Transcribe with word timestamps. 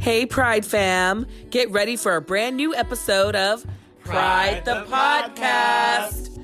Hey, 0.00 0.24
Pride 0.24 0.64
fam. 0.64 1.26
Get 1.50 1.70
ready 1.70 1.94
for 1.94 2.16
a 2.16 2.22
brand 2.22 2.56
new 2.56 2.74
episode 2.74 3.36
of 3.36 3.66
Pride, 4.02 4.64
the, 4.64 4.86
podcast. 4.88 6.42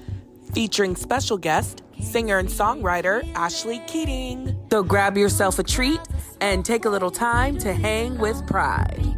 featuring 0.52 0.94
special 0.94 1.38
guest, 1.38 1.82
singer 1.98 2.36
and 2.36 2.50
songwriter 2.50 3.24
Ashlee 3.32 3.86
Keating. 3.86 4.54
So 4.70 4.82
grab 4.82 5.16
yourself 5.16 5.58
a 5.58 5.62
treat 5.62 6.00
and 6.42 6.66
take 6.66 6.84
a 6.84 6.90
little 6.90 7.10
time 7.10 7.56
to 7.60 7.72
hang 7.72 8.18
with 8.18 8.46
Pride. 8.46 9.16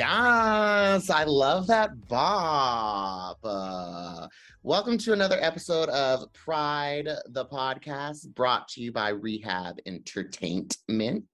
Yes, 0.00 1.10
I 1.10 1.24
love 1.24 1.66
that 1.66 2.08
bop. 2.08 3.38
Uh, 3.44 4.28
welcome 4.62 4.96
to 4.96 5.12
another 5.12 5.36
episode 5.42 5.90
of 5.90 6.32
Pride, 6.32 7.06
the 7.26 7.44
podcast, 7.44 8.34
brought 8.34 8.66
to 8.68 8.80
you 8.80 8.92
by 8.92 9.10
Rehab 9.10 9.78
Entertainment. 9.84 11.26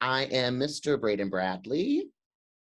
I 0.00 0.24
am 0.24 0.58
Mr. 0.58 1.00
Braden 1.00 1.28
Bradley, 1.30 2.08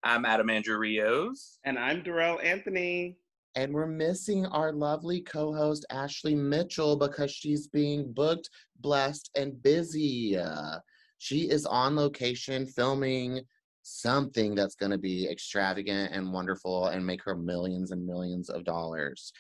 I'm 0.03 0.25
Adam 0.25 0.51
Andrew 0.51 0.77
Rios. 0.77 1.61
And 1.63 1.79
I'm 1.79 2.03
Darrell 2.03 2.41
Anthony. 2.43 3.17
and 3.55 3.73
we're 3.73 3.87
missing 3.87 4.45
our 4.47 4.73
lovely 4.73 5.21
co-host 5.21 5.87
Ashley 5.93 6.35
Mitchell 6.35 6.97
because 6.97 7.31
she's 7.31 7.69
being 7.69 8.13
booked, 8.13 8.51
blessed, 8.81 9.31
and 9.37 9.63
busy. 9.63 10.37
Uh, 10.37 10.81
she 11.19 11.49
is 11.49 11.65
on 11.65 11.95
location 11.95 12.67
filming 12.67 13.43
something 13.89 14.55
that's 14.55 14.75
going 14.75 14.93
to 14.93 14.99
be 14.99 15.29
extravagant 15.29 16.13
and 16.13 16.33
wonderful 16.33 16.87
and 16.89 17.05
make 17.05 17.23
her 17.25 17.35
millions 17.35 17.91
and 17.91 18.07
millions 18.07 18.51
of 18.51 18.65
dollars. 18.65 19.33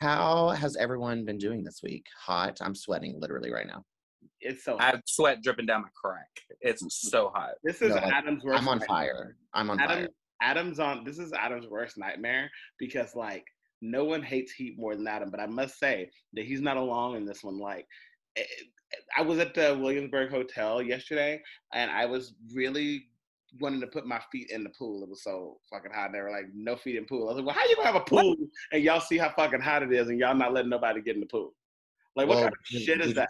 How 0.00 0.50
has 0.50 0.76
everyone 0.76 1.24
been 1.24 1.38
doing 1.38 1.64
this 1.64 1.80
week? 1.82 2.06
Hot. 2.24 2.58
I'm 2.60 2.74
sweating 2.74 3.18
literally 3.18 3.52
right 3.52 3.66
now. 3.66 3.84
It's 4.40 4.64
so 4.64 4.76
I 4.78 4.84
have 4.86 5.02
sweat 5.06 5.42
dripping 5.42 5.66
down 5.66 5.82
my 5.82 5.88
crack. 6.00 6.28
It's 6.60 6.84
so 7.10 7.32
hot. 7.34 7.54
this 7.64 7.82
is 7.82 7.90
No, 7.90 7.96
I- 7.96 8.10
Adam's 8.10 8.44
worst. 8.44 8.62
I'm 8.62 8.68
on 8.68 8.78
nightmare. 8.78 8.86
fire. 8.96 9.36
I'm 9.52 9.70
on 9.70 9.80
Adam, 9.80 9.98
fire. 9.98 10.08
Adam's 10.40 10.78
on. 10.78 11.02
This 11.04 11.18
is 11.18 11.32
Adam's 11.32 11.66
worst 11.66 11.98
nightmare 11.98 12.48
because 12.78 13.16
like 13.16 13.44
no 13.82 14.04
one 14.04 14.22
hates 14.22 14.52
heat 14.52 14.78
more 14.78 14.94
than 14.94 15.08
Adam. 15.08 15.30
But 15.32 15.40
I 15.40 15.46
must 15.46 15.78
say 15.80 16.10
that 16.34 16.44
he's 16.44 16.60
not 16.60 16.76
alone 16.76 17.16
in 17.16 17.26
this 17.26 17.42
one. 17.42 17.58
Like, 17.58 17.86
eh, 18.36 18.44
I 19.16 19.22
was 19.22 19.40
at 19.40 19.54
the 19.54 19.76
Williamsburg 19.80 20.30
Hotel 20.30 20.80
yesterday, 20.82 21.42
and 21.74 21.90
I 21.90 22.06
was 22.06 22.34
really 22.54 23.08
wanting 23.60 23.80
to 23.80 23.86
put 23.86 24.06
my 24.06 24.20
feet 24.30 24.50
in 24.50 24.62
the 24.62 24.70
pool. 24.70 25.02
It 25.02 25.08
was 25.08 25.22
so 25.22 25.58
fucking 25.70 25.92
hot. 25.92 26.12
They 26.12 26.20
were 26.20 26.30
like, 26.30 26.46
"No 26.54 26.76
feet 26.76 26.96
in 26.96 27.04
pool." 27.06 27.24
I 27.28 27.32
was 27.32 27.36
like, 27.36 27.46
"Well, 27.46 27.54
how 27.54 27.66
you 27.68 27.76
gonna 27.76 27.86
have 27.92 27.96
a 27.96 28.04
pool 28.04 28.36
and 28.72 28.82
y'all 28.82 29.00
see 29.00 29.16
how 29.18 29.30
fucking 29.30 29.60
hot 29.60 29.82
it 29.82 29.92
is, 29.92 30.08
and 30.08 30.18
y'all 30.18 30.34
not 30.34 30.52
letting 30.52 30.70
nobody 30.70 31.00
get 31.00 31.14
in 31.14 31.20
the 31.20 31.26
pool? 31.26 31.54
Like, 32.16 32.28
what 32.28 32.36
Well, 32.36 32.44
kind 32.44 32.54
of 32.54 32.58
did- 32.70 32.82
shit 32.82 33.00
is 33.00 33.06
did- 33.08 33.16
that?" 33.16 33.28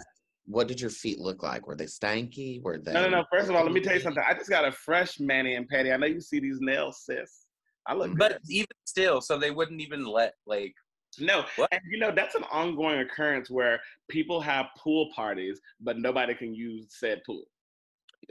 What 0.50 0.66
did 0.66 0.80
your 0.80 0.89
feet 0.89 1.19
look 1.19 1.42
like? 1.42 1.66
Were 1.66 1.77
they 1.77 1.84
stanky? 1.84 2.62
Were 2.62 2.78
they? 2.78 2.94
No, 2.94 3.02
no, 3.02 3.19
no. 3.19 3.24
First 3.30 3.50
of 3.50 3.55
all, 3.55 3.64
let 3.64 3.72
me 3.72 3.80
tell 3.83 3.92
you 3.92 4.00
something. 4.00 4.24
I 4.27 4.33
just 4.33 4.48
got 4.48 4.64
a 4.66 4.72
fresh 4.72 5.20
mani 5.20 5.56
and 5.56 5.69
Patty. 5.69 5.92
I 5.92 5.98
know 5.98 6.06
you 6.06 6.22
see 6.22 6.41
these 6.41 6.56
nails, 6.62 7.05
sis. 7.05 7.44
I 7.86 7.92
look 7.92 8.16
But 8.16 8.33
good. 8.33 8.41
even 8.50 8.66
still, 8.86 9.20
so 9.20 9.39
they 9.39 9.50
wouldn't 9.50 9.80
even 9.83 10.06
let 10.06 10.34
like 10.46 10.74
No, 11.19 11.44
What? 11.56 11.69
and 11.72 11.80
you 11.91 11.98
know 11.98 12.12
that's 12.12 12.34
an 12.34 12.44
ongoing 12.44 13.00
occurrence 13.00 13.50
where 13.50 13.80
people 14.08 14.41
have 14.41 14.66
pool 14.78 15.11
parties, 15.14 15.61
but 15.80 15.98
nobody 15.98 16.34
can 16.34 16.55
use 16.55 16.86
said 16.98 17.22
pool. 17.24 17.44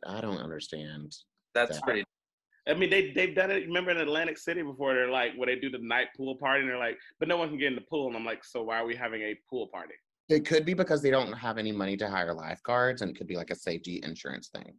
I 0.06 0.20
don't 0.22 0.38
understand. 0.38 1.16
That's 1.58 1.78
Yeah. 1.78 1.84
pretty. 1.84 2.04
I 2.68 2.74
mean, 2.74 2.90
they 2.90 3.12
they've 3.12 3.34
done 3.34 3.50
it. 3.50 3.66
Remember 3.66 3.92
in 3.92 3.98
Atlantic 3.98 4.38
City 4.38 4.62
before? 4.62 4.94
They're 4.94 5.10
like, 5.10 5.34
where 5.36 5.48
they 5.48 5.56
do 5.60 5.70
the 5.70 5.78
night 5.80 6.08
pool 6.16 6.36
party, 6.36 6.62
and 6.62 6.70
they're 6.70 6.78
like, 6.78 6.98
but 7.20 7.28
no 7.28 7.38
one 7.38 7.50
can 7.50 7.58
get 7.58 7.68
in 7.68 7.76
the 7.76 7.82
pool. 7.90 8.08
And 8.08 8.16
I'm 8.16 8.26
like, 8.26 8.44
so 8.44 8.64
why 8.64 8.78
are 8.80 8.86
we 8.86 8.96
having 8.96 9.22
a 9.22 9.36
pool 9.50 9.68
party? 9.68 9.94
It 10.30 10.46
could 10.46 10.66
be 10.66 10.74
because 10.74 11.02
they 11.02 11.10
don't 11.12 11.32
have 11.32 11.58
any 11.58 11.72
money 11.72 11.96
to 11.98 12.10
hire 12.10 12.34
lifeguards, 12.34 13.02
and 13.02 13.12
it 13.12 13.18
could 13.18 13.28
be 13.28 13.38
like 13.38 13.50
a 13.52 13.56
safety 13.56 14.02
insurance 14.04 14.50
thing. 14.50 14.74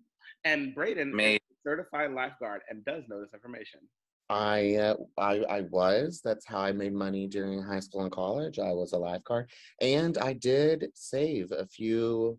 And 0.45 0.75
Braden 0.75 1.15
May- 1.15 1.37
is 1.37 1.41
a 1.51 1.69
certified 1.69 2.13
lifeguard 2.13 2.61
and 2.69 2.85
does 2.85 3.05
know 3.09 3.21
this 3.21 3.33
information. 3.33 3.81
I, 4.31 4.75
uh, 4.77 4.97
I, 5.17 5.39
I 5.45 5.61
was. 5.63 6.21
That's 6.23 6.45
how 6.47 6.59
I 6.61 6.73
made 6.73 6.93
money 6.93 7.27
during 7.27 7.63
high 7.63 7.81
school 7.81 8.03
and 8.03 8.13
college. 8.13 8.59
I 8.59 8.73
was 8.73 8.93
a 8.93 8.99
lifeguard, 8.99 9.49
and 9.81 10.19
I 10.19 10.35
did 10.35 10.91
save 10.95 11.51
a 11.51 11.65
few 11.67 12.39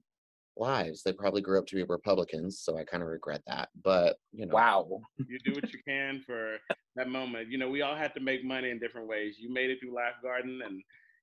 lives. 0.58 1.04
They 1.04 1.14
probably 1.14 1.42
grew 1.42 1.58
up 1.60 1.68
to 1.68 1.76
be 1.76 1.84
Republicans, 1.84 2.60
so 2.62 2.78
I 2.78 2.84
kind 2.84 3.04
of 3.04 3.10
regret 3.10 3.42
that. 3.48 3.70
But 3.84 4.18
you 4.32 4.46
know, 4.46 4.56
Wow. 4.56 5.02
You 5.18 5.40
do 5.46 5.54
what 5.54 5.72
you 5.72 5.80
can 5.88 6.22
for 6.26 6.58
that 6.96 7.10
moment. 7.10 7.50
You 7.50 7.58
know, 7.58 7.70
we 7.70 7.82
all 7.82 7.96
had 7.96 8.14
to 8.16 8.20
make 8.20 8.44
money 8.44 8.70
in 8.70 8.80
different 8.80 9.08
ways. 9.08 9.36
You 9.40 9.52
made 9.54 9.70
it 9.70 9.80
through 9.80 9.94
lifeguarding, 9.94 10.66
and 10.66 10.82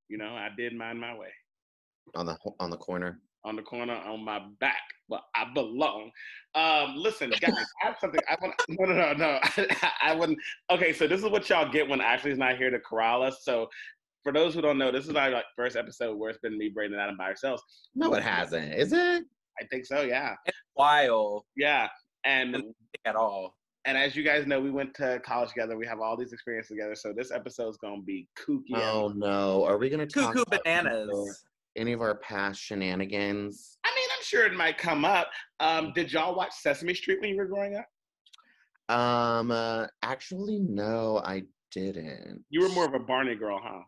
you 0.09 0.19
know, 0.19 0.29
I 0.35 0.49
did 0.57 0.75
mine 0.75 0.99
my 0.99 1.15
way. 1.17 1.29
on 2.15 2.27
the 2.27 2.37
on 2.61 2.71
the 2.71 2.77
corner. 2.77 3.21
on 3.45 3.57
the 3.57 3.63
corner 3.63 3.95
on 3.95 4.25
my 4.25 4.41
back, 4.61 4.83
but 5.09 5.23
I 5.35 5.53
belong. 5.55 6.11
Um, 6.55 6.95
listen, 6.97 7.31
guys, 7.41 7.53
I 7.83 7.87
have 7.87 7.97
something. 8.01 8.21
I 8.29 8.37
want. 8.41 8.55
No, 8.69 8.87
no, 8.87 8.95
no, 8.95 9.13
no. 9.13 9.39
I, 9.43 9.91
I 10.03 10.15
wouldn't. 10.15 10.39
Okay, 10.71 10.93
so 10.93 11.07
this 11.07 11.23
is 11.23 11.29
what 11.31 11.49
y'all 11.51 11.71
get 11.71 11.89
when 11.89 12.01
Ashley's 12.01 12.39
not 12.39 12.57
here 12.57 12.71
to 12.71 12.81
corral 12.81 13.23
us. 13.23 13.45
So, 13.45 13.69
for 14.27 14.33
those 14.33 14.55
who 14.55 14.61
don't 14.61 14.77
know, 14.77 14.91
this 14.91 15.07
is 15.07 15.15
our 15.15 15.31
like 15.31 15.45
first 15.55 15.77
episode 15.77 16.19
where 16.19 16.31
it's 16.31 16.41
been 16.41 16.59
me, 16.59 16.69
Brandon, 16.69 16.99
and 16.99 17.03
Adam 17.05 17.17
by 17.17 17.27
ourselves. 17.27 17.63
No, 17.95 18.13
it 18.15 18.25
hasn't. 18.25 18.75
Is 18.75 18.93
it? 18.93 19.23
I 19.61 19.65
think 19.71 19.87
so. 19.87 20.03
Yeah, 20.03 20.35
While 20.75 21.47
yeah. 21.57 21.87
And 22.25 22.61
at 23.05 23.15
all. 23.15 23.55
and 23.85 23.97
as 23.97 24.17
you 24.17 24.25
guys 24.25 24.45
know, 24.49 24.61
we 24.61 24.73
went 24.73 24.95
to 24.95 25.21
college 25.25 25.51
together. 25.51 25.77
We 25.77 25.87
have 25.87 26.01
all 26.01 26.17
these 26.17 26.33
experiences 26.33 26.71
together. 26.71 26.97
So 26.97 27.13
this 27.17 27.31
episode 27.31 27.69
is 27.69 27.77
gonna 27.77 28.03
be 28.03 28.27
kooky. 28.37 28.75
Oh 28.75 29.13
no. 29.15 29.65
Are 29.65 29.79
we 29.79 29.89
gonna 29.89 30.07
talk 30.07 30.35
Cuckoo 30.35 30.43
about 30.43 30.65
bananas. 30.65 31.09
our- 31.17 31.35
Any 31.81 31.93
of 31.93 32.01
our 32.01 32.17
past 32.17 32.61
shenanigans? 32.61 33.79
I 33.85 33.95
mean, 33.95 34.09
I'm 34.17 34.25
sure 34.25 34.45
it 34.45 34.55
might 34.55 34.77
come 34.77 35.05
up. 35.05 35.29
Um, 35.61 35.93
did 35.95 36.13
y'all 36.13 36.35
watch 36.35 36.51
Sesame 36.53 36.95
Street 36.95 37.21
when 37.21 37.31
you 37.31 37.37
were 37.37 37.47
growing 37.47 37.77
up? 37.77 37.87
Um, 38.97 39.53
uh, 39.53 39.87
actually, 40.03 40.59
no, 40.59 41.23
I 41.25 41.45
didn't. 41.71 42.45
You 42.51 42.63
were 42.63 42.71
more 42.71 42.87
of 42.87 42.95
a 42.95 42.99
Barney 42.99 43.37
girl, 43.37 43.61
huh? 43.63 43.83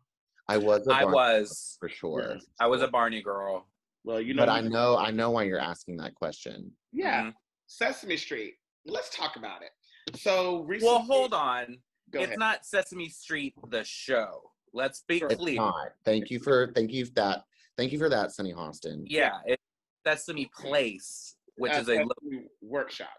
I 0.49 0.57
was. 0.57 0.87
A 0.87 0.93
I 0.95 1.03
Barney 1.03 1.15
was. 1.15 1.77
for 1.79 1.89
sure. 1.89 2.39
I 2.61 2.67
was 2.67 2.83
a 2.83 2.89
Barney 2.89 3.23
girl. 3.23 3.67
Well, 4.05 4.21
you 4.21 4.33
know, 4.35 4.43
but 4.43 4.49
I 4.49 4.61
know, 4.63 4.97
I 4.97 5.11
know 5.11 5.31
why 5.31 5.43
you're 5.43 5.59
asking 5.61 5.97
that 5.99 6.15
question. 6.15 6.73
Yeah, 6.93 7.25
Mhm. 7.25 7.35
Sesame 7.67 8.17
Street. 8.17 8.55
Let's 8.87 9.15
talk 9.15 9.37
about 9.37 9.63
it. 9.63 9.71
So 10.19 10.61
recently, 10.63 10.95
Well, 10.95 11.03
hold 11.03 11.35
on. 11.35 11.83
Go 12.11 12.21
it's 12.21 12.29
ahead. 12.29 12.39
not 12.39 12.65
Sesame 12.65 13.11
Street 13.11 13.55
the 13.69 13.85
show. 13.85 14.51
Let's 14.73 15.03
be 15.03 15.19
It's 15.19 15.35
clear. 15.35 15.57
not. 15.57 15.89
Thank 16.05 16.31
you 16.31 16.39
for, 16.41 16.73
thank 16.75 16.91
you 16.93 17.05
for 17.07 17.13
that. 17.15 17.45
Thank 17.77 17.93
you 17.93 17.99
for 17.99 18.09
that, 18.09 18.33
Sunny 18.33 18.55
Austin. 18.55 19.05
Yeah, 19.07 19.41
it's 19.45 19.63
Sesame 20.07 20.47
Place, 20.47 21.37
which 21.57 21.73
Uh, 21.73 21.77
is 21.81 21.89
a 21.91 22.03
lo- 22.05 22.43
workshop. 22.63 23.13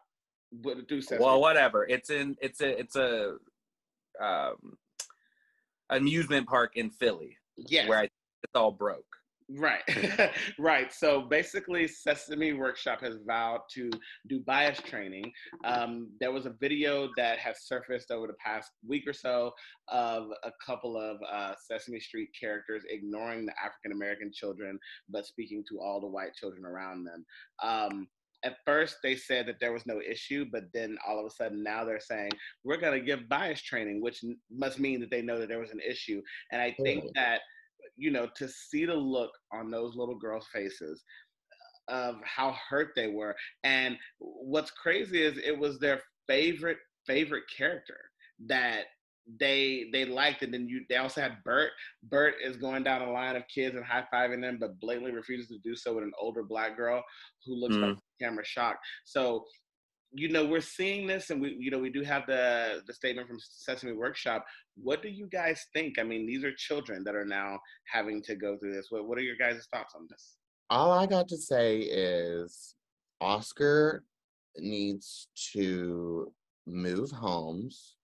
But 0.51 0.87
do 0.87 1.01
Sesame. 1.01 1.23
well, 1.23 1.39
whatever. 1.39 1.85
It's 1.85 2.09
in 2.09 2.35
it's 2.41 2.61
a 2.61 2.79
it's 2.79 2.95
a 2.95 3.37
um 4.19 4.77
amusement 5.89 6.47
park 6.47 6.71
in 6.75 6.89
Philly 6.89 7.37
yes, 7.67 7.87
where 7.87 7.99
I, 7.99 8.03
it's 8.03 8.55
all 8.55 8.71
broke. 8.71 9.05
right, 9.49 9.81
right. 10.59 10.93
So 10.93 11.21
basically, 11.21 11.87
Sesame 11.87 12.53
Workshop 12.53 13.01
has 13.01 13.15
vowed 13.25 13.61
to 13.73 13.89
do 14.27 14.39
bias 14.41 14.79
training. 14.81 15.31
Um, 15.65 16.11
there 16.19 16.31
was 16.31 16.45
a 16.45 16.55
video 16.61 17.09
that 17.17 17.39
has 17.39 17.65
surfaced 17.65 18.11
over 18.11 18.27
the 18.27 18.33
past 18.33 18.71
week 18.87 19.07
or 19.07 19.13
so 19.13 19.51
of 19.87 20.27
a 20.43 20.51
couple 20.65 20.97
of 20.97 21.17
uh, 21.29 21.53
Sesame 21.67 21.99
Street 21.99 22.29
characters 22.39 22.83
ignoring 22.89 23.45
the 23.45 23.53
African 23.63 23.91
American 23.91 24.31
children, 24.33 24.79
but 25.09 25.25
speaking 25.25 25.63
to 25.69 25.79
all 25.79 25.99
the 25.99 26.07
white 26.07 26.33
children 26.33 26.65
around 26.65 27.03
them. 27.03 27.25
Um, 27.63 28.07
at 28.43 28.57
first 28.65 28.97
they 29.03 29.15
said 29.15 29.47
that 29.47 29.59
there 29.59 29.73
was 29.73 29.85
no 29.85 29.99
issue, 30.01 30.45
but 30.51 30.63
then 30.73 30.97
all 31.07 31.19
of 31.19 31.25
a 31.25 31.29
sudden 31.29 31.63
now 31.63 31.83
they're 31.83 31.99
saying 31.99 32.31
we're 32.63 32.77
going 32.77 32.97
to 32.97 33.05
give 33.05 33.29
bias 33.29 33.61
training, 33.61 34.01
which 34.01 34.23
n- 34.23 34.37
must 34.51 34.79
mean 34.79 34.99
that 35.01 35.11
they 35.11 35.21
know 35.21 35.39
that 35.39 35.49
there 35.49 35.59
was 35.59 35.71
an 35.71 35.81
issue. 35.85 36.21
And 36.51 36.61
I 36.61 36.75
think 36.83 37.01
Totally. 37.01 37.11
that, 37.15 37.41
you 37.97 38.11
know, 38.11 38.27
to 38.35 38.47
see 38.47 38.85
the 38.85 38.95
look 38.95 39.31
on 39.51 39.69
those 39.69 39.95
little 39.95 40.17
girls' 40.17 40.47
faces 40.53 41.03
of 41.89 42.15
how 42.23 42.55
hurt 42.69 42.91
they 42.95 43.07
were. 43.07 43.35
And 43.63 43.97
what's 44.19 44.71
crazy 44.71 45.21
is 45.21 45.37
it 45.37 45.57
was 45.57 45.79
their 45.79 46.01
favorite, 46.27 46.77
favorite 47.05 47.43
character 47.55 47.97
that 48.47 48.85
they 49.37 49.89
they 49.91 50.05
liked 50.05 50.41
and 50.41 50.53
then 50.53 50.67
you 50.67 50.81
they 50.89 50.97
also 50.97 51.21
had 51.21 51.43
Bert. 51.43 51.71
Bert 52.03 52.35
is 52.43 52.57
going 52.57 52.83
down 52.83 53.01
a 53.01 53.11
line 53.11 53.35
of 53.35 53.43
kids 53.53 53.75
and 53.75 53.85
high 53.85 54.05
fiving 54.13 54.41
them, 54.41 54.57
but 54.59 54.79
blatantly 54.79 55.11
refuses 55.11 55.49
to 55.49 55.59
do 55.63 55.75
so 55.75 55.93
with 55.95 56.03
an 56.03 56.11
older 56.19 56.43
black 56.43 56.75
girl 56.75 57.03
who 57.45 57.55
looks 57.55 57.75
like 57.75 57.93
hmm. 57.93 57.99
camera 58.25 58.45
shocked. 58.45 58.85
So, 59.05 59.45
you 60.11 60.29
know, 60.29 60.45
we're 60.45 60.61
seeing 60.61 61.05
this, 61.05 61.29
and 61.29 61.41
we, 61.41 61.55
you 61.59 61.69
know, 61.69 61.79
we 61.79 61.91
do 61.91 62.01
have 62.03 62.25
the 62.25 62.81
the 62.87 62.93
statement 62.93 63.27
from 63.27 63.37
Sesame 63.39 63.93
Workshop. 63.93 64.45
What 64.75 65.01
do 65.01 65.09
you 65.09 65.27
guys 65.27 65.65
think? 65.73 65.99
I 65.99 66.03
mean, 66.03 66.25
these 66.25 66.43
are 66.43 66.53
children 66.55 67.03
that 67.03 67.15
are 67.15 67.25
now 67.25 67.59
having 67.91 68.23
to 68.23 68.35
go 68.35 68.57
through 68.57 68.73
this. 68.73 68.87
What 68.89 69.07
What 69.07 69.17
are 69.17 69.23
your 69.23 69.37
guys' 69.37 69.67
thoughts 69.71 69.93
on 69.95 70.07
this? 70.09 70.37
All 70.69 70.91
I 70.91 71.05
got 71.05 71.27
to 71.29 71.37
say 71.37 71.79
is 71.79 72.75
Oscar 73.21 74.03
needs 74.57 75.27
to 75.53 76.31
move 76.67 77.11
homes 77.11 77.95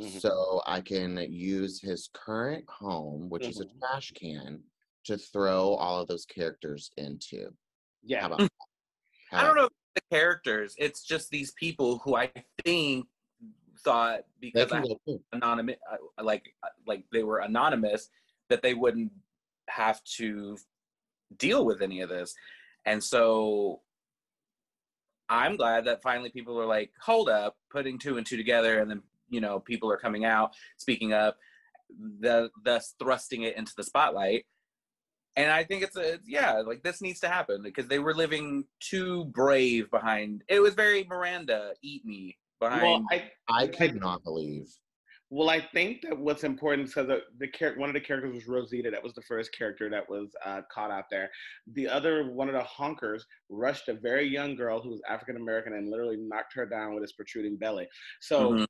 Mhm. 0.00 0.20
so 0.20 0.62
I 0.66 0.80
can 0.80 1.16
use 1.32 1.80
his 1.80 2.08
current 2.12 2.68
home, 2.68 3.28
which 3.30 3.46
is 3.46 3.60
a 3.60 3.64
Mhm. 3.66 3.78
trash 3.78 4.12
can, 4.12 4.62
to 5.04 5.16
throw 5.18 5.74
all 5.74 6.00
of 6.00 6.08
those 6.08 6.26
characters 6.26 6.90
into. 6.96 7.56
Yeah. 8.02 8.26
about 8.26 8.38
that? 8.50 8.52
How 9.30 9.38
I 9.38 9.44
don't 9.44 9.56
know 9.56 9.68
the 9.94 10.00
characters. 10.10 10.74
It's 10.78 11.04
just 11.04 11.30
these 11.30 11.52
people 11.52 11.98
who 11.98 12.16
I 12.16 12.32
think 12.64 13.08
thought 13.80 14.26
because 14.40 14.72
I 14.72 14.80
can 14.82 14.96
go 15.06 15.20
anonymous, 15.32 15.76
like 16.20 16.54
like 16.86 17.04
they 17.12 17.22
were 17.22 17.38
anonymous, 17.38 18.10
that 18.48 18.62
they 18.62 18.74
wouldn't 18.74 19.12
have 19.68 20.02
to 20.04 20.58
deal 21.36 21.64
with 21.64 21.80
any 21.82 22.00
of 22.00 22.08
this, 22.08 22.34
and 22.84 23.02
so 23.02 23.82
I'm 25.28 25.56
glad 25.56 25.84
that 25.86 26.02
finally 26.02 26.30
people 26.30 26.60
are 26.60 26.66
like, 26.66 26.92
hold 27.00 27.28
up, 27.30 27.56
putting 27.70 27.98
two 27.98 28.18
and 28.18 28.26
two 28.26 28.36
together, 28.36 28.80
and 28.80 28.90
then 28.90 29.02
you 29.28 29.40
know 29.40 29.60
people 29.60 29.90
are 29.90 29.96
coming 29.96 30.24
out, 30.24 30.52
speaking 30.76 31.12
up, 31.12 31.36
the, 32.20 32.50
thus 32.64 32.94
thrusting 32.98 33.42
it 33.42 33.56
into 33.56 33.72
the 33.76 33.84
spotlight. 33.84 34.46
And 35.36 35.50
I 35.50 35.64
think 35.64 35.82
it's 35.82 35.96
a 35.96 36.18
yeah, 36.26 36.62
like 36.64 36.82
this 36.82 37.02
needs 37.02 37.20
to 37.20 37.28
happen 37.28 37.60
because 37.62 37.88
they 37.88 37.98
were 37.98 38.14
living 38.14 38.64
too 38.80 39.24
brave 39.26 39.90
behind. 39.90 40.42
It 40.48 40.60
was 40.60 40.74
very 40.74 41.04
Miranda, 41.04 41.72
eat 41.82 42.04
me 42.04 42.38
behind. 42.60 42.82
Well, 42.82 43.04
I 43.10 43.30
I 43.48 43.66
could 43.66 43.96
not 43.96 44.22
believe. 44.22 44.68
Well, 45.30 45.50
I 45.50 45.60
think 45.60 46.02
that 46.02 46.16
what's 46.16 46.44
important 46.44 46.90
so 46.90 47.02
the 47.02 47.22
the 47.38 47.48
char- 47.48 47.74
one 47.76 47.88
of 47.88 47.94
the 47.94 48.00
characters 48.00 48.32
was 48.32 48.46
Rosita. 48.46 48.92
That 48.92 49.02
was 49.02 49.14
the 49.14 49.22
first 49.22 49.52
character 49.52 49.90
that 49.90 50.08
was 50.08 50.28
uh, 50.44 50.60
caught 50.72 50.92
out 50.92 51.06
there. 51.10 51.28
The 51.72 51.88
other 51.88 52.30
one 52.30 52.48
of 52.48 52.54
the 52.54 52.62
honkers 52.62 53.22
rushed 53.48 53.88
a 53.88 53.94
very 53.94 54.28
young 54.28 54.54
girl 54.54 54.80
who 54.80 54.90
was 54.90 55.02
African 55.08 55.36
American 55.36 55.72
and 55.72 55.90
literally 55.90 56.18
knocked 56.18 56.54
her 56.54 56.66
down 56.66 56.94
with 56.94 57.02
his 57.02 57.12
protruding 57.12 57.56
belly. 57.56 57.88
So. 58.20 58.52
Mhm. 58.52 58.66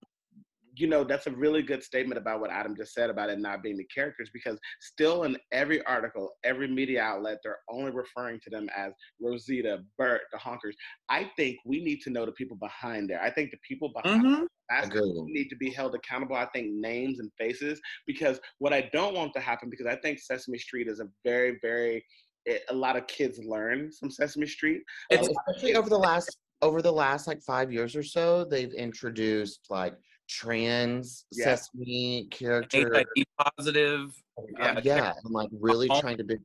You 0.76 0.88
know, 0.88 1.04
that's 1.04 1.26
a 1.26 1.30
really 1.30 1.62
good 1.62 1.82
statement 1.82 2.18
about 2.18 2.40
what 2.40 2.50
Adam 2.50 2.74
just 2.76 2.94
said 2.94 3.10
about 3.10 3.30
it 3.30 3.38
not 3.38 3.62
being 3.62 3.76
the 3.76 3.84
characters, 3.84 4.30
because 4.32 4.58
still 4.80 5.22
in 5.22 5.36
every 5.52 5.84
article, 5.84 6.32
every 6.42 6.66
media 6.66 7.00
outlet, 7.02 7.38
they're 7.44 7.58
only 7.70 7.92
referring 7.92 8.40
to 8.40 8.50
them 8.50 8.68
as 8.76 8.92
Rosita, 9.20 9.84
Bert, 9.98 10.22
the 10.32 10.38
honkers. 10.38 10.74
I 11.08 11.30
think 11.36 11.58
we 11.64 11.82
need 11.84 12.00
to 12.02 12.10
know 12.10 12.26
the 12.26 12.32
people 12.32 12.56
behind 12.56 13.08
there. 13.08 13.22
I 13.22 13.30
think 13.30 13.50
the 13.52 13.58
people 13.66 13.92
behind 14.02 14.24
Mhm. 14.24 14.46
that's 14.68 14.90
need 15.26 15.48
to 15.50 15.56
be 15.56 15.70
held 15.70 15.94
accountable. 15.94 16.36
I 16.36 16.46
think 16.46 16.72
names 16.72 17.20
and 17.20 17.30
faces 17.38 17.80
because 18.06 18.40
what 18.58 18.72
I 18.72 18.90
don't 18.92 19.14
want 19.14 19.32
to 19.34 19.40
happen 19.40 19.68
because 19.70 19.86
I 19.86 19.96
think 19.96 20.18
Sesame 20.18 20.58
Street 20.58 20.88
is 20.88 21.00
a 21.00 21.08
very 21.24 21.58
very 21.62 22.04
it, 22.46 22.62
a 22.68 22.74
lot 22.74 22.94
of 22.94 23.06
kids 23.06 23.38
learn 23.38 23.90
from 23.92 24.10
Sesame 24.10 24.46
Street. 24.46 24.82
It's- 25.10 25.26
especially 25.48 25.76
over 25.76 25.88
the 25.88 25.98
last 25.98 26.36
over 26.62 26.82
the 26.82 26.92
last 26.92 27.26
like 27.26 27.42
five 27.42 27.72
years 27.72 27.94
or 27.96 28.02
so, 28.02 28.44
they've 28.44 28.72
introduced 28.72 29.66
like 29.70 29.94
trans 30.28 31.26
Yeah. 31.32 31.54
sesame 31.56 32.26
character. 32.30 32.92
HIV 32.94 33.24
positive. 33.38 34.10
uh, 34.38 34.42
yeah, 34.58 34.80
yeah, 34.82 35.12
and 35.24 35.32
like 35.32 35.48
really 35.52 35.88
all- 35.88 36.00
trying 36.00 36.16
to 36.18 36.24
be 36.24 36.36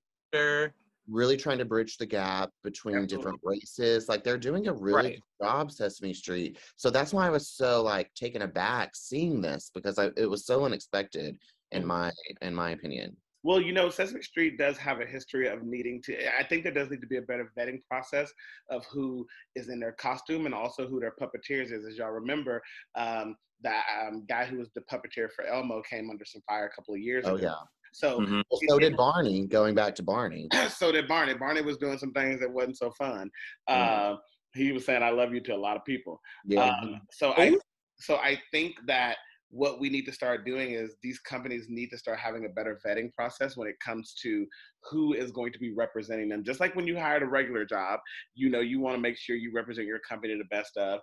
really 1.08 1.36
trying 1.36 1.58
to 1.58 1.66
bridge 1.66 1.98
the 1.98 2.06
gap 2.06 2.52
between 2.64 3.08
different 3.08 3.40
races. 3.44 4.08
Like 4.08 4.24
they're 4.24 4.38
doing 4.38 4.68
a 4.68 4.74
really 4.74 4.94
Right. 4.96 5.16
good 5.40 5.46
job, 5.48 5.72
Sesame 5.72 6.14
Street. 6.14 6.60
So 6.76 6.92
that's 6.92 7.12
why 7.14 7.26
I 7.26 7.32
was 7.32 7.50
so 7.50 7.82
like 7.82 8.14
taken 8.14 8.44
aback 8.44 8.96
seeing 8.96 9.42
this 9.42 9.72
because 9.74 9.98
I, 9.98 10.12
it 10.18 10.30
was 10.30 10.46
so 10.46 10.66
unexpected 10.66 11.40
in 11.72 11.82
Mhm. 11.84 11.88
my 11.88 12.12
in 12.42 12.54
my 12.54 12.72
opinion. 12.72 13.18
Well, 13.44 13.62
you 13.62 13.72
know, 13.72 13.90
Sesame 13.90 14.22
Street 14.22 14.58
does 14.58 14.78
have 14.78 15.00
a 15.00 15.06
history 15.06 15.48
of 15.48 15.64
needing 15.64 16.02
to. 16.04 16.38
I 16.38 16.44
think 16.44 16.64
there 16.64 16.74
does 16.74 16.90
need 16.90 17.02
to 17.02 17.08
be 17.08 17.18
a 17.18 17.22
better 17.22 17.52
vetting 17.58 17.80
process 17.90 18.32
of 18.70 18.86
who 18.92 19.26
is 19.56 19.70
in 19.70 19.80
their 19.80 19.94
costume 19.94 20.46
and 20.46 20.54
also 20.54 20.88
who 20.88 21.00
their 21.00 21.14
puppeteers 21.22 21.72
is. 21.72 21.86
As 21.86 21.98
y'all 21.98 22.12
remember, 22.12 22.62
um, 22.96 23.36
the 23.62 23.72
um, 23.72 24.26
guy 24.28 24.46
who 24.46 24.58
was 24.58 24.70
the 24.76 24.82
puppeteer 24.82 25.30
for 25.34 25.46
Elmo 25.46 25.82
came 25.82 26.10
under 26.10 26.26
some 26.26 26.42
fire 26.48 26.66
a 26.66 26.76
couple 26.76 26.94
of 26.94 27.00
years 27.00 27.26
Oh 27.26 27.36
ago. 27.36 27.44
yeah. 27.44 27.56
So 27.94 28.20
Mhm. 28.20 28.44
Well, 28.52 28.62
so 28.68 28.80
did 28.80 28.96
Barney. 28.96 29.48
Going 29.48 29.74
back 29.74 29.96
to 29.96 30.04
Barney. 30.04 30.48
so 30.70 30.92
did 30.92 31.08
Barney. 31.08 31.34
Barney 31.34 31.62
was 31.62 31.78
doing 31.78 31.98
some 31.98 32.12
things 32.12 32.40
that 32.42 32.52
wasn't 32.52 32.78
so 32.78 32.92
fun. 32.92 33.32
Uh, 33.68 34.16
he 34.54 34.72
was 34.72 34.86
saying 34.86 35.02
"I 35.02 35.10
love 35.12 35.34
you" 35.34 35.42
to 35.42 35.56
a 35.56 35.58
lot 35.58 35.78
of 35.78 35.86
people. 35.86 36.20
Yeah. 36.46 36.70
Um, 36.82 37.02
so 37.12 37.34
I, 37.38 37.58
so 38.00 38.18
I 38.18 38.40
think 38.52 38.76
that 38.88 39.18
what 39.52 39.80
we 39.80 39.90
need 39.90 40.06
to 40.06 40.12
start 40.12 40.46
doing 40.46 40.72
is 40.72 40.96
these 41.02 41.20
companies 41.20 41.66
need 41.70 41.90
to 41.90 41.98
start 41.98 42.20
having 42.20 42.46
a 42.46 42.50
better 42.50 42.80
vetting 42.86 43.14
process 43.14 43.58
when 43.58 43.68
it 43.68 43.76
comes 43.84 44.14
to 44.22 44.46
who 44.90 45.14
is 45.14 45.32
going 45.32 45.52
to 45.52 45.60
be 45.60 45.74
representing 45.74 46.30
them. 46.30 46.44
Just 46.44 46.60
like 46.60 46.76
when 46.76 46.88
you 46.88 46.98
hired 46.98 47.24
a 47.24 47.28
regular 47.28 47.66
job, 47.66 48.00
you 48.36 48.50
know, 48.50 48.60
you 48.60 48.80
want 48.80 48.96
to 48.96 49.02
make 49.02 49.18
sure 49.18 49.36
you 49.36 49.52
represent 49.54 49.88
your 49.88 50.00
company 50.08 50.36
the 50.38 50.56
best 50.56 50.78
of. 50.78 51.00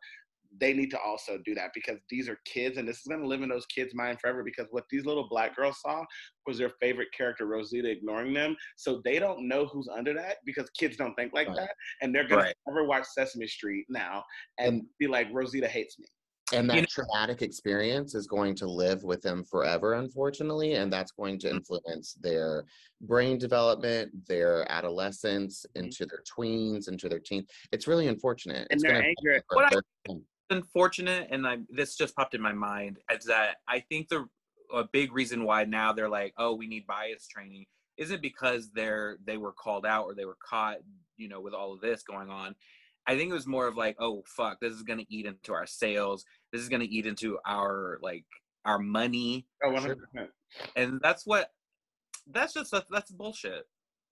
They 0.59 0.73
need 0.73 0.93
to 0.93 1.01
also 1.01 1.39
do 1.45 1.55
that 1.57 1.73
because 1.75 1.99
these 2.09 2.29
are 2.29 2.39
kids, 2.47 2.79
and 2.79 2.87
this 2.89 2.99
is 2.99 3.07
going 3.09 3.21
to 3.21 3.27
live 3.27 3.43
in 3.43 3.49
those 3.49 3.67
kids' 3.67 3.95
mind 3.95 4.21
forever. 4.21 4.45
Because 4.45 4.69
what 4.71 4.85
these 4.91 5.05
little 5.05 5.29
black 5.29 5.57
girls 5.57 5.81
saw 5.83 6.05
was 6.47 6.57
their 6.57 6.71
favorite 6.81 7.09
character, 7.15 7.47
Rosita, 7.47 7.91
ignoring 7.91 8.33
them. 8.33 8.57
So 8.77 9.03
they 9.05 9.19
don't 9.19 9.49
know 9.49 9.67
who's 9.67 9.89
under 9.89 10.15
that 10.15 10.37
because 10.47 10.71
kids 10.79 10.97
don't 10.97 11.15
think 11.15 11.33
like 11.35 11.49
Right. 11.49 11.57
that, 11.57 11.75
and 12.01 12.15
they're 12.15 12.29
going 12.29 12.43
Right. 12.43 12.55
to 12.67 12.71
ever 12.71 12.85
watch 12.85 13.07
Sesame 13.07 13.49
Street 13.49 13.87
now 13.89 14.25
and 14.59 14.87
be 15.01 15.09
like, 15.09 15.27
Rosita 15.33 15.67
hates 15.67 15.99
me. 15.99 16.07
And 16.53 16.69
that 16.71 16.77
You 16.77 16.81
know- 16.83 16.87
traumatic 16.89 17.43
experience 17.43 18.15
is 18.15 18.27
going 18.27 18.55
to 18.57 18.67
live 18.67 19.03
with 19.03 19.23
them 19.23 19.45
forever 19.45 19.95
unfortunately 19.95 20.75
and 20.75 20.93
that's 20.93 21.13
going 21.13 21.39
Mm-hmm. 21.39 21.49
to 21.49 21.55
influence 21.55 22.15
their 22.15 22.65
brain 23.03 23.37
development 23.39 24.13
their 24.27 24.71
adolescence 24.71 25.67
into 25.75 26.07
their 26.07 26.23
tweens 26.23 26.89
into 26.89 27.09
their 27.09 27.19
teens 27.19 27.47
it's 27.73 27.87
really 27.87 28.07
unfortunate 28.09 28.69
Mm-hmm. 28.69 28.73
And 28.73 28.81
it's 28.81 28.83
their 28.83 29.03
anger- 29.05 29.43
What 29.53 29.75
I- 30.09 30.15
unfortunate, 30.51 31.27
and 31.33 31.45
I 31.47 31.59
this 31.69 31.97
just 31.97 32.15
popped 32.15 32.35
in 32.35 32.41
my 32.41 32.53
mind 32.53 32.99
is 33.11 33.25
that 33.25 33.57
I 33.67 33.81
think 33.81 34.09
the 34.09 34.27
a 34.73 34.85
big 34.85 35.13
reason 35.13 35.45
why 35.45 35.65
now 35.65 35.93
they're 35.93 36.09
like, 36.09 36.33
oh, 36.39 36.55
we 36.55 36.67
need 36.67 36.87
bias 36.87 37.27
training, 37.29 37.67
isn't 37.97 38.21
because 38.23 38.71
they're 38.73 39.19
they 39.25 39.37
were 39.37 39.53
called 39.53 39.85
out 39.87 40.05
or 40.05 40.15
they 40.15 40.25
were 40.25 40.39
caught, 40.41 40.79
you 41.17 41.29
know, 41.29 41.41
with 41.41 41.55
all 41.55 41.73
of 41.73 41.81
this 41.81 42.03
going 42.05 42.31
on. 42.31 42.55
I 43.07 43.17
think 43.17 43.31
it 43.31 43.35
was 43.35 43.47
more 43.47 43.67
of 43.67 43.77
like, 43.77 43.97
oh 44.01 44.23
fuck, 44.27 44.59
this 44.61 44.73
is 44.73 44.83
gonna 44.83 45.05
eat 45.09 45.27
into 45.27 45.53
our 45.53 45.67
sales. 45.67 46.25
This 46.53 46.61
is 46.63 46.69
gonna 46.69 46.87
eat 46.89 47.07
into 47.07 47.39
our 47.47 47.99
like 48.03 48.25
our 48.65 48.79
money, 48.79 49.47
Oh, 49.63 49.71
100%. 49.71 49.97
and 50.75 51.01
that's 51.03 51.25
what 51.27 51.53
that's 52.27 52.53
just 52.55 52.75
that's 52.91 53.11
bullshit, 53.13 53.67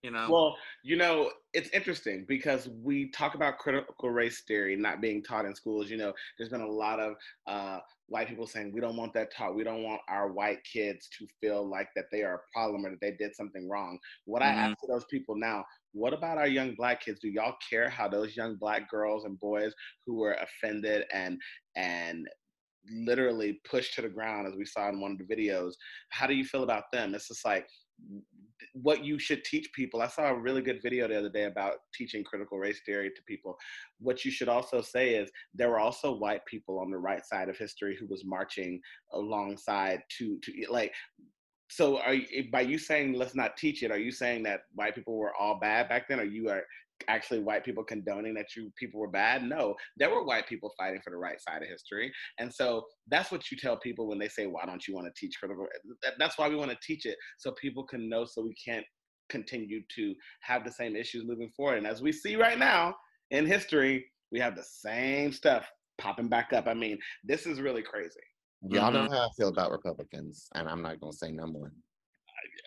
you 0.04 0.10
know. 0.12 0.34
Well, 0.34 0.56
you 0.82 0.96
know, 0.96 1.32
it's 1.54 1.70
interesting 1.70 2.24
because 2.28 2.68
we 2.68 3.10
talk 3.10 3.34
about 3.34 3.58
critical 3.58 4.10
race 4.10 4.42
theory 4.46 4.76
not 4.76 5.00
being 5.00 5.22
taught 5.22 5.44
in 5.46 5.54
schools. 5.54 5.90
You 5.90 5.96
know, 5.98 6.14
there's 6.36 6.50
been 6.50 6.60
a 6.62 6.68
lot 6.70 7.00
of 7.00 7.14
uh, 7.46 7.80
white 8.06 8.28
people 8.28 8.46
saying 8.46 8.72
we 8.72 8.80
don't 8.80 8.96
want 8.96 9.14
that 9.14 9.32
taught. 9.34 9.54
We 9.54 9.64
don't 9.64 9.82
want 9.82 10.02
our 10.08 10.32
white 10.32 10.60
kids 10.64 11.08
to 11.18 11.26
feel 11.40 11.68
like 11.68 11.88
that 11.96 12.06
they 12.12 12.22
are 12.22 12.36
a 12.36 12.42
problem 12.52 12.86
or 12.86 12.90
that 12.90 13.00
they 13.00 13.12
did 13.12 13.34
something 13.34 13.68
wrong. 13.68 13.98
What 14.26 14.42
I 14.42 14.48
Mhm. 14.48 14.74
ask 14.74 14.78
to 14.80 14.86
those 14.88 15.04
people 15.10 15.36
now, 15.36 15.64
what 15.92 16.14
about 16.14 16.38
our 16.38 16.48
young 16.48 16.74
black 16.74 17.00
kids? 17.02 17.20
Do 17.20 17.28
y'all 17.28 17.56
care 17.68 17.88
how 17.88 18.08
those 18.08 18.36
young 18.36 18.56
black 18.56 18.90
girls 18.90 19.24
and 19.24 19.38
boys 19.40 19.74
who 20.06 20.16
were 20.16 20.34
offended 20.34 21.06
and 21.12 21.40
and 21.76 22.28
literally 22.90 23.60
pushed 23.64 23.94
to 23.94 24.02
the 24.02 24.08
ground 24.10 24.46
as 24.46 24.54
we 24.56 24.64
saw 24.66 24.88
in 24.90 25.00
one 25.00 25.12
of 25.12 25.18
the 25.18 25.24
videos 25.24 25.72
how 26.10 26.26
do 26.26 26.34
you 26.34 26.44
feel 26.44 26.64
about 26.64 26.84
them 26.92 27.14
it's 27.14 27.28
just 27.28 27.44
like 27.44 27.66
what 28.72 29.04
you 29.04 29.18
should 29.18 29.44
teach 29.44 29.72
people. 29.72 30.02
I 30.02 30.08
saw 30.08 30.28
a 30.28 30.38
really 30.38 30.62
good 30.62 30.82
video 30.82 31.08
the 31.08 31.18
other 31.18 31.28
day 31.28 31.44
about 31.44 31.74
teaching 31.94 32.24
critical 32.24 32.58
race 32.58 32.80
theory 32.84 33.10
to 33.10 33.22
people. 33.26 33.56
What 33.98 34.24
you 34.24 34.30
should 34.30 34.48
also 34.48 34.80
say 34.80 35.14
is 35.14 35.30
there 35.54 35.70
were 35.70 35.80
also 35.80 36.14
white 36.14 36.44
people 36.46 36.78
on 36.78 36.90
the 36.90 36.98
right 36.98 37.24
side 37.24 37.48
of 37.48 37.56
history 37.56 37.96
who 37.98 38.06
was 38.06 38.24
marching 38.24 38.80
alongside 39.12 40.02
to 40.18 40.38
to 40.40 40.52
like 40.70 40.92
so 41.68 41.98
are 41.98 42.14
by 42.52 42.60
you 42.60 42.78
saying 42.78 43.14
let's 43.14 43.34
not 43.34 43.56
teach 43.56 43.82
it 43.82 43.90
are 43.90 43.98
you 43.98 44.12
saying 44.12 44.42
that 44.42 44.64
white 44.74 44.94
people 44.94 45.16
were 45.16 45.34
all 45.34 45.58
bad 45.58 45.88
back 45.88 46.08
then? 46.08 46.20
Or 46.20 46.24
you 46.24 46.48
are 46.48 46.62
actually 47.08 47.40
white 47.40 47.64
people 47.64 47.84
condoning 47.84 48.34
that 48.34 48.54
you 48.56 48.70
people 48.78 49.00
were 49.00 49.08
bad? 49.10 49.42
No 49.42 49.74
there 49.96 50.10
were 50.10 50.24
white 50.24 50.46
people 50.46 50.72
fighting 50.78 51.00
for 51.02 51.10
the 51.10 51.16
right 51.16 51.40
side 51.40 51.62
of 51.62 51.68
history. 51.68 52.12
And 52.38 52.52
so 52.52 52.84
that's 53.08 53.30
what 53.30 53.50
you 53.50 53.56
tell 53.56 53.76
people 53.78 54.08
when 54.08 54.18
they 54.18 54.28
say 54.28 54.46
why 54.46 54.64
don't 54.66 54.86
you 54.86 54.94
want 54.94 55.06
to 55.06 55.12
teach 55.16 55.36
critical 55.38 55.66
that's 56.18 56.38
why 56.38 56.48
we 56.48 56.56
want 56.56 56.70
to 56.70 56.78
teach 56.82 57.06
it 57.06 57.16
so 57.38 57.52
people 57.60 57.84
can 57.84 58.08
know 58.08 58.24
so 58.24 58.42
we 58.42 58.54
can't 58.54 58.84
continue 59.28 59.80
to 59.94 60.14
have 60.40 60.64
the 60.64 60.70
same 60.72 60.94
issues 60.96 61.24
moving 61.26 61.50
forward. 61.56 61.78
And 61.78 61.86
as 61.86 62.02
we 62.02 62.12
see 62.12 62.36
right 62.36 62.58
now 62.58 62.94
in 63.30 63.46
history 63.46 64.06
we 64.32 64.40
have 64.40 64.56
the 64.56 64.64
same 64.64 65.32
stuff 65.32 65.70
popping 65.98 66.28
back 66.28 66.52
up. 66.52 66.66
I 66.66 66.74
mean 66.74 66.98
this 67.24 67.46
is 67.46 67.60
really 67.60 67.82
crazy. 67.82 68.20
Y'all 68.68 68.90
know 68.90 69.02
Mhm. 69.02 69.10
how 69.10 69.26
i 69.26 69.28
feel 69.36 69.48
about 69.48 69.70
republicans 69.70 70.48
and 70.54 70.68
i'm 70.68 70.80
not 70.80 70.98
going 70.98 71.12
to 71.12 71.18
say 71.18 71.30
no 71.30 71.46
more 71.46 71.70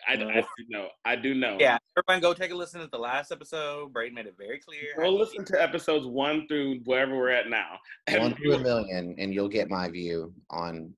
I, 0.08 0.12
I 0.12 0.16
do 0.16 0.64
know 0.68 0.88
i 1.04 1.16
do 1.16 1.34
know 1.34 1.56
yeah, 1.58 1.78
everyone 1.96 2.20
go 2.20 2.34
take 2.34 2.50
a 2.50 2.54
listen 2.54 2.80
to 2.80 2.88
the 2.88 2.98
last 2.98 3.32
episode. 3.32 3.92
Braden 3.92 4.14
made 4.14 4.26
it 4.26 4.36
very 4.38 4.60
clear. 4.60 4.94
Go 4.96 5.10
listen 5.10 5.44
to 5.46 5.62
episodes 5.62 6.06
one 6.06 6.46
through 6.48 6.80
wherever 6.84 7.16
we're 7.16 7.30
at 7.30 7.48
now. 7.48 7.78
And 8.06 8.20
one 8.20 8.30
you- 8.30 8.36
through 8.36 8.54
a 8.54 8.58
million 8.60 9.14
and 9.18 9.34
you'll 9.34 9.48
get 9.48 9.68
my 9.68 9.88
view 9.88 10.32
on 10.50 10.94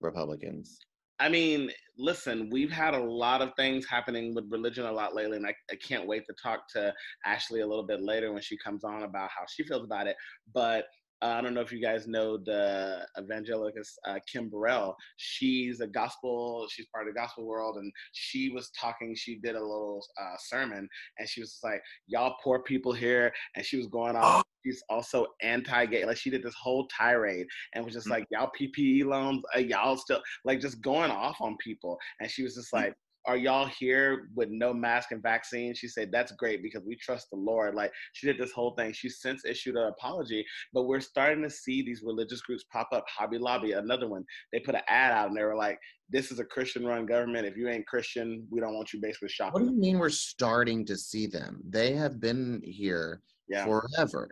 republicans 0.00 0.78
I 1.22 1.28
mean, 1.28 1.70
listen, 1.96 2.48
we've 2.50 2.72
had 2.72 2.94
a 2.94 2.98
lot 2.98 3.42
of 3.42 3.52
things 3.54 3.86
happening 3.88 4.34
with 4.34 4.50
religion 4.50 4.86
a 4.86 4.90
lot 4.90 5.14
lately, 5.14 5.36
and 5.36 5.46
I, 5.46 5.54
I 5.70 5.76
can't 5.76 6.08
wait 6.08 6.24
to 6.26 6.34
talk 6.42 6.68
to 6.70 6.92
Ashlee 7.24 7.62
a 7.62 7.66
little 7.66 7.86
bit 7.86 8.02
later 8.02 8.32
when 8.32 8.42
she 8.42 8.58
comes 8.58 8.82
on 8.82 9.04
about 9.04 9.30
how 9.30 9.44
she 9.48 9.62
feels 9.62 9.84
about 9.84 10.08
it. 10.08 10.16
But 10.52 10.86
Uh, 11.22 11.36
I 11.38 11.40
don't 11.40 11.54
know 11.54 11.60
if 11.60 11.70
you 11.72 11.80
guys 11.80 12.08
know 12.08 12.36
the 12.36 13.06
evangelist 13.16 13.98
uh, 14.06 14.18
Kim 14.30 14.48
Burrell. 14.48 14.96
She's 15.16 15.80
a 15.80 15.86
gospel. 15.86 16.66
She's 16.68 16.86
part 16.92 17.06
of 17.06 17.14
the 17.14 17.20
gospel 17.20 17.46
world, 17.46 17.76
and 17.76 17.92
she 18.12 18.50
was 18.50 18.70
talking. 18.70 19.14
She 19.14 19.36
did 19.36 19.54
a 19.54 19.60
little 19.60 20.04
uh, 20.20 20.34
sermon, 20.38 20.88
and 21.18 21.28
she 21.28 21.40
was 21.40 21.50
just 21.50 21.64
like, 21.64 21.80
"Y'all 22.08 22.34
poor 22.42 22.62
people 22.64 22.92
here," 22.92 23.32
and 23.54 23.64
she 23.64 23.76
was 23.76 23.86
going 23.86 24.16
off. 24.16 24.42
She's 24.64 24.82
also 24.88 25.26
anti-gay. 25.42 26.04
Like 26.04 26.16
she 26.16 26.30
did 26.30 26.42
this 26.42 26.54
whole 26.60 26.88
tirade, 26.88 27.46
and 27.74 27.84
was 27.84 27.94
just 27.94 28.06
Mhm. 28.08 28.10
like, 28.10 28.26
"Y'all 28.30 28.50
PPE 28.58 29.04
loans, 29.04 29.42
uh, 29.56 29.60
y'all 29.60 29.96
still 29.96 30.22
like 30.44 30.60
just 30.60 30.80
going 30.80 31.10
off 31.12 31.40
on 31.40 31.56
people." 31.58 31.98
And 32.20 32.28
she 32.30 32.42
was 32.42 32.54
just 32.56 32.72
like. 32.72 32.94
Are 33.26 33.36
y'all 33.36 33.66
here 33.66 34.28
with 34.34 34.48
no 34.50 34.74
mask 34.74 35.12
and 35.12 35.22
vaccine? 35.22 35.74
She 35.74 35.86
said, 35.86 36.10
That's 36.10 36.32
great 36.32 36.62
because 36.62 36.82
we 36.84 36.96
trust 36.96 37.28
the 37.30 37.36
Lord. 37.36 37.74
Like, 37.74 37.92
she 38.12 38.26
did 38.26 38.38
this 38.38 38.52
whole 38.52 38.74
thing. 38.74 38.92
She 38.92 39.08
since 39.08 39.44
issued 39.44 39.76
an 39.76 39.86
apology, 39.86 40.44
but 40.72 40.84
we're 40.84 41.00
starting 41.00 41.42
to 41.44 41.50
see 41.50 41.82
these 41.82 42.02
religious 42.04 42.40
groups 42.42 42.64
pop 42.72 42.88
up. 42.92 43.04
Hobby 43.08 43.38
Lobby, 43.38 43.72
another 43.72 44.08
one. 44.08 44.24
They 44.52 44.60
put 44.60 44.74
an 44.74 44.82
ad 44.88 45.12
out 45.12 45.28
and 45.28 45.36
they 45.36 45.44
were 45.44 45.56
like, 45.56 45.78
"This 46.10 46.32
is 46.32 46.40
a 46.40 46.44
Christian-run 46.44 47.06
government. 47.06 47.46
If 47.46 47.56
you 47.56 47.68
ain't 47.68 47.86
Christian, 47.86 48.46
we 48.50 48.60
don't 48.60 48.74
want 48.74 48.92
you 48.92 49.00
basically 49.00 49.28
shopping. 49.28 49.52
What 49.52 49.68
do 49.68 49.74
you 49.74 49.80
mean 49.80 49.98
we're 49.98 50.10
starting 50.10 50.84
to 50.86 50.96
see 50.96 51.26
them? 51.26 51.62
They 51.68 51.92
have 51.94 52.20
been 52.20 52.60
here 52.64 53.22
Yeah, 53.48 53.64
forever. 53.64 54.30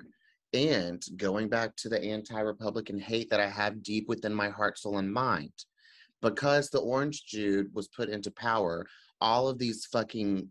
And 0.53 1.05
going 1.17 1.49
back 1.49 1.77
to 1.77 1.89
the 1.89 2.03
anti 2.03 2.41
Republican 2.41 2.99
hate 2.99 3.31
that 3.31 3.39
I 3.39 3.49
have 3.49 3.85
deep 3.85 4.09
within 4.09 4.35
my 4.35 4.49
heart, 4.49 4.79
soul, 4.79 4.99
and 4.99 5.13
mind, 5.13 5.53
because 6.23 6.71
the 6.71 6.81
Orange 6.81 7.25
Jude 7.27 7.69
was 7.75 7.89
put 7.89 8.09
into 8.09 8.31
power, 8.31 8.87
all 9.21 9.49
of 9.49 9.59
these 9.59 9.87
fucking 9.87 10.49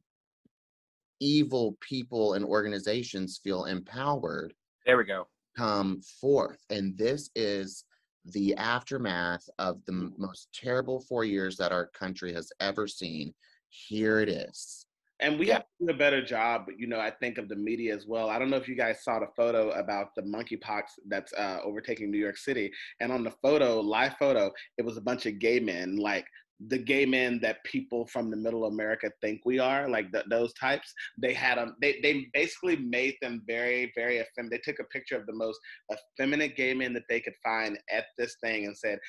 evil 1.20 1.78
people 1.82 2.34
and 2.34 2.46
organizations 2.46 3.40
feel 3.44 3.66
empowered 3.66 4.54
There 4.86 4.98
we 4.98 5.04
go. 5.04 5.28
come 5.58 6.02
forth. 6.22 6.64
And 6.70 6.98
this 6.98 7.30
is 7.36 7.84
the 8.26 8.56
aftermath 8.56 9.48
of 9.60 9.84
the 9.86 10.12
most 10.18 10.50
terrible 10.54 11.02
four 11.02 11.26
years 11.26 11.58
that 11.58 11.72
our 11.72 11.88
country 11.88 12.34
has 12.34 12.52
ever 12.60 12.88
seen. 12.88 13.34
Here 13.70 14.20
it 14.20 14.30
is. 14.30 14.86
And 15.22 15.38
we 15.40 15.48
Yeah. 15.48 15.54
have 15.56 15.64
to 15.64 15.86
do 15.88 15.92
a 15.94 15.98
better 15.98 16.24
job. 16.24 16.68
You 16.78 16.88
know, 16.88 17.00
I 17.00 17.12
think 17.12 17.38
of 17.38 17.50
the 17.50 17.56
media 17.56 17.94
as 17.96 18.06
well. 18.08 18.30
I 18.30 18.40
don't 18.40 18.50
know 18.50 18.58
if 18.58 18.68
you 18.68 18.76
guys 18.76 19.04
saw 19.04 19.20
the 19.20 19.28
photo 19.36 19.72
about 19.72 20.16
the 20.16 20.22
monkeypox 20.24 20.84
that's 21.08 21.34
uh, 21.34 21.60
overtaking 21.64 22.10
New 22.12 22.18
York 22.20 22.38
City, 22.38 22.72
and 23.02 23.12
on 23.12 23.24
the 23.24 23.32
photo, 23.42 23.80
live 23.80 24.16
photo, 24.18 24.52
it 24.78 24.86
was 24.86 24.98
a 24.98 25.02
bunch 25.02 25.26
of 25.26 25.40
gay 25.40 25.60
men, 25.60 25.98
like 25.98 26.26
the 26.68 26.78
gay 26.78 27.06
men 27.06 27.40
that 27.42 27.64
people 27.64 28.06
from 28.08 28.30
the 28.30 28.36
middle 28.36 28.66
America 28.66 29.10
think 29.22 29.40
we 29.46 29.60
are, 29.60 29.88
like 29.88 30.12
th- 30.12 30.26
those 30.30 30.54
types. 30.56 30.94
They 31.18 31.34
had 31.34 31.58
them. 31.58 31.76
They 31.82 32.02
they 32.02 32.28
basically 32.34 32.76
made 32.76 33.16
them 33.22 33.44
very 33.48 33.92
very 33.96 34.20
effeminate. 34.20 34.62
They 34.66 34.72
took 34.72 34.80
a 34.82 34.84
picture 34.86 35.16
of 35.18 35.26
the 35.26 35.34
most 35.34 35.58
effeminate 35.94 36.58
gay 36.58 36.74
men 36.74 36.92
that 36.94 37.04
they 37.08 37.22
could 37.22 37.36
find 37.44 37.78
at 37.90 38.08
this 38.18 38.36
thing 38.44 38.66
and 38.66 38.78
said, 38.78 39.00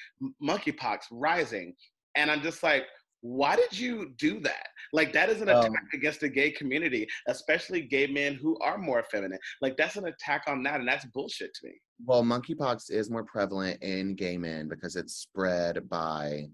"Monkeypox 0.43 1.00
rising," 1.11 1.75
and 2.17 2.31
I'm 2.31 2.43
just 2.43 2.62
like. 2.62 2.85
Why 3.23 3.55
did 3.57 3.79
you 3.79 4.15
do 4.17 4.41
that? 4.41 4.67
Like 4.93 5.12
that 5.12 5.29
is 5.29 5.41
an 5.43 5.49
Um, 5.50 5.59
attack 5.59 5.85
against 5.93 6.21
the 6.21 6.29
gay 6.29 6.50
community, 6.50 7.07
especially 7.29 7.83
gay 7.83 8.07
men 8.07 8.35
who 8.35 8.59
are 8.61 8.79
more 8.79 9.05
feminine. 9.11 9.39
Like 9.61 9.77
that's 9.77 9.97
an 9.97 10.07
attack 10.07 10.45
on 10.47 10.62
that, 10.65 10.81
and 10.81 10.89
that's 10.89 11.05
bullshit 11.07 11.53
to 11.55 11.67
me. 11.69 11.75
Well, 12.05 12.23
monkeypox 12.23 12.91
is 12.91 13.11
more 13.11 13.25
prevalent 13.25 13.83
in 13.83 14.15
gay 14.15 14.39
men 14.39 14.69
because 14.69 14.97
it's 14.97 15.15
spread 15.15 15.89
by 15.89 16.47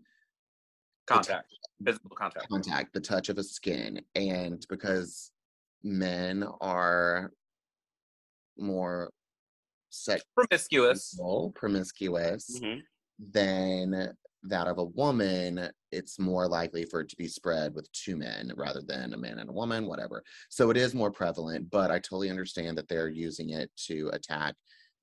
Contact, 1.07 1.47
physical 1.85 2.11
contact. 2.17 2.49
contact, 2.51 2.93
the 2.93 3.01
touch 3.01 3.29
of 3.29 3.39
a 3.39 3.45
skin, 3.45 4.01
and 4.17 4.67
because 4.69 5.31
men 5.85 6.45
are 6.61 7.31
more 8.59 9.13
Promiscuous. 10.35 11.11
sexual, 11.13 11.53
promiscuous 11.55 12.61
Mm-hmm. 12.61 12.81
than 13.33 14.17
that 14.49 14.67
of 14.67 14.79
a 14.79 14.85
woman, 14.85 15.69
it's 15.93 16.19
more 16.19 16.49
likely 16.49 16.85
for 16.85 17.00
it 17.00 17.09
to 17.09 17.17
be 17.17 17.29
spread 17.29 17.75
with 17.75 17.91
two 17.93 18.17
men 18.17 18.53
rather 18.57 18.83
than 18.83 19.15
a 19.15 19.17
man 19.17 19.38
and 19.38 19.50
a 19.50 19.53
woman, 19.53 19.87
whatever. 19.87 20.23
So 20.49 20.71
it 20.71 20.76
is 20.76 20.95
more 20.95 21.11
prevalent, 21.11 21.71
but 21.71 21.91
I 21.91 21.99
totally 21.99 22.31
understand 22.31 22.76
that 22.79 22.88
they're 22.88 23.09
using 23.09 23.50
it 23.50 23.71
to 23.87 24.11
attack 24.12 24.55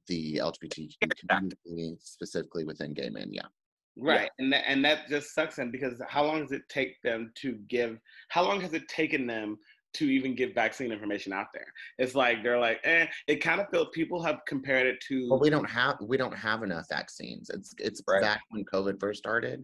the 0.07 0.37
LGBTQ 0.37 0.95
community, 1.27 1.95
specifically 1.99 2.65
within 2.65 2.93
gay 2.93 3.09
men. 3.09 3.29
Yeah. 3.31 3.47
Right, 3.95 4.31
and 4.39 4.51
that, 4.51 4.63
and 4.67 4.83
that 4.85 5.07
just 5.07 5.35
sucks 5.35 5.55
them 5.57 5.69
because 5.69 6.01
how 6.07 6.25
long 6.25 6.41
does 6.41 6.51
it 6.51 6.63
take 6.67 6.99
them 7.03 7.31
to 7.35 7.53
give? 7.67 7.99
How 8.29 8.43
long 8.43 8.59
has 8.61 8.73
it 8.73 8.87
taken 8.87 9.27
them 9.27 9.57
to 9.93 10.05
even 10.05 10.35
get 10.35 10.55
vaccine 10.55 10.91
information 10.91 11.33
out 11.33 11.47
there? 11.53 11.67
It's 11.97 12.15
like 12.15 12.43
they're 12.43 12.59
like, 12.59 12.79
eh. 12.83 13.07
It 13.27 13.37
kind 13.37 13.61
of 13.61 13.67
feels 13.69 13.87
people 13.93 14.21
have 14.23 14.39
compared 14.47 14.87
it 14.87 14.99
to. 15.07 15.29
Well, 15.29 15.39
we 15.39 15.49
don't 15.49 15.69
have 15.69 15.97
we 16.01 16.17
don't 16.17 16.35
have 16.35 16.63
enough 16.63 16.85
vaccines. 16.89 17.49
It's 17.49 17.73
it's 17.77 18.01
Right. 18.07 18.21
back 18.21 18.41
when 18.49 18.65
COVID 18.65 18.99
first 18.99 19.19
started, 19.19 19.63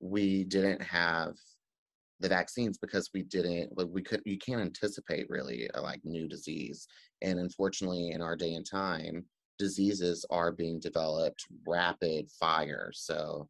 we 0.00 0.44
didn't 0.44 0.82
have 0.82 1.34
the 2.20 2.28
vaccines 2.28 2.78
because 2.78 3.10
we 3.12 3.22
didn't 3.22 3.76
like 3.76 3.88
we 3.90 4.02
could 4.02 4.22
you 4.24 4.38
can't 4.38 4.60
anticipate 4.60 5.28
really 5.28 5.68
a 5.74 5.80
like 5.80 6.00
new 6.04 6.28
disease. 6.28 6.86
And 7.20 7.38
unfortunately 7.38 8.10
in 8.10 8.22
our 8.22 8.36
day 8.36 8.54
and 8.54 8.64
time, 8.64 9.24
diseases 9.58 10.24
are 10.30 10.52
being 10.52 10.78
developed 10.80 11.44
rapid 11.66 12.30
fire. 12.30 12.90
So 12.94 13.48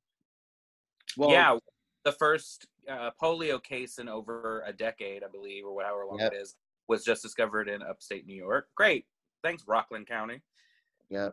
well, 1.17 1.31
yeah, 1.31 1.59
the 2.05 2.13
first 2.13 2.67
uh, 2.91 3.11
polio 3.23 3.63
case 3.63 3.99
in 3.99 4.09
over 4.09 4.63
a 4.67 4.73
decade, 4.73 5.23
I 5.25 5.29
believe, 5.29 5.65
or 5.65 5.83
however 5.83 6.07
long 6.07 6.19
Yep. 6.21 6.33
it 6.33 6.37
is, 6.37 6.57
was 6.89 7.05
just 7.05 7.23
discovered 7.23 7.69
in 7.69 7.83
upstate 7.83 8.27
New 8.27 8.35
York. 8.37 8.69
Great. 8.75 9.07
Thanks, 9.43 9.65
Rockland 9.67 10.07
County. 10.07 10.41
yeah. 11.11 11.31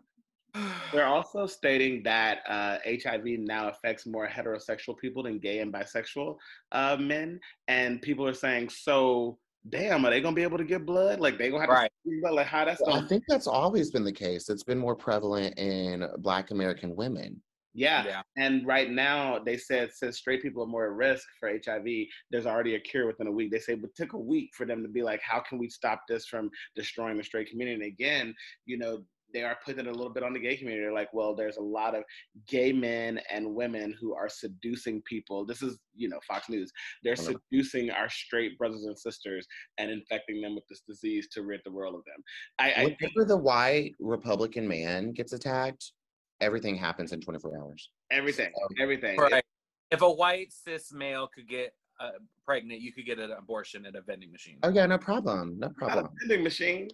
They're 0.91 1.06
also 1.06 1.46
stating 1.46 2.01
that 2.03 2.39
uh, 2.48 2.79
HIV 2.86 3.24
now 3.39 3.70
affects 3.70 4.08
more 4.08 4.27
heterosexual 4.27 4.98
people 4.98 5.22
than 5.24 5.38
gay 5.38 5.60
and 5.60 5.72
bisexual 5.72 6.38
uh, 6.72 6.98
men, 7.00 7.39
and 7.68 8.01
people 8.01 8.27
are 8.27 8.34
saying, 8.34 8.70
"So, 8.70 9.38
damn, 9.70 10.03
are 10.06 10.10
they 10.10 10.22
gonna 10.22 10.36
be 10.36 10.41
able 10.41 10.58
to 10.58 10.63
get 10.63 10.88
blood? 10.88 11.20
Like 11.20 11.38
they 11.38 11.50
gonna 11.51 11.62
have 11.62 11.70
Right. 11.70 11.91
to 12.03 12.20
blood? 12.22 12.34
Like 12.34 12.48
how 12.48 12.65
that's 12.65 12.82
Well, 12.84 12.96
I 12.96 13.08
think 13.08 13.25
that's 13.27 13.46
always 13.46 13.91
been 13.91 14.03
the 14.03 14.12
case. 14.12 14.50
It's 14.50 14.63
been 14.63 14.79
more 14.79 14.96
prevalent 14.96 15.56
in 15.60 16.08
black 16.18 16.50
American 16.50 16.96
women. 16.96 17.39
Yeah. 17.73 18.05
Yeah. 18.05 18.21
And 18.38 18.65
right 18.65 18.89
now, 18.89 19.39
they 19.39 19.57
said 19.57 19.91
since 19.93 20.17
straight 20.17 20.41
people 20.41 20.63
are 20.63 20.67
more 20.67 20.85
at 20.85 20.91
risk 20.91 21.27
for 21.39 21.49
HIV, 21.49 21.85
there's 22.31 22.45
already 22.45 22.75
a 22.75 22.79
cure 22.79 23.07
within 23.07 23.27
a 23.27 23.31
week. 23.31 23.51
They 23.51 23.59
say, 23.59 23.75
but 23.75 23.89
it 23.89 23.95
took 23.95 24.13
a 24.13 24.19
week 24.19 24.49
for 24.55 24.65
them 24.65 24.81
to 24.83 24.89
be 24.89 25.03
like, 25.03 25.21
how 25.21 25.39
can 25.39 25.57
we 25.57 25.69
stop 25.69 26.01
this 26.07 26.25
from 26.25 26.49
destroying 26.75 27.17
the 27.17 27.23
straight 27.23 27.49
community? 27.49 27.75
And 27.75 27.93
again, 27.93 28.35
you 28.65 28.77
know, 28.77 29.03
they 29.33 29.43
are 29.43 29.57
putting 29.63 29.85
it 29.85 29.88
a 29.88 29.91
little 29.91 30.11
bit 30.11 30.23
on 30.23 30.33
the 30.33 30.39
gay 30.39 30.57
community. 30.57 30.83
They're 30.83 30.93
like, 30.93 31.13
well, 31.13 31.35
there's 31.35 31.57
a 31.57 31.61
lot 31.61 31.95
of 31.95 32.03
gay 32.47 32.71
men 32.71 33.19
and 33.31 33.53
women 33.53 33.95
who 33.99 34.15
are 34.15 34.29
seducing 34.29 35.01
people. 35.03 35.45
This 35.45 35.61
is, 35.61 35.77
you 35.95 36.09
know, 36.09 36.19
Fox 36.27 36.49
News. 36.49 36.71
They're 37.03 37.15
seducing 37.15 37.91
our 37.91 38.09
straight 38.09 38.57
brothers 38.57 38.85
and 38.85 38.97
sisters 38.97 39.45
and 39.77 39.91
infecting 39.91 40.41
them 40.41 40.55
with 40.55 40.67
this 40.67 40.81
disease 40.88 41.27
to 41.33 41.43
rid 41.43 41.61
the 41.63 41.71
world 41.71 41.95
of 41.95 42.03
them. 42.05 42.23
I, 42.57 42.71
I 42.71 42.83
Whenever 42.85 43.25
the 43.27 43.38
white 43.38 43.93
Republican 43.99 44.67
man 44.67 45.11
gets 45.11 45.33
attacked, 45.33 45.91
everything 46.41 46.75
happens 46.75 47.12
in 47.12 47.22
24 47.22 47.58
hours. 47.58 47.89
everything, 48.12 48.51
So- 48.55 48.67
everything. 48.81 49.17
Right. 49.19 49.43
If 49.91 50.01
a 50.01 50.10
white 50.10 50.51
cis 50.53 50.91
male 50.93 51.27
could 51.27 51.48
get 51.48 51.74
uh, 52.00 52.12
pregnant, 52.46 52.79
you 52.79 52.93
could 52.93 53.05
get 53.05 53.19
an 53.19 53.31
abortion 53.31 53.86
at 53.86 53.96
a 53.96 54.01
vending 54.01 54.31
machine. 54.31 54.58
Oh 54.63 54.69
yeah, 54.69 54.86
no 54.86 54.98
problem. 54.98 55.60
No 55.60 55.67
Not 55.67 55.72
a 55.72 55.74
problem. 55.74 56.10
vending 56.22 56.43
machine. 56.43 56.88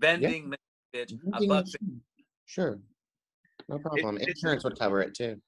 Vending, 0.00 0.48
ma- 0.50 0.56
bitch. 0.94 1.12
Vending 1.22 1.48
buck 1.48 1.66
machine. 1.66 2.00
Sure. 2.46 2.80
No 3.68 3.78
problem. 3.78 4.16
it's- 4.16 4.28
Insurance 4.36 4.64
would 4.64 4.76
cover 4.78 5.00
it 5.02 5.14
too. 5.14 5.40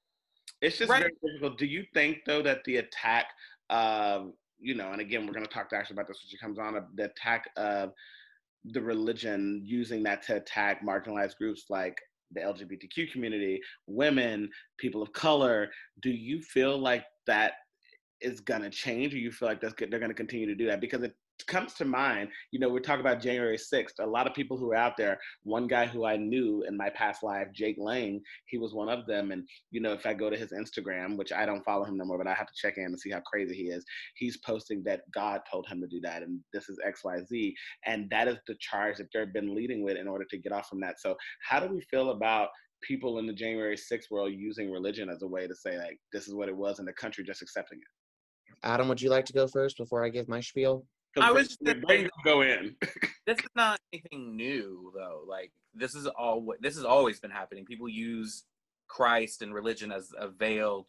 It's 0.61 0.77
just 0.77 0.89
Right. 0.89 1.01
very 1.01 1.13
difficult. 1.21 1.57
Do 1.57 1.65
you 1.65 1.83
think 1.93 2.19
though 2.25 2.41
that 2.43 2.63
the 2.63 2.77
attack 2.77 3.27
of 3.69 4.33
you 4.59 4.75
know, 4.75 4.91
and 4.93 5.01
again 5.01 5.27
we're 5.27 5.33
gonna 5.33 5.47
talk 5.47 5.67
to 5.69 5.75
Ashlee 5.75 5.91
about 5.91 6.07
this 6.07 6.21
when 6.23 6.29
she 6.29 6.37
comes 6.37 6.57
on, 6.57 6.77
uh, 6.77 6.85
the 6.93 7.05
attack 7.05 7.49
of 7.57 7.93
the 8.63 8.81
religion 8.81 9.61
using 9.65 10.03
that 10.03 10.21
to 10.27 10.37
attack 10.37 10.81
marginalized 10.81 11.35
groups 11.35 11.65
like 11.69 11.97
the 12.33 12.41
LGBTQ 12.41 13.11
community, 13.11 13.59
women, 13.87 14.49
people 14.77 15.01
of 15.01 15.11
color, 15.13 15.69
do 16.01 16.09
you 16.09 16.41
feel 16.41 16.77
like 16.77 17.05
that 17.27 17.53
is 18.21 18.39
gonna 18.39 18.69
change 18.69 19.13
or 19.13 19.17
you 19.17 19.31
feel 19.31 19.47
like 19.47 19.61
that's, 19.61 19.73
good, 19.73 19.91
they're 19.91 19.99
gonna 19.99 20.13
continue 20.13 20.47
to 20.47 20.55
do 20.55 20.65
that? 20.67 20.81
Because 20.81 21.03
it 21.03 21.13
comes 21.47 21.73
to 21.73 21.85
mind, 21.85 22.29
you 22.51 22.59
know, 22.59 22.69
we're 22.69 22.79
talking 22.79 23.01
about 23.01 23.21
January 23.21 23.57
6th. 23.57 23.99
A 23.99 24.05
lot 24.05 24.27
of 24.27 24.33
people 24.33 24.57
who 24.57 24.71
are 24.71 24.75
out 24.75 24.97
there, 24.97 25.19
one 25.43 25.67
guy 25.67 25.85
who 25.85 26.05
I 26.05 26.15
knew 26.15 26.63
in 26.67 26.77
my 26.77 26.89
past 26.89 27.23
life, 27.23 27.47
Jake 27.53 27.77
Lang, 27.79 28.21
he 28.45 28.57
was 28.57 28.73
one 28.73 28.89
of 28.89 29.05
them. 29.05 29.31
And, 29.31 29.47
you 29.71 29.81
know, 29.81 29.93
if 29.93 30.05
I 30.05 30.13
go 30.13 30.29
to 30.29 30.37
his 30.37 30.51
Instagram, 30.51 31.17
which 31.17 31.31
I 31.31 31.45
don't 31.45 31.63
follow 31.63 31.83
him 31.85 31.97
no 31.97 32.05
more, 32.05 32.17
but 32.17 32.27
I 32.27 32.33
have 32.33 32.47
to 32.47 32.53
check 32.55 32.77
in 32.77 32.85
and 32.85 32.99
see 32.99 33.11
how 33.11 33.21
crazy 33.21 33.55
he 33.55 33.63
is, 33.63 33.83
he's 34.15 34.37
posting 34.37 34.83
that 34.83 35.01
God 35.11 35.41
told 35.49 35.67
him 35.67 35.81
to 35.81 35.87
do 35.87 35.99
that. 36.01 36.23
And 36.23 36.39
this 36.53 36.69
is 36.69 36.79
XYZ. 36.85 37.53
And 37.85 38.09
that 38.09 38.27
is 38.27 38.37
the 38.47 38.55
charge 38.59 38.97
that 38.97 39.07
they've 39.13 39.33
been 39.33 39.55
leading 39.55 39.83
with 39.83 39.97
in 39.97 40.07
order 40.07 40.25
to 40.25 40.37
get 40.37 40.51
off 40.51 40.69
from 40.69 40.79
that. 40.81 40.99
So, 40.99 41.15
how 41.47 41.59
do 41.59 41.73
we 41.73 41.81
feel 41.81 42.11
about 42.11 42.49
people 42.81 43.19
in 43.19 43.25
the 43.25 43.33
January 43.33 43.77
6th 43.77 44.11
world 44.11 44.33
using 44.33 44.71
religion 44.71 45.09
as 45.09 45.21
a 45.21 45.27
way 45.27 45.47
to 45.47 45.55
say, 45.55 45.77
like, 45.77 45.97
this 46.11 46.27
is 46.27 46.35
what 46.35 46.49
it 46.49 46.55
was, 46.55 46.79
and 46.79 46.87
the 46.87 46.93
country 46.93 47.23
just 47.23 47.41
accepting 47.41 47.79
it? 47.79 48.57
Adam, 48.63 48.87
would 48.87 49.01
you 49.01 49.09
like 49.09 49.25
to 49.25 49.33
go 49.33 49.47
first 49.47 49.77
before 49.77 50.05
I 50.05 50.09
give 50.09 50.27
my 50.27 50.39
spiel? 50.39 50.85
I 51.21 51.31
was 51.31 51.57
your 51.61 51.73
just 51.75 51.83
gonna 51.85 52.09
go 52.23 52.41
in. 52.41 52.75
this 53.27 53.37
is 53.39 53.49
not 53.55 53.79
anything 53.91 54.35
new 54.35 54.91
though 54.95 55.23
like 55.27 55.51
this 55.73 55.95
is 55.95 56.07
all 56.07 56.53
this 56.59 56.75
has 56.75 56.85
always 56.85 57.19
been 57.19 57.31
happening 57.31 57.65
people 57.65 57.87
use 57.87 58.43
christ 58.87 59.41
and 59.41 59.53
religion 59.53 59.91
as 59.91 60.11
a 60.19 60.27
veil 60.27 60.87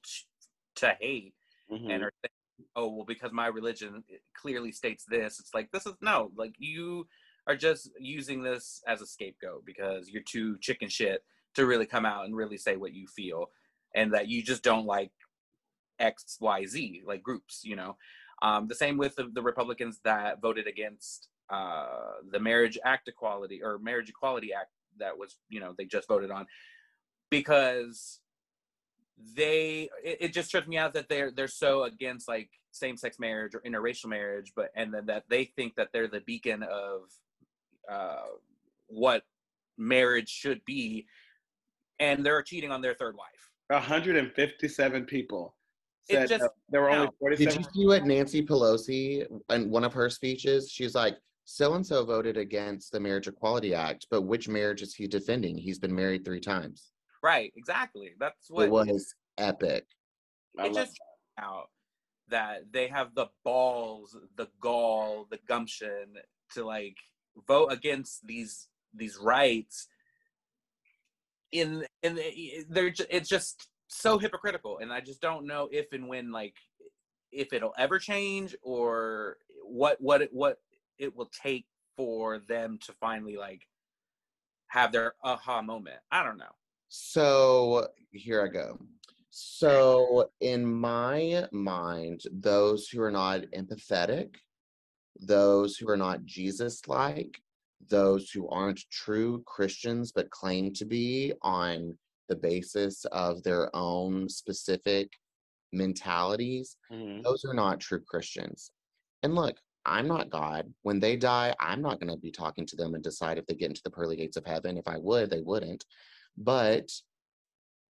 to 0.76 0.96
hate 1.00 1.34
Mhm. 1.70 1.90
and 1.90 2.02
are 2.02 2.12
saying 2.22 2.68
oh 2.76 2.88
well 2.88 3.04
because 3.06 3.32
my 3.32 3.46
religion 3.46 4.04
clearly 4.36 4.70
states 4.72 5.04
this 5.08 5.40
it's 5.40 5.54
like 5.54 5.70
this 5.72 5.86
is 5.86 5.94
no 6.02 6.30
like 6.36 6.54
you 6.58 7.06
are 7.46 7.56
just 7.56 7.90
using 7.98 8.42
this 8.42 8.82
as 8.86 9.00
a 9.00 9.06
scapegoat 9.06 9.64
because 9.64 10.10
you're 10.10 10.22
too 10.22 10.58
chicken 10.60 10.88
shit 10.88 11.24
to 11.54 11.64
really 11.66 11.86
come 11.86 12.04
out 12.04 12.24
and 12.26 12.36
really 12.36 12.56
say 12.58 12.76
what 12.76 12.92
you 12.92 13.06
feel 13.06 13.50
and 13.94 14.12
that 14.12 14.28
you 14.28 14.42
just 14.42 14.62
don't 14.62 14.86
like 14.86 15.10
x 16.00 16.36
y 16.40 16.66
z 16.66 17.02
like 17.06 17.22
groups 17.22 17.62
you 17.64 17.76
know 17.76 17.96
um, 18.44 18.68
the 18.68 18.74
same 18.74 18.96
with 18.96 19.16
the, 19.16 19.30
the 19.32 19.42
republicans 19.42 20.00
that 20.04 20.40
voted 20.40 20.66
against 20.66 21.28
uh, 21.50 21.86
the 22.30 22.40
marriage 22.40 22.78
act 22.84 23.08
equality 23.08 23.60
or 23.62 23.78
marriage 23.78 24.08
equality 24.08 24.52
act 24.52 24.70
that 24.98 25.16
was 25.16 25.36
you 25.48 25.60
know 25.60 25.74
they 25.76 25.84
just 25.84 26.08
voted 26.08 26.30
on 26.30 26.46
because 27.30 28.20
they 29.36 29.88
it, 30.02 30.18
it 30.20 30.32
just 30.32 30.50
trips 30.50 30.68
me 30.68 30.76
out 30.76 30.92
that 30.92 31.08
they're 31.08 31.30
they're 31.30 31.48
so 31.48 31.84
against 31.84 32.28
like 32.28 32.50
same-sex 32.72 33.18
marriage 33.18 33.54
or 33.54 33.60
interracial 33.60 34.06
marriage 34.06 34.52
but 34.56 34.70
and 34.74 34.92
then 34.92 35.06
that 35.06 35.24
they 35.28 35.44
think 35.44 35.74
that 35.76 35.88
they're 35.92 36.08
the 36.08 36.20
beacon 36.20 36.62
of 36.64 37.02
uh, 37.90 38.26
what 38.88 39.22
marriage 39.78 40.28
should 40.28 40.64
be 40.64 41.06
and 42.00 42.24
they're 42.24 42.42
cheating 42.42 42.70
on 42.70 42.82
their 42.82 42.94
third 42.94 43.16
wife. 43.16 43.50
157 43.68 45.04
people 45.04 45.54
said 46.10 46.28
just- 46.28 46.42
that 46.42 46.50
there 46.68 46.82
were 46.82 46.90
only 46.90 47.06
no. 47.06 47.12
47. 47.18 47.46
Did 47.56 47.58
you 47.64 47.72
see 47.72 47.86
what 47.86 48.04
Nancy 48.04 48.44
Pelosi 48.44 49.26
in 49.50 49.70
one 49.70 49.84
of 49.84 49.92
her 49.92 50.08
speeches? 50.10 50.70
She's 50.70 50.94
like, 50.94 51.16
so 51.44 51.74
and 51.74 51.86
so 51.86 52.04
voted 52.04 52.36
against 52.36 52.90
the 52.92 53.00
Marriage 53.00 53.28
Equality 53.28 53.74
Act, 53.74 54.06
but 54.10 54.22
which 54.22 54.48
marriage 54.48 54.80
is 54.82 54.94
he 54.94 55.06
defending? 55.06 55.56
He's 55.58 55.78
been 55.78 55.94
married 55.94 56.24
three 56.24 56.40
times. 56.40 56.92
right 57.22 57.52
exactly 57.56 58.12
that's 58.20 58.50
what 58.50 58.66
It 58.66 58.70
was 58.70 59.14
epic. 59.38 59.86
I 60.58 60.66
it 60.66 60.72
love 60.72 60.86
just 60.86 60.98
out 61.38 61.70
that 62.28 62.70
they 62.72 62.86
have 62.88 63.14
the 63.14 63.26
balls, 63.44 64.16
the 64.36 64.48
gall, 64.60 65.26
the 65.30 65.38
gumption 65.48 66.14
to 66.54 66.64
like 66.64 66.96
vote 67.46 67.72
against 67.72 68.26
these 68.26 68.68
these 68.94 69.18
rights. 69.18 69.88
In 71.52 71.86
in 72.02 72.18
they're 72.68 72.90
ju- 72.90 73.06
it's 73.10 73.28
just 73.28 73.68
so 73.88 74.18
hypocritical, 74.18 74.78
and 74.78 74.92
I 74.92 75.00
just 75.00 75.20
don't 75.20 75.46
know 75.46 75.68
if 75.70 75.92
and 75.92 76.08
when 76.08 76.32
like 76.32 76.54
if 77.32 77.52
it'll 77.52 77.74
ever 77.78 77.98
change 77.98 78.54
or 78.62 79.38
what 79.64 80.00
what 80.00 80.22
it 80.22 80.32
what 80.32 80.58
it 80.98 81.14
will 81.14 81.30
take 81.42 81.66
for 81.96 82.38
them 82.38 82.78
to 82.86 82.92
finally 83.00 83.36
like 83.36 83.62
have 84.68 84.92
their 84.92 85.14
aha 85.22 85.62
moment. 85.62 85.98
I 86.10 86.24
don't 86.24 86.38
know. 86.38 86.44
So 86.88 87.88
here 88.12 88.44
I 88.44 88.48
go. 88.48 88.78
So 89.30 90.30
in 90.40 90.64
my 90.64 91.46
mind, 91.50 92.22
those 92.32 92.88
who 92.88 93.02
are 93.02 93.10
not 93.10 93.40
empathetic, 93.56 94.36
those 95.20 95.76
who 95.76 95.88
are 95.88 95.96
not 95.96 96.24
Jesus-like, 96.24 97.36
those 97.88 98.30
who 98.30 98.48
aren't 98.48 98.88
true 98.90 99.42
Christians 99.44 100.12
but 100.12 100.30
claim 100.30 100.72
to 100.74 100.84
be 100.84 101.32
on 101.42 101.98
the 102.28 102.36
basis 102.36 103.04
of 103.06 103.42
their 103.42 103.74
own 103.74 104.28
specific 104.28 105.12
mentalities, 105.72 106.76
Mhm. 106.90 107.22
those 107.22 107.44
are 107.44 107.54
not 107.54 107.80
true 107.80 108.00
Christians. 108.00 108.70
And 109.22 109.34
look, 109.34 109.60
I'm 109.84 110.06
not 110.08 110.30
God. 110.30 110.72
When 110.82 111.00
they 111.00 111.16
die, 111.16 111.54
I'm 111.60 111.82
not 111.82 112.00
going 112.00 112.10
to 112.12 112.16
be 112.18 112.30
talking 112.30 112.64
to 112.66 112.76
them 112.76 112.94
and 112.94 113.02
decide 113.04 113.36
if 113.38 113.46
they 113.46 113.54
get 113.54 113.70
into 113.70 113.82
the 113.82 113.90
pearly 113.90 114.16
gates 114.16 114.36
of 114.36 114.46
heaven. 114.46 114.78
If 114.78 114.88
I 114.88 114.96
would, 114.98 115.30
they 115.30 115.42
wouldn't. 115.42 115.84
But 116.36 116.90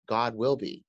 God 0.07 0.35
will 0.35 0.55
be. 0.55 0.85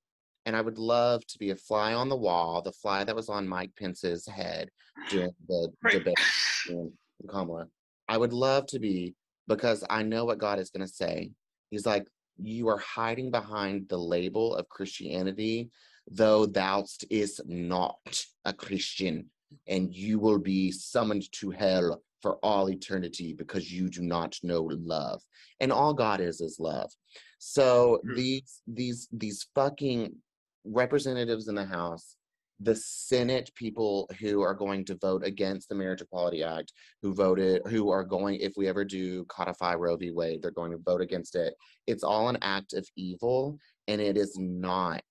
And 0.46 0.56
I 0.56 0.60
would 0.60 0.78
love 0.78 1.24
to 1.28 1.38
be 1.38 1.50
a 1.50 1.56
fly 1.56 1.94
on 1.94 2.08
the 2.08 2.16
wall, 2.16 2.62
the 2.62 2.72
fly 2.72 3.04
that 3.04 3.14
was 3.16 3.28
on 3.28 3.46
Mike 3.48 3.74
Pence's 3.76 4.26
head 4.26 4.70
during 5.08 5.34
the 5.48 5.72
Right. 5.82 5.92
debate 5.94 6.18
in 6.68 6.92
Kamala. 7.28 7.68
I 8.08 8.16
would 8.18 8.32
love 8.32 8.66
to 8.66 8.78
be 8.78 9.14
because 9.48 9.84
I 9.88 10.02
know 10.02 10.24
what 10.24 10.38
God 10.38 10.58
is 10.58 10.70
going 10.70 10.86
to 10.86 10.92
say. 10.92 11.32
He's 11.70 11.86
like, 11.86 12.06
You 12.42 12.68
are 12.68 12.78
hiding 12.78 13.30
behind 13.30 13.88
the 13.88 13.98
label 13.98 14.54
of 14.56 14.68
Christianity, 14.68 15.70
though 16.10 16.46
thou 16.46 16.84
is 17.10 17.40
not 17.46 18.24
a 18.44 18.52
Christian, 18.52 19.30
and 19.66 19.94
you 19.94 20.18
will 20.18 20.38
be 20.38 20.72
summoned 20.72 21.30
to 21.32 21.50
hell 21.50 22.02
for 22.20 22.36
all 22.36 22.70
eternity 22.70 23.32
because 23.32 23.72
you 23.72 23.88
do 23.88 24.02
not 24.02 24.38
know 24.42 24.62
love. 24.62 25.22
And 25.60 25.72
all 25.72 25.94
God 25.94 26.20
is 26.20 26.40
is 26.40 26.58
love. 26.58 26.90
So 27.38 28.00
Mm. 28.04 28.16
these 28.16 28.62
these 28.66 29.08
these 29.12 29.46
fucking 29.54 30.16
representatives 30.64 31.48
in 31.48 31.54
the 31.56 31.64
House, 31.64 32.16
the 32.60 32.74
Senate 32.76 33.50
people 33.54 34.08
who 34.20 34.42
are 34.42 34.54
going 34.54 34.84
to 34.84 34.94
vote 34.96 35.24
against 35.24 35.68
the 35.68 35.74
Marriage 35.74 36.00
Equality 36.00 36.42
Act, 36.42 36.72
who 37.00 37.12
voted, 37.14 37.62
who 37.66 37.90
are 37.90 38.04
going, 38.04 38.36
if 38.36 38.52
we 38.56 38.68
ever 38.68 38.84
do 38.84 39.24
codify 39.24 39.74
Roe 39.74 39.96
v. 39.96 40.10
Wade, 40.10 40.42
they're 40.42 40.50
going 40.50 40.70
to 40.70 40.78
vote 40.78 41.00
against 41.00 41.34
it. 41.34 41.54
It's 41.86 42.04
all 42.04 42.28
an 42.28 42.38
act 42.42 42.72
of 42.72 42.86
evil, 42.96 43.58
and 43.88 44.00
it 44.00 44.16
is 44.16 44.36
not 44.38 45.02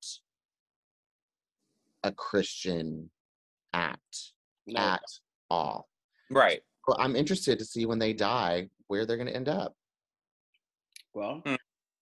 a 2.03 2.11
Christian 2.11 3.09
act 3.73 4.33
No, 4.65 4.79
at 4.81 5.03
all. 5.49 5.89
Right. 6.29 6.61
Well, 6.87 6.97
I'm 6.99 7.15
interested 7.15 7.59
to 7.59 7.65
see 7.65 7.85
when 7.85 7.99
they 7.99 8.13
die 8.13 8.69
where 8.87 9.05
they're 9.05 9.17
going 9.17 9.27
to 9.27 9.35
end 9.35 9.49
up. 9.49 9.75
Well, 11.13 11.41
Mm. 11.45 11.57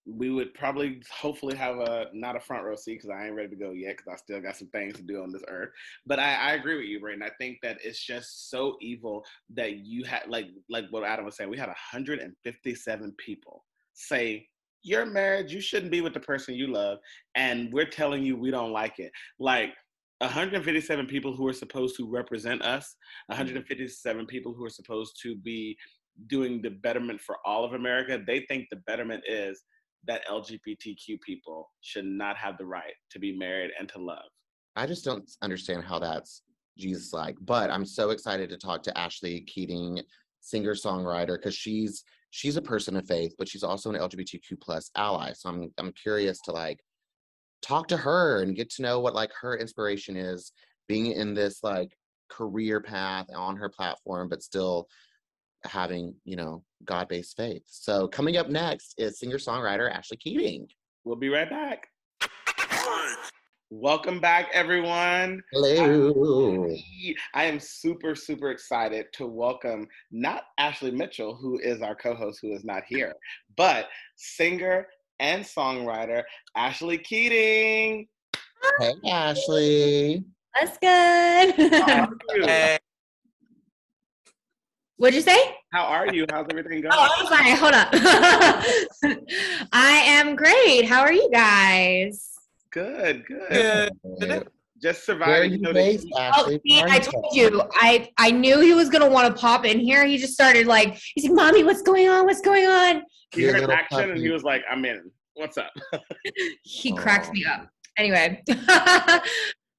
We 0.10 0.30
would 0.30 0.54
probably 0.54 1.02
hopefully 1.12 1.56
have 1.56 1.78
a 1.78 2.08
not 2.14 2.36
a 2.36 2.40
front 2.40 2.64
row 2.64 2.76
seat 2.76 2.96
because 2.96 3.10
I 3.10 3.26
ain't 3.26 3.36
ready 3.36 3.50
to 3.50 3.56
go 3.56 3.72
yet 3.72 3.98
because 3.98 4.14
I 4.14 4.16
still 4.18 4.42
got 4.42 4.56
some 4.56 4.70
things 4.70 4.96
to 4.96 5.02
do 5.02 5.22
on 5.22 5.32
this 5.32 5.44
earth. 5.48 5.70
But 6.06 6.20
I, 6.20 6.34
I 6.34 6.54
agree 6.54 6.78
with 6.78 6.86
you, 6.86 7.00
Braden. 7.00 7.24
I 7.24 7.32
think 7.38 7.58
that 7.64 7.78
it's 7.84 8.04
just 8.04 8.50
so 8.50 8.78
evil 8.82 9.24
that 9.56 9.78
you 9.78 10.04
had 10.04 10.24
like 10.28 10.48
like 10.70 10.86
what 10.90 11.04
Adam 11.04 11.26
was 11.26 11.36
saying. 11.36 11.50
We 11.50 11.58
had 11.58 11.68
157 11.68 13.16
people 13.18 13.66
say 13.94 14.48
your 14.82 15.06
marriage 15.06 15.54
you 15.54 15.60
shouldn't 15.60 15.92
be 15.92 16.02
with 16.02 16.14
the 16.14 16.20
person 16.20 16.56
you 16.56 16.68
love, 16.68 17.00
and 17.36 17.72
we're 17.74 17.90
telling 17.90 18.24
you 18.24 18.38
we 18.38 18.52
don't 18.52 18.72
like 18.72 19.00
it. 19.00 19.12
Like 19.40 19.74
157 20.20 21.06
people 21.08 21.34
who 21.34 21.48
are 21.48 21.54
supposed 21.54 21.96
to 21.98 22.10
represent 22.10 22.62
us, 22.62 22.96
157 23.28 24.26
people 24.26 24.54
who 24.54 24.66
are 24.66 24.70
supposed 24.70 25.18
to 25.24 25.36
be 25.36 25.78
doing 26.28 26.62
the 26.62 26.70
betterment 26.70 27.22
for 27.22 27.38
all 27.46 27.64
of 27.64 27.74
America, 27.74 28.22
they 28.26 28.42
think 28.42 28.68
the 28.70 28.82
betterment 28.88 29.24
is 29.28 29.64
that 30.08 30.26
LGBTQ 30.28 31.22
people 31.22 31.70
should 31.82 32.06
not 32.06 32.38
have 32.38 32.58
the 32.58 32.66
right 32.66 32.94
to 33.12 33.20
be 33.20 33.38
married 33.38 33.72
and 33.80 33.90
to 33.90 34.00
love. 34.00 34.30
I 34.76 34.86
just 34.86 35.04
don't 35.04 35.30
understand 35.42 35.84
how 35.84 36.00
that's 36.00 36.42
Jesus 36.78 37.14
like. 37.14 37.36
But 37.42 37.70
I'm 37.70 37.86
so 37.86 38.12
excited 38.12 38.50
to 38.50 38.58
talk 38.58 38.84
to 38.84 38.94
Ashlee 38.94 39.46
Keating, 39.46 40.02
singer 40.40 40.74
songwriter, 40.74 41.38
because 41.38 41.56
she's 41.56 42.04
she's 42.32 42.58
a 42.58 42.62
person 42.62 42.96
of 42.96 43.08
faith, 43.08 43.34
but 43.38 43.48
she's 43.48 43.64
also 43.64 43.90
an 43.90 44.00
LGBTQ 44.00 44.62
plus 44.62 44.90
ally. 44.96 45.34
So 45.34 45.50
I'm 45.50 45.72
I'm 45.78 45.92
curious 45.94 46.40
to 46.42 46.52
like 46.52 46.80
talk 47.62 47.88
to 47.90 47.98
her 47.98 48.42
and 48.42 48.56
get 48.56 48.70
to 48.72 48.82
know 48.82 49.00
what 49.00 49.16
like 49.16 49.32
her 49.42 49.58
inspiration 49.58 50.16
is 50.16 50.52
being 50.88 51.12
in 51.12 51.34
this 51.34 51.64
like 51.64 51.92
career 52.30 52.80
path 52.80 53.28
on 53.36 53.58
her 53.58 53.70
platform, 53.70 54.30
but 54.30 54.44
still 54.44 54.88
having 55.64 56.16
you 56.26 56.36
know 56.36 56.64
God-based 56.86 57.36
faith. 57.36 57.64
So 57.66 58.08
coming 58.08 58.38
up 58.38 58.50
next 58.50 58.96
is 58.98 59.20
singer-songwriter 59.20 59.94
Ashlee 59.94 60.20
Keating. 60.20 60.68
We'll 61.04 61.16
be 61.16 61.30
right 61.30 61.50
back. 61.50 61.88
Welcome 63.72 64.20
back, 64.20 64.50
everyone. 64.52 65.44
Hello. 65.54 66.68
I 67.36 67.44
am 67.44 67.60
super, 67.60 68.16
super 68.16 68.50
excited 68.50 69.06
to 69.14 69.28
welcome 69.28 69.88
not 70.12 70.46
Ashley 70.58 70.90
Mitchell, 70.90 71.36
who 71.36 71.60
is 71.60 71.84
our 71.84 71.94
co 71.96 72.16
host, 72.16 72.40
who 72.42 72.52
is 72.52 72.66
not 72.66 72.82
here, 72.88 73.14
but 73.56 73.88
singer 74.16 74.88
and 75.20 75.44
songwriter 75.44 76.24
Ashlee 76.58 77.04
Keating. 77.04 78.08
Hey 78.80 78.94
Ashlee. 79.06 80.24
That's 80.60 80.78
good. 80.80 81.72
How 81.74 82.06
are 82.06 82.38
you? 82.38 82.48
Hey, 82.48 82.80
What'd 85.00 85.16
you 85.16 85.22
say? 85.22 85.56
How 85.72 85.86
are 85.86 86.14
you? 86.14 86.26
How's 86.30 86.46
everything 86.50 86.80
oh, 86.86 86.90
going? 86.90 86.94
Oh, 86.94 87.10
I'm 87.20 87.26
sorry. 87.28 87.52
Hold 87.52 87.74
up. 87.74 87.88
I 89.72 90.02
am 90.06 90.36
great. 90.36 90.84
How 90.84 91.00
are 91.00 91.14
you 91.14 91.30
guys? 91.32 92.32
Good, 92.70 93.26
good. 93.26 93.94
Good. 94.20 94.50
Just 94.82 95.06
surviving. 95.06 95.52
you 95.52 95.58
you 95.58 95.62
know, 95.64 95.72
based, 95.72 96.04
the- 96.04 96.16
Ashlee? 96.20 96.56
Oh, 96.56 96.60
see, 96.66 96.82
I 96.84 97.00
told 97.00 97.34
you. 97.34 97.62
I 97.76 98.10
I 98.18 98.32
knew 98.32 98.60
he 98.60 98.74
was 98.74 98.90
gonna 98.90 99.10
want 99.10 99.34
to 99.34 99.42
pop 99.42 99.66
in 99.66 99.80
here. 99.80 100.06
He 100.06 100.18
just 100.18 100.34
started 100.34 100.68
like, 100.68 101.00
he's 101.16 101.24
like, 101.24 101.34
"Mommy, 101.34 101.64
what's 101.64 101.82
going 101.82 102.10
on? 102.10 102.26
What's 102.26 102.42
going 102.42 102.68
on?" 102.68 103.04
He 103.32 103.44
Your 103.44 103.54
heard 103.54 103.62
little 103.62 103.76
action 103.76 104.12
and 104.12 104.20
he 104.20 104.30
was 104.30 104.44
like, 104.44 104.64
I'm 104.70 104.84
in. 104.84 105.10
What's 105.36 105.58
up? 105.58 105.72
He 106.64 106.94
cracks 106.94 107.30
me 107.32 107.46
up. 107.46 107.70
Anyway, 107.98 108.44
Wh- 108.50 108.54
I'm 108.60 109.22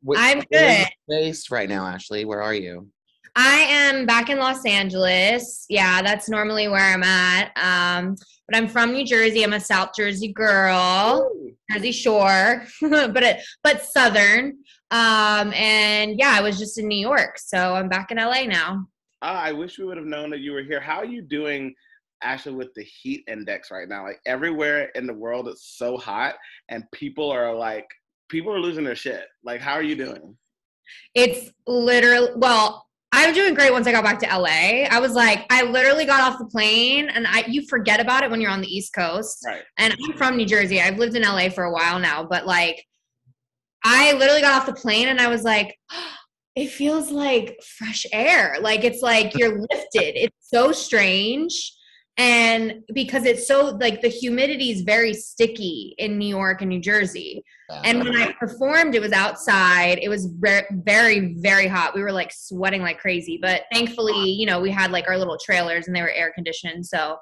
where 0.03 0.17
are 0.17 0.37
you 0.39 0.43
good. 0.51 0.89
based 1.09 1.51
right 1.51 1.69
now, 1.69 1.85
Ashlee? 1.85 2.25
Where 2.25 2.43
are 2.43 2.55
you? 2.55 2.89
I 3.37 3.67
am 3.69 4.07
back 4.07 4.31
in 4.31 4.39
Los 4.39 4.65
Angeles. 4.65 5.67
Yeah, 5.69 6.03
that's 6.03 6.29
normally 6.29 6.69
where 6.69 6.93
I'm 6.93 7.03
at. 7.03 7.53
Um, 7.57 8.17
but 8.49 8.57
I'm 8.57 8.69
from 8.69 8.93
New 8.93 9.05
Jersey. 9.05 9.45
I'm 9.45 9.53
a 9.53 9.61
South 9.61 9.91
Jersey 9.97 10.33
girl, 10.33 11.31
Jersey 11.73 11.93
Shore, 11.93 12.65
but 12.81 13.23
it, 13.23 13.43
but 13.63 13.85
Southern. 13.85 14.59
Um, 14.91 15.53
and 15.53 16.19
yeah, 16.19 16.33
I 16.35 16.41
was 16.41 16.59
just 16.59 16.79
in 16.79 16.89
New 16.89 16.99
York, 16.99 17.39
so 17.39 17.75
I'm 17.75 17.89
back 17.89 18.11
in 18.11 18.17
LA 18.17 18.43
now. 18.43 18.87
Ah, 19.23 19.41
I 19.41 19.53
wish 19.53 19.79
we 19.79 19.85
would 19.85 19.97
have 19.97 20.07
known 20.07 20.31
that 20.31 20.41
you 20.41 20.53
were 20.53 20.63
here. 20.63 20.81
How 20.81 20.97
are 20.97 21.05
you 21.05 21.23
doing, 21.23 21.75
Ashlee, 22.25 22.57
with 22.57 22.75
the 22.75 22.83
heat 22.83 23.23
index 23.29 23.71
right 23.71 23.89
now? 23.89 24.03
Like 24.03 24.21
everywhere 24.27 24.89
in 24.97 25.07
the 25.07 25.15
world, 25.15 25.47
it's 25.47 25.77
so 25.77 25.97
hot, 25.97 26.35
and 26.69 26.85
people 26.93 27.31
are 27.31 27.55
like, 27.55 27.87
people 28.29 28.53
are 28.53 28.61
losing 28.61 28.85
their 28.85 28.97
shit. 28.97 29.27
Like, 29.45 29.61
how 29.61 29.75
are 29.75 29.83
you 29.83 29.95
doing? 29.95 30.37
It's 31.15 31.53
literally 31.69 32.31
well, 32.35 32.90
I'm 33.13 33.35
doing 33.35 33.55
great 33.55 33.73
once 33.73 33.87
I 33.87 33.93
got 33.93 34.05
back 34.05 34.21
to 34.21 34.27
LA. 34.27 34.87
I 34.89 35.01
was 35.01 35.13
like, 35.15 35.45
I 35.51 35.65
literally 35.65 36.05
got 36.05 36.21
off 36.21 36.39
the 36.39 36.47
plane 36.47 37.09
and 37.09 37.27
I 37.27 37.45
you 37.49 37.67
forget 37.67 38.01
about 38.01 38.23
it 38.23 38.31
when 38.31 38.41
you're 38.41 38.51
on 38.51 38.61
the 38.61 38.75
East 38.75 38.93
Coast. 38.93 39.45
Right. 39.45 39.63
And 39.79 39.93
I'm 39.93 40.17
from 40.17 40.37
New 40.37 40.47
Jersey. 40.47 40.81
I've 40.81 40.99
lived 40.99 41.17
in 41.17 41.23
LA 41.23 41.49
for 41.49 41.65
a 41.65 41.73
while 41.73 41.99
now, 41.99 42.23
but 42.23 42.47
like 42.47 42.85
I 43.85 44.13
literally 44.13 44.43
got 44.43 44.61
off 44.61 44.67
the 44.67 44.81
plane 44.81 45.09
and 45.09 45.21
I 45.21 45.29
was 45.29 45.43
like, 45.43 45.77
it 46.57 46.69
feels 46.69 47.11
like 47.11 47.59
fresh 47.79 48.07
air. 48.13 48.57
Like 48.61 48.85
it's 48.85 49.03
like 49.03 49.37
you're 49.37 49.59
lifted. 49.71 50.17
It's 50.17 50.37
so 50.49 50.73
strange. 50.73 51.73
And 52.17 52.83
because 52.93 53.25
it's 53.25 53.49
so 53.49 53.77
like 53.81 54.03
the 54.03 54.09
humidity 54.09 54.71
is 54.71 54.83
very 54.83 55.15
sticky 55.15 55.95
in 55.99 56.19
New 56.19 56.29
York 56.29 56.61
and 56.61 56.69
New 56.69 56.81
Jersey. 56.81 57.43
And 57.85 58.01
when 58.01 58.17
I 58.17 58.33
performed, 58.33 58.95
it 58.95 59.01
was 59.01 59.13
outside. 59.13 59.99
It 60.03 60.09
was 60.09 60.27
very, 60.27 60.67
very, 60.71 61.35
very 61.39 61.67
hot. 61.67 61.95
We 61.95 62.03
were 62.03 62.13
like 62.13 62.33
sweating 62.33 62.83
like 62.83 62.99
crazy. 62.99 63.39
But 63.41 63.63
thankfully, 63.73 64.29
you 64.31 64.45
know, 64.45 64.61
we 64.61 64.71
had 64.71 64.91
like 64.91 65.09
our 65.09 65.17
little 65.17 65.39
trailers 65.43 65.87
and 65.87 65.97
they 65.97 66.03
were 66.03 66.11
air 66.11 66.33
conditioned, 66.35 66.85
so 66.85 67.17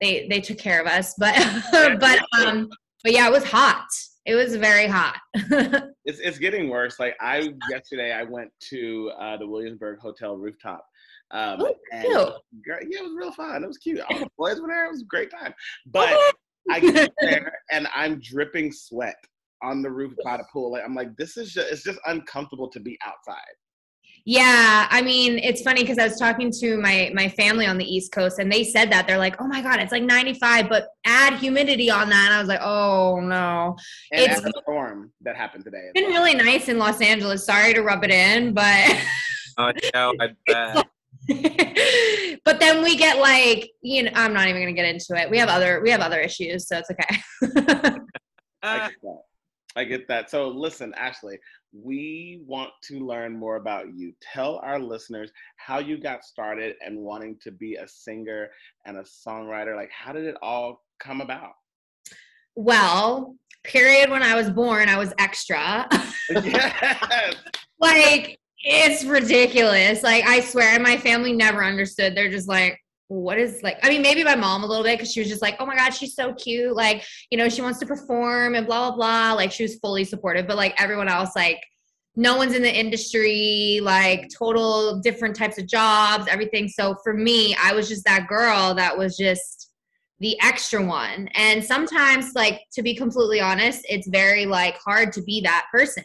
they 0.00 0.28
they 0.30 0.40
took 0.40 0.58
care 0.58 0.80
of 0.80 0.86
us. 0.86 1.14
But 1.18 2.00
but 2.00 2.20
um 2.40 2.68
but 3.02 3.12
yeah, 3.12 3.26
it 3.26 3.32
was 3.32 3.44
hot. 3.44 3.86
It 4.24 4.34
was 4.34 4.56
very 4.56 4.86
hot. 4.86 5.16
It's 6.04 6.20
it's 6.20 6.38
getting 6.38 6.70
worse. 6.70 6.98
Like 6.98 7.16
I 7.20 7.52
yesterday, 7.70 8.12
I 8.12 8.22
went 8.22 8.50
to 8.70 9.12
uh, 9.20 9.36
the 9.36 9.46
Williamsburg 9.46 9.98
Hotel 10.00 10.38
rooftop. 10.38 10.82
Um, 11.30 11.60
Ooh, 11.60 11.74
and 11.92 12.02
cute. 12.04 12.14
girl, 12.64 12.78
yeah, 12.88 12.98
it 13.00 13.02
was 13.04 13.12
real 13.16 13.32
fun. 13.32 13.62
It 13.62 13.66
was 13.66 13.78
cute. 13.78 14.00
All 14.00 14.18
the 14.18 14.28
boys 14.38 14.60
were 14.60 14.68
there. 14.68 14.86
It 14.86 14.90
was 14.92 15.02
a 15.02 15.06
great 15.06 15.30
time. 15.30 15.52
But 15.86 16.18
I 16.70 16.80
get 16.80 17.12
there 17.20 17.52
and 17.70 17.86
I'm 17.94 18.20
dripping 18.20 18.72
sweat 18.72 19.16
on 19.62 19.82
the 19.82 19.90
roof 19.90 20.12
by 20.24 20.36
the 20.38 20.44
pool. 20.52 20.72
Like 20.72 20.84
I'm 20.84 20.94
like, 20.94 21.16
this 21.16 21.36
is 21.36 21.52
just 21.52 21.70
it's 21.70 21.82
just 21.82 21.98
uncomfortable 22.06 22.68
to 22.70 22.80
be 22.80 22.98
outside. 23.04 23.36
Yeah, 24.24 24.86
I 24.90 25.00
mean, 25.00 25.38
it's 25.38 25.62
funny 25.62 25.82
because 25.82 25.98
I 25.98 26.04
was 26.04 26.18
talking 26.18 26.50
to 26.60 26.76
my 26.78 27.10
my 27.14 27.28
family 27.30 27.66
on 27.66 27.78
the 27.78 27.84
East 27.84 28.12
Coast, 28.12 28.38
and 28.38 28.52
they 28.52 28.62
said 28.64 28.90
that 28.92 29.06
they're 29.06 29.16
like, 29.16 29.40
"Oh 29.40 29.46
my 29.46 29.62
God, 29.62 29.80
it's 29.80 29.92
like 29.92 30.02
95, 30.02 30.68
but 30.68 30.88
add 31.06 31.34
humidity 31.38 31.90
on 31.90 32.10
that." 32.10 32.26
And 32.26 32.34
I 32.34 32.38
was 32.38 32.48
like, 32.48 32.60
"Oh 32.62 33.20
no." 33.20 33.76
And 34.12 34.20
It's- 34.22 34.38
it's 34.38 34.42
the 34.44 34.60
storm 34.62 35.12
that 35.22 35.36
happened 35.36 35.64
today. 35.64 35.78
It's 35.78 35.92
been 36.00 36.10
well. 36.12 36.24
really 36.24 36.34
nice 36.34 36.68
in 36.68 36.78
Los 36.78 37.00
Angeles. 37.00 37.46
Sorry 37.46 37.72
to 37.72 37.80
rub 37.82 38.04
it 38.04 38.10
in, 38.10 38.52
but 38.52 38.96
Oh, 39.56 39.72
no, 39.94 40.12
I 40.20 40.28
bet. 40.46 40.86
but 42.44 42.58
then 42.60 42.82
we 42.82 42.96
get 42.96 43.18
like 43.18 43.70
you 43.82 44.02
know 44.02 44.10
i'm 44.14 44.32
not 44.32 44.48
even 44.48 44.62
gonna 44.62 44.72
get 44.72 44.86
into 44.86 45.14
it 45.14 45.30
we 45.30 45.38
have 45.38 45.48
other 45.48 45.80
we 45.82 45.90
have 45.90 46.00
other 46.00 46.20
issues 46.20 46.66
so 46.66 46.78
it's 46.78 46.90
okay 46.90 47.94
I 48.62 48.76
Uh, 48.76 48.88
get 48.88 48.96
that. 49.02 49.20
I 49.76 49.84
get 49.84 50.08
that. 50.08 50.30
So 50.30 50.48
listen, 50.48 50.92
Ashlee, 50.98 51.36
we 51.72 52.40
want 52.44 52.70
to 52.84 52.98
learn 53.06 53.38
more 53.38 53.54
about 53.54 53.94
you. 53.94 54.12
Tell 54.20 54.58
our 54.64 54.80
listeners 54.80 55.30
how 55.58 55.78
you 55.78 55.96
got 56.00 56.24
started 56.24 56.74
and 56.84 56.98
wanting 56.98 57.36
to 57.42 57.52
be 57.52 57.76
a 57.76 57.86
singer 57.86 58.48
and 58.86 58.96
a 58.96 59.02
songwriter. 59.04 59.76
Like, 59.76 59.90
how 59.92 60.12
did 60.12 60.24
it 60.24 60.34
all 60.42 60.82
come 60.98 61.20
about? 61.20 61.52
well 62.60 63.36
period 63.62 64.10
when 64.10 64.20
i 64.20 64.34
was 64.34 64.50
born 64.50 64.88
i 64.88 64.98
was 64.98 65.14
extra 65.18 65.86
yes. 66.30 67.36
like 67.78 68.37
it's 68.60 69.04
ridiculous. 69.04 70.02
Like 70.02 70.26
i 70.26 70.40
swear 70.40 70.74
and 70.74 70.82
my 70.82 70.96
family 70.96 71.32
never 71.32 71.64
understood. 71.64 72.16
They're 72.16 72.30
just 72.30 72.48
like 72.48 72.80
what 73.10 73.38
is 73.38 73.62
like 73.62 73.78
i 73.82 73.88
mean 73.88 74.02
maybe 74.02 74.22
my 74.22 74.34
mom 74.34 74.62
a 74.62 74.66
little 74.66 74.84
bit 74.84 74.98
because 74.98 75.10
she 75.10 75.18
was 75.18 75.30
just 75.30 75.40
like 75.40 75.56
oh 75.60 75.64
my 75.64 75.74
god 75.74 75.90
she's 75.90 76.14
so 76.14 76.34
cute. 76.34 76.74
Like 76.74 77.04
you 77.30 77.38
know 77.38 77.48
she 77.48 77.62
wants 77.62 77.78
to 77.80 77.86
perform 77.86 78.54
and 78.54 78.66
blah 78.66 78.90
blah 78.90 78.96
blah. 78.96 79.32
Like 79.34 79.52
she 79.52 79.62
was 79.62 79.76
fully 79.76 80.04
supportive. 80.04 80.46
But 80.46 80.56
like 80.56 80.80
everyone 80.80 81.08
else 81.08 81.30
like 81.36 81.62
no 82.16 82.36
one's 82.36 82.54
in 82.54 82.62
the 82.62 82.74
industry 82.74 83.78
like 83.82 84.28
total 84.36 84.98
different 85.00 85.36
types 85.36 85.58
of 85.58 85.66
jobs 85.66 86.26
everything. 86.28 86.68
So 86.68 86.96
for 87.02 87.14
me 87.14 87.56
i 87.62 87.72
was 87.72 87.88
just 87.88 88.04
that 88.04 88.26
girl 88.28 88.74
that 88.74 88.96
was 88.96 89.16
just 89.16 89.66
the 90.20 90.36
extra 90.42 90.84
one. 90.84 91.28
And 91.34 91.64
sometimes 91.64 92.34
like 92.34 92.62
to 92.72 92.82
be 92.82 92.94
completely 92.94 93.40
honest 93.40 93.86
it's 93.88 94.08
very 94.08 94.46
like 94.46 94.76
hard 94.78 95.12
to 95.12 95.22
be 95.22 95.40
that 95.42 95.66
person. 95.72 96.04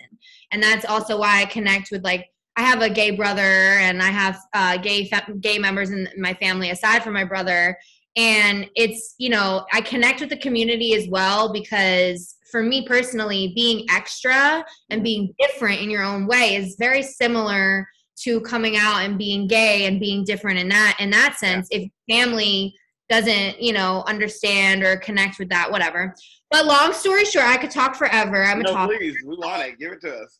And 0.52 0.62
that's 0.62 0.86
also 0.86 1.18
why 1.20 1.42
i 1.42 1.46
connect 1.46 1.90
with 1.92 2.04
like 2.04 2.28
i 2.58 2.62
have 2.62 2.82
a 2.82 2.90
gay 2.90 3.12
brother 3.12 3.42
and 3.42 4.02
i 4.02 4.08
have 4.08 4.40
uh, 4.54 4.78
gay 4.78 5.10
gay 5.40 5.58
members 5.58 5.90
in 5.90 6.08
my 6.18 6.34
family 6.36 6.70
aside 6.70 7.04
from 7.04 7.14
my 7.14 7.24
brother. 7.24 7.78
And 8.16 8.70
it's 8.76 9.16
you 9.18 9.30
know 9.30 9.66
i 9.74 9.82
connect 9.82 10.22
with 10.22 10.30
the 10.30 10.38
community 10.38 10.94
as 10.94 11.08
well 11.08 11.52
because 11.52 12.36
for 12.52 12.62
me 12.62 12.86
personally 12.88 13.54
being 13.56 13.88
extra 13.90 14.64
and 14.92 15.04
being 15.04 15.34
different 15.40 15.82
in 15.82 15.90
your 15.90 16.04
own 16.04 16.28
way 16.28 16.56
is 16.56 16.76
very 16.78 17.02
similar 17.02 17.88
to 18.18 18.40
coming 18.42 18.78
out 18.78 19.00
and 19.00 19.18
being 19.18 19.48
gay 19.48 19.88
and 19.88 20.00
being 20.00 20.24
different 20.24 20.60
in 20.60 20.70
that 20.70 20.96
in 21.00 21.10
that 21.10 21.38
sense 21.40 21.68
if 21.72 21.90
family 22.08 22.76
doesn't 23.10 23.62
you 23.62 23.74
know 23.74 24.04
understand 24.08 24.84
or 24.84 24.98
connect 24.98 25.40
with 25.40 25.50
that 25.50 25.72
whatever. 25.72 26.14
But 26.52 26.66
long 26.66 26.94
story 26.94 27.26
short 27.26 27.48
i 27.48 27.58
could 27.58 27.72
talk 27.72 27.96
forever. 27.96 28.44
I'm 28.44 28.60
a 28.62 28.64
No, 28.64 28.74
talker 28.74 28.98
please, 28.98 29.18
we 29.26 29.36
want 29.36 29.64
it. 29.64 29.80
Give 29.80 29.92
it 29.92 30.02
to 30.02 30.16
us. 30.20 30.40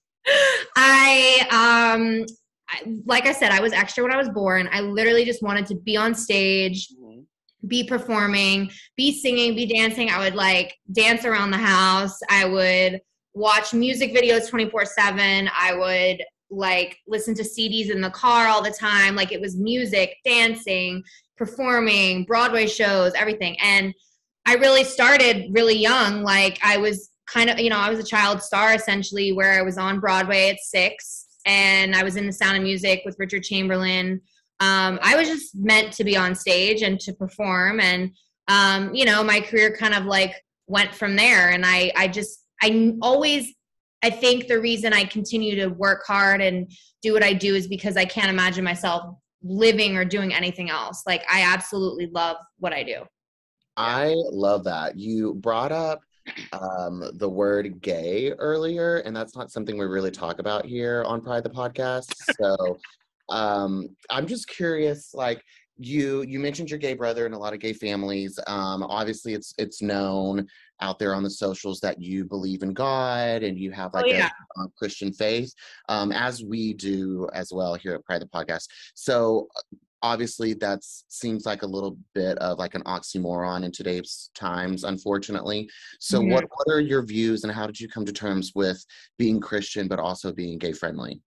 I 0.76 1.48
um 1.52 2.26
I- 2.70 2.82
like 3.06 3.28
I 3.28 3.34
said, 3.34 3.52
I 3.52 3.60
was 3.62 3.74
extra 3.74 4.04
when 4.04 4.14
I 4.14 4.18
was 4.18 4.30
born. 4.30 4.68
I 4.72 4.82
literally 4.82 5.26
just 5.26 5.44
wanted 5.44 5.66
to 5.68 5.76
be 5.76 5.96
on 5.96 6.16
stage, 6.16 6.88
Mhm. 6.90 7.26
be 7.68 7.84
performing, 7.84 8.72
be 8.98 9.12
singing, 9.20 9.56
be 9.56 9.66
dancing. 9.66 10.10
I 10.10 10.20
would 10.20 10.36
like 10.36 10.76
dance 10.92 11.26
around 11.26 11.52
the 11.52 11.58
house. 11.58 12.18
I 12.30 12.46
would 12.46 13.02
watch 13.36 13.74
music 13.74 14.14
videos 14.14 14.50
24/7. 14.50 15.50
I 15.56 15.74
would 15.76 16.24
like 16.50 16.98
listen 17.08 17.34
to 17.36 17.44
CDs 17.44 17.90
in 17.90 18.00
the 18.02 18.10
car 18.12 18.48
all 18.48 18.62
the 18.64 18.72
time. 18.72 19.16
Like 19.16 19.32
it 19.32 19.42
was 19.42 19.56
music, 19.58 20.16
dancing, 20.24 21.04
performing, 21.38 22.26
Broadway 22.26 22.68
shows, 22.68 23.14
everything. 23.14 23.58
And 23.60 23.94
I 24.46 24.56
really 24.56 24.84
started 24.84 25.48
really 25.52 25.78
young. 25.78 26.24
Like 26.24 26.60
I 26.64 26.78
was 26.78 27.10
kind 27.34 27.50
of, 27.50 27.60
you 27.60 27.70
know, 27.70 27.80
I 27.80 27.90
was 27.90 28.00
a 28.00 28.04
child 28.04 28.42
star 28.42 28.74
essentially 28.74 29.32
where 29.32 29.54
I 29.54 29.64
was 29.64 29.78
on 29.78 30.00
Broadway 30.00 30.50
at 30.50 30.60
six 30.60 31.26
and 31.46 31.96
I 31.96 32.04
was 32.04 32.16
in 32.16 32.28
the 32.28 32.34
sound 32.34 32.58
of 32.58 32.64
music 32.64 33.02
with 33.06 33.16
Richard 33.18 33.44
Chamberlain. 33.44 34.22
Um, 34.60 35.00
I 35.02 35.16
was 35.16 35.28
just 35.28 35.56
meant 35.56 35.92
to 35.94 36.04
be 36.04 36.16
on 36.16 36.36
stage 36.36 36.84
and 36.84 37.00
to 37.02 37.14
perform. 37.14 37.80
And, 37.80 38.12
um, 38.48 38.94
you 38.94 39.06
know, 39.06 39.24
my 39.24 39.42
career 39.42 39.76
kind 39.76 39.96
of 39.96 40.06
like 40.06 40.36
went 40.68 40.94
from 40.94 41.16
there. 41.16 41.50
And 41.50 41.66
I, 41.66 41.92
I 41.96 42.08
just, 42.08 42.46
I 42.62 42.94
always, 43.02 43.54
I 44.04 44.10
think 44.10 44.48
the 44.48 44.60
reason 44.60 44.94
I 44.94 45.06
continue 45.06 45.56
to 45.56 45.68
work 45.68 46.04
hard 46.06 46.40
and 46.42 46.72
do 47.02 47.14
what 47.14 47.24
I 47.24 47.34
do 47.34 47.56
is 47.56 47.68
because 47.68 47.98
I 47.98 48.06
can't 48.06 48.30
imagine 48.30 48.64
myself 48.64 49.16
living 49.42 49.98
or 49.98 50.06
doing 50.06 50.34
anything 50.34 50.70
else. 50.70 51.04
Like 51.06 51.24
I 51.30 51.42
absolutely 51.42 52.08
love 52.08 52.38
what 52.60 52.74
I 52.74 52.84
do. 52.84 53.04
I 53.76 54.14
love 54.16 54.66
that. 54.66 54.98
You 54.98 55.34
brought 55.34 55.72
up 55.72 56.02
um, 56.52 57.04
the 57.16 57.30
word 57.30 57.82
gay 57.82 58.32
earlier, 58.34 58.98
and 58.98 59.16
that's 59.16 59.36
not 59.36 59.52
something 59.52 59.78
we 59.78 59.86
really 59.86 60.12
talk 60.12 60.40
about 60.40 60.66
here 60.66 61.04
on 61.06 61.22
Pride 61.22 61.44
the 61.44 61.50
Podcast. 61.50 62.14
So 62.40 62.78
um, 63.30 63.90
I'm 64.10 64.28
just 64.28 64.48
curious, 64.48 65.14
like 65.14 65.44
you 65.78 66.22
you 66.24 66.40
mentioned 66.40 66.70
your 66.70 66.80
gay 66.80 66.94
brother 66.94 67.26
and 67.26 67.34
a 67.34 67.38
lot 67.38 67.54
of 67.54 67.60
gay 67.60 67.74
families. 67.74 68.40
Um, 68.48 68.84
obviously, 68.84 69.34
it's 69.34 69.54
it's 69.58 69.82
known 69.82 70.48
out 70.82 71.00
there 71.00 71.16
on 71.16 71.24
the 71.24 71.30
socials 71.30 71.80
that 71.80 72.02
you 72.02 72.26
believe 72.26 72.62
in 72.62 72.74
God 72.74 73.44
and 73.44 73.58
you 73.58 73.72
have 73.72 73.94
like 73.94 74.06
yeah. 74.06 74.30
a, 74.58 74.62
a 74.62 74.68
Christian 74.78 75.14
faith, 75.14 75.54
um, 75.90 76.12
as 76.12 76.44
we 76.44 76.74
do 76.74 77.28
as 77.34 77.52
well 77.54 77.76
here 77.76 77.94
at 77.94 78.04
Pride 78.06 78.22
the 78.22 78.28
Podcast. 78.28 78.68
So 78.94 79.48
obviously 80.04 80.54
that 80.54 80.80
seems 81.08 81.46
like 81.46 81.64
a 81.64 81.68
little 81.68 81.98
bit 82.14 82.38
of 82.40 82.60
like 82.60 82.76
an 82.76 82.84
oxymoron 82.84 83.64
in 83.64 83.72
today's 83.72 84.30
times 84.36 84.84
unfortunately 84.84 85.68
so 86.00 86.20
what 86.20 86.44
what 86.44 86.68
are 86.74 86.82
your 86.82 87.02
views 87.02 87.44
and 87.44 87.54
how 87.54 87.66
did 87.66 87.80
you 87.80 87.88
come 87.88 88.06
to 88.06 88.12
terms 88.14 88.52
with 88.54 88.86
being 89.18 89.40
christian 89.40 89.88
but 89.88 90.00
also 90.00 90.32
being 90.32 90.58
gay 90.60 90.74
friendly 90.74 91.20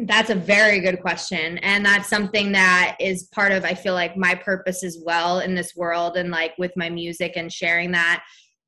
That's 0.00 0.30
a 0.30 0.34
very 0.36 0.78
good 0.78 1.00
question. 1.00 1.58
And 1.58 1.84
that's 1.84 2.08
something 2.08 2.52
that 2.52 2.96
is 3.00 3.24
part 3.34 3.50
of, 3.50 3.64
I 3.64 3.74
feel 3.74 3.94
like, 3.94 4.16
my 4.16 4.32
purpose 4.32 4.84
as 4.84 4.96
well 5.04 5.40
in 5.40 5.56
this 5.56 5.74
world 5.74 6.16
and 6.16 6.30
like 6.30 6.54
with 6.56 6.70
my 6.76 6.88
music 6.88 7.32
and 7.34 7.52
sharing 7.52 7.90
that. 7.92 8.22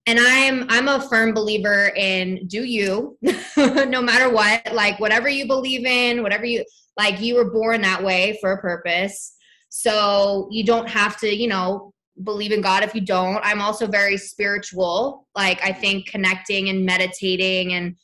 and 0.06 0.18
i'm 0.18 0.66
i'm 0.70 0.88
a 0.88 1.00
firm 1.08 1.32
believer 1.32 1.92
in 1.94 2.46
do 2.46 2.64
you 2.64 3.16
no 3.56 4.00
matter 4.00 4.30
what 4.30 4.60
like 4.72 4.98
whatever 4.98 5.28
you 5.28 5.46
believe 5.46 5.84
in 5.84 6.22
whatever 6.22 6.44
you 6.44 6.64
like 6.96 7.20
you 7.20 7.36
were 7.36 7.50
born 7.50 7.82
that 7.82 8.02
way 8.02 8.38
for 8.40 8.52
a 8.52 8.60
purpose. 8.60 9.34
So 9.68 10.48
you 10.50 10.64
don't 10.64 10.88
have 10.88 11.18
to 11.20 11.34
you 11.34 11.48
know 11.48 11.92
believe 12.22 12.52
in 12.52 12.60
god 12.60 12.82
if 12.82 12.94
you 12.94 13.00
don't. 13.00 13.40
I'm 13.44 13.62
also 13.62 13.86
very 13.86 14.16
spiritual. 14.16 15.26
Like 15.34 15.62
i 15.62 15.72
think 15.72 16.06
connecting 16.06 16.68
and 16.68 16.84
meditating 16.84 17.72
and 17.72 17.96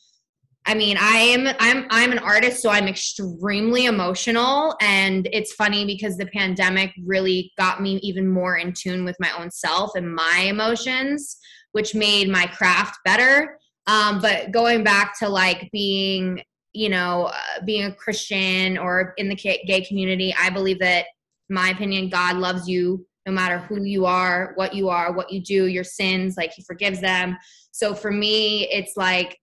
I 0.67 0.73
mean, 0.73 0.97
I 0.99 1.15
am 1.19 1.47
I'm 1.59 1.87
I'm 1.89 2.11
an 2.11 2.19
artist, 2.19 2.61
so 2.61 2.69
I'm 2.69 2.89
extremely 2.89 3.85
emotional. 3.85 4.75
And 4.81 5.29
it's 5.31 5.53
funny 5.53 5.85
because 5.85 6.17
the 6.17 6.25
pandemic 6.27 6.91
really 7.05 7.53
got 7.57 7.81
me 7.81 8.01
even 8.03 8.27
more 8.27 8.57
in 8.57 8.73
tune 8.73 9.05
with 9.05 9.15
my 9.17 9.31
own 9.39 9.49
self 9.49 9.91
and 9.95 10.13
my 10.13 10.45
emotions, 10.49 11.37
which 11.71 11.95
made 11.95 12.27
my 12.27 12.47
craft 12.47 12.99
better. 13.05 13.57
Um, 13.87 14.19
but 14.19 14.51
going 14.51 14.83
back 14.83 15.17
to 15.19 15.29
like 15.29 15.69
being, 15.71 16.41
you 16.73 16.89
know, 16.89 17.31
uh, 17.33 17.63
being 17.65 17.85
a 17.85 17.93
Christian 17.93 18.77
or 18.77 19.13
in 19.17 19.29
the 19.29 19.35
gay 19.35 19.85
community, 19.87 20.33
I 20.39 20.49
believe 20.49 20.79
that 20.79 21.05
my 21.49 21.69
opinion 21.69 22.09
God 22.09 22.37
loves 22.37 22.67
you 22.67 23.05
no 23.25 23.33
matter 23.33 23.59
who 23.59 23.83
you 23.83 24.05
are, 24.05 24.53
what 24.55 24.73
you 24.73 24.89
are, 24.89 25.11
what 25.11 25.31
you 25.31 25.41
do, 25.41 25.65
your 25.65 25.83
sins, 25.83 26.37
like 26.37 26.53
he 26.53 26.63
forgives 26.63 27.01
them. 27.01 27.37
So 27.71 27.93
for 27.93 28.11
me, 28.11 28.69
it's 28.71 28.95
like 28.95 29.37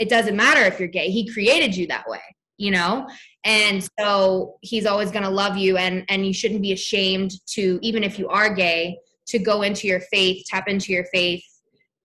it 0.00 0.08
doesn't 0.08 0.34
matter 0.34 0.62
if 0.62 0.80
you're 0.80 0.88
gay 0.88 1.10
he 1.10 1.30
created 1.30 1.76
you 1.76 1.86
that 1.86 2.08
way 2.08 2.20
you 2.56 2.72
know 2.72 3.06
and 3.44 3.86
so 4.00 4.56
he's 4.62 4.86
always 4.86 5.12
going 5.12 5.22
to 5.22 5.30
love 5.30 5.56
you 5.56 5.76
and 5.76 6.04
and 6.08 6.26
you 6.26 6.32
shouldn't 6.32 6.62
be 6.62 6.72
ashamed 6.72 7.32
to 7.46 7.78
even 7.82 8.02
if 8.02 8.18
you 8.18 8.26
are 8.28 8.52
gay 8.52 8.98
to 9.26 9.38
go 9.38 9.62
into 9.62 9.86
your 9.86 10.00
faith 10.00 10.44
tap 10.48 10.66
into 10.66 10.92
your 10.92 11.04
faith 11.12 11.44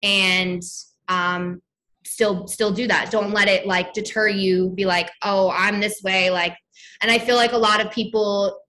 and 0.03 0.61
um 1.07 1.61
still 2.05 2.47
still 2.47 2.71
do 2.71 2.87
that 2.87 3.11
don't 3.11 3.31
let 3.31 3.47
it 3.47 3.65
like 3.65 3.93
deter 3.93 4.27
you 4.27 4.69
be 4.69 4.85
like 4.85 5.09
oh 5.23 5.51
i'm 5.51 5.79
this 5.79 6.01
way 6.03 6.29
like 6.29 6.55
and 7.01 7.11
i 7.11 7.17
feel 7.17 7.35
like 7.35 7.53
a 7.53 7.57
lot 7.57 7.83
of 7.83 7.91
people 7.91 8.59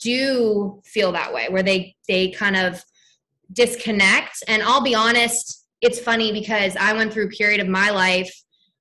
do 0.00 0.80
feel 0.84 1.12
that 1.12 1.32
way 1.32 1.46
where 1.50 1.62
they 1.62 1.94
they 2.08 2.30
kind 2.30 2.56
of 2.56 2.82
disconnect 3.52 4.42
and 4.48 4.62
i'll 4.62 4.82
be 4.82 4.94
honest 4.94 5.62
it's 5.82 5.98
funny 5.98 6.32
because 6.32 6.76
I 6.76 6.92
went 6.92 7.12
through 7.12 7.26
a 7.26 7.30
period 7.30 7.60
of 7.60 7.68
my 7.68 7.90
life 7.90 8.32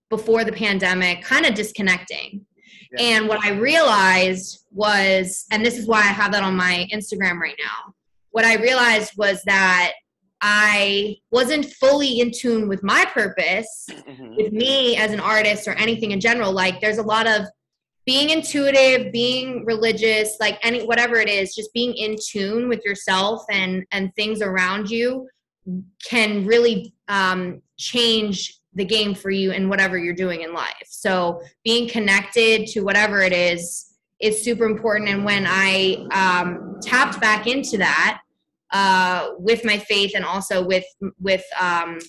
before 0.09 0.43
the 0.43 0.51
pandemic, 0.51 1.23
kind 1.23 1.45
of 1.45 1.55
disconnecting. 1.55 2.45
Yeah. 2.91 3.01
And 3.01 3.27
what 3.27 3.43
I 3.43 3.51
realized 3.51 4.65
was, 4.71 5.45
and 5.51 5.65
this 5.65 5.77
is 5.77 5.87
why 5.87 5.99
I 5.99 6.13
have 6.13 6.31
that 6.33 6.43
on 6.43 6.55
my 6.55 6.87
Instagram 6.93 7.39
right 7.39 7.55
now, 7.57 7.93
what 8.29 8.45
I 8.45 8.55
realized 8.57 9.13
was 9.17 9.41
that 9.43 9.93
I 10.41 11.17
wasn't 11.31 11.65
fully 11.73 12.19
in 12.19 12.31
tune 12.31 12.67
with 12.67 12.83
my 12.83 13.05
purpose, 13.05 13.85
Mhm. 13.91 14.35
with 14.37 14.51
me 14.51 14.97
as 14.97 15.11
an 15.11 15.19
artist 15.19 15.67
or 15.67 15.73
anything 15.73 16.11
in 16.11 16.19
general. 16.19 16.51
Like, 16.51 16.81
there's 16.81 16.97
a 16.97 17.03
lot 17.03 17.27
of 17.27 17.45
being 18.05 18.31
intuitive, 18.31 19.11
being 19.11 19.63
religious, 19.65 20.35
like 20.39 20.57
any 20.63 20.83
whatever 20.83 21.17
it 21.17 21.29
is, 21.29 21.53
just 21.53 21.71
being 21.73 21.93
in 21.95 22.15
tune 22.31 22.67
with 22.67 22.83
yourself 22.83 23.43
and 23.51 23.85
and 23.91 24.13
things 24.15 24.41
around 24.41 24.89
you 24.89 25.27
can 26.03 26.45
really 26.45 26.93
um, 27.07 27.61
change 27.77 28.57
the 28.73 28.85
game 28.85 29.13
for 29.13 29.29
you 29.29 29.51
in 29.51 29.69
whatever 29.69 29.97
you're 29.97 30.15
doing 30.15 30.41
in 30.41 30.53
life. 30.53 30.87
So 30.87 31.41
being 31.63 31.87
connected 31.87 32.65
to 32.67 32.81
whatever 32.81 33.21
it 33.21 33.33
is 33.33 33.85
is 34.19 34.41
super 34.43 34.65
important. 34.65 35.09
And 35.09 35.23
when 35.25 35.45
I 35.47 36.07
um, 36.11 36.79
tapped 36.81 37.19
back 37.21 37.47
into 37.47 37.77
that 37.77 38.21
uh, 38.71 39.29
with 39.37 39.65
my 39.65 39.77
faith 39.77 40.13
and 40.15 40.25
also 40.25 40.65
with 40.65 40.85
with 41.19 41.43
um, 41.59 41.99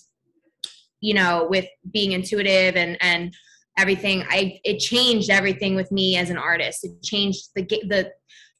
you 1.01 1.14
know 1.14 1.46
with 1.51 1.66
being 1.92 2.12
intuitive 2.12 2.77
and 2.77 2.96
and 3.01 3.35
everything, 3.79 4.25
I 4.29 4.61
it 4.64 4.79
changed 4.79 5.31
everything 5.31 5.75
with 5.75 5.90
me 5.90 6.16
as 6.16 6.31
an 6.31 6.37
artist. 6.38 6.85
It 6.85 7.03
changed 7.03 7.51
the 7.55 7.62
the 7.88 8.11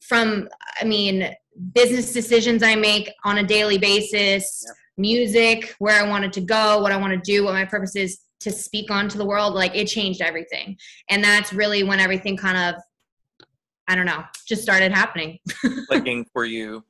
from 0.01 0.49
I 0.81 0.85
mean 0.85 1.35
business 1.75 2.13
decisions 2.13 2.63
I 2.63 2.75
make 2.75 3.13
on 3.25 3.39
a 3.39 3.43
daily 3.43 3.79
basis, 3.79 4.65
Yep. 4.67 4.77
music, 4.97 5.75
where 5.79 6.03
I 6.03 6.09
wanted 6.09 6.33
to 6.35 6.41
go, 6.41 6.81
what 6.81 6.93
I 6.93 6.97
want 6.97 7.13
to 7.13 7.21
do, 7.21 7.45
what 7.45 7.53
my 7.55 7.65
purpose 7.65 7.95
is 7.97 8.21
to 8.41 8.51
speak 8.51 8.91
onto 8.91 9.19
the 9.19 9.25
world. 9.25 9.55
Like 9.55 9.75
it 9.77 9.87
changed 9.87 10.21
everything. 10.21 10.77
And 11.11 11.23
that's 11.23 11.53
really 11.53 11.83
when 11.85 12.01
everything 12.01 12.37
kind 12.37 12.57
of, 12.75 12.83
I 13.87 13.95
don't 13.95 14.07
know, 14.07 14.25
just 14.47 14.63
started 14.63 14.93
happening. 14.93 15.39
clicking 15.89 16.25
for 16.33 16.45
you. 16.45 16.85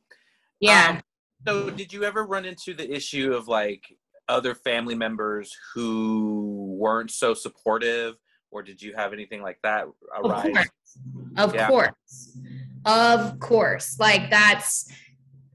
Yeah. 0.63 0.89
Um, 0.91 1.01
so, 1.47 1.71
did 1.71 1.93
you 1.93 2.05
ever 2.05 2.25
run 2.25 2.45
into 2.45 2.73
the 2.73 2.91
issue 2.91 3.35
of 3.35 3.49
like 3.49 3.83
other 4.29 4.55
family 4.55 4.95
members 4.95 5.53
who 5.75 6.77
weren't 6.79 7.11
so 7.11 7.35
supportive, 7.35 8.15
or 8.53 8.63
did 8.63 8.81
you 8.81 8.95
have 8.95 9.13
anything 9.13 9.43
like 9.43 9.59
that 9.65 9.87
arise? 10.25 10.47
of 10.47 10.53
course. 10.55 10.69
Of 11.37 11.55
Yeah. 11.55 11.67
course. 11.69 12.39
Of 12.85 13.39
course. 13.41 13.99
Like 13.99 14.31
that's 14.31 14.91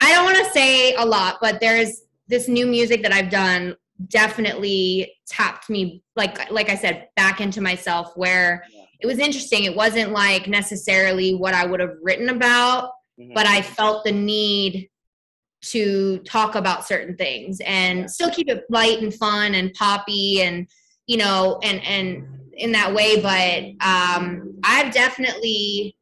I 0.02 0.14
don't 0.14 0.26
want 0.26 0.38
to 0.46 0.52
say 0.52 0.94
a 0.96 1.06
lot, 1.06 1.38
but 1.42 1.60
there's 1.60 2.02
this 2.28 2.48
new 2.48 2.68
music 2.68 3.02
that 3.04 3.12
I've 3.14 3.30
done 3.32 3.76
definitely 4.10 5.12
tapped 5.28 5.70
me 5.70 6.04
like 6.16 6.52
like 6.52 6.70
I 6.70 6.76
said 6.76 7.08
back 7.16 7.40
into 7.42 7.62
myself 7.62 8.12
where 8.16 8.64
Yeah. 8.72 8.84
it 9.00 9.08
was 9.08 9.20
interesting. 9.20 9.64
It 9.64 9.76
wasn't 9.76 10.12
like 10.12 10.48
necessarily 10.48 11.34
what 11.34 11.54
I 11.54 11.66
would 11.66 11.80
have 11.80 11.96
written 12.04 12.30
about, 12.30 12.92
Mhm. 13.20 13.34
but 13.34 13.46
I 13.48 13.62
felt 13.62 14.04
the 14.04 14.12
need 14.12 14.90
to 15.62 16.20
talk 16.20 16.56
about 16.56 16.86
certain 16.86 17.16
things 17.16 17.60
and 17.66 18.00
Yeah. 18.00 18.06
still 18.08 18.32
keep 18.32 18.50
it 18.50 18.64
light 18.70 19.02
and 19.02 19.14
fun 19.14 19.56
and 19.56 19.74
poppy 19.74 20.42
and 20.42 20.68
you 21.08 21.18
know 21.18 21.60
and 21.64 21.84
and 21.84 22.26
in 22.54 22.72
that 22.72 22.94
way 22.94 23.22
but 23.22 23.86
um 23.86 24.56
I've 24.64 24.94
definitely 24.94 25.96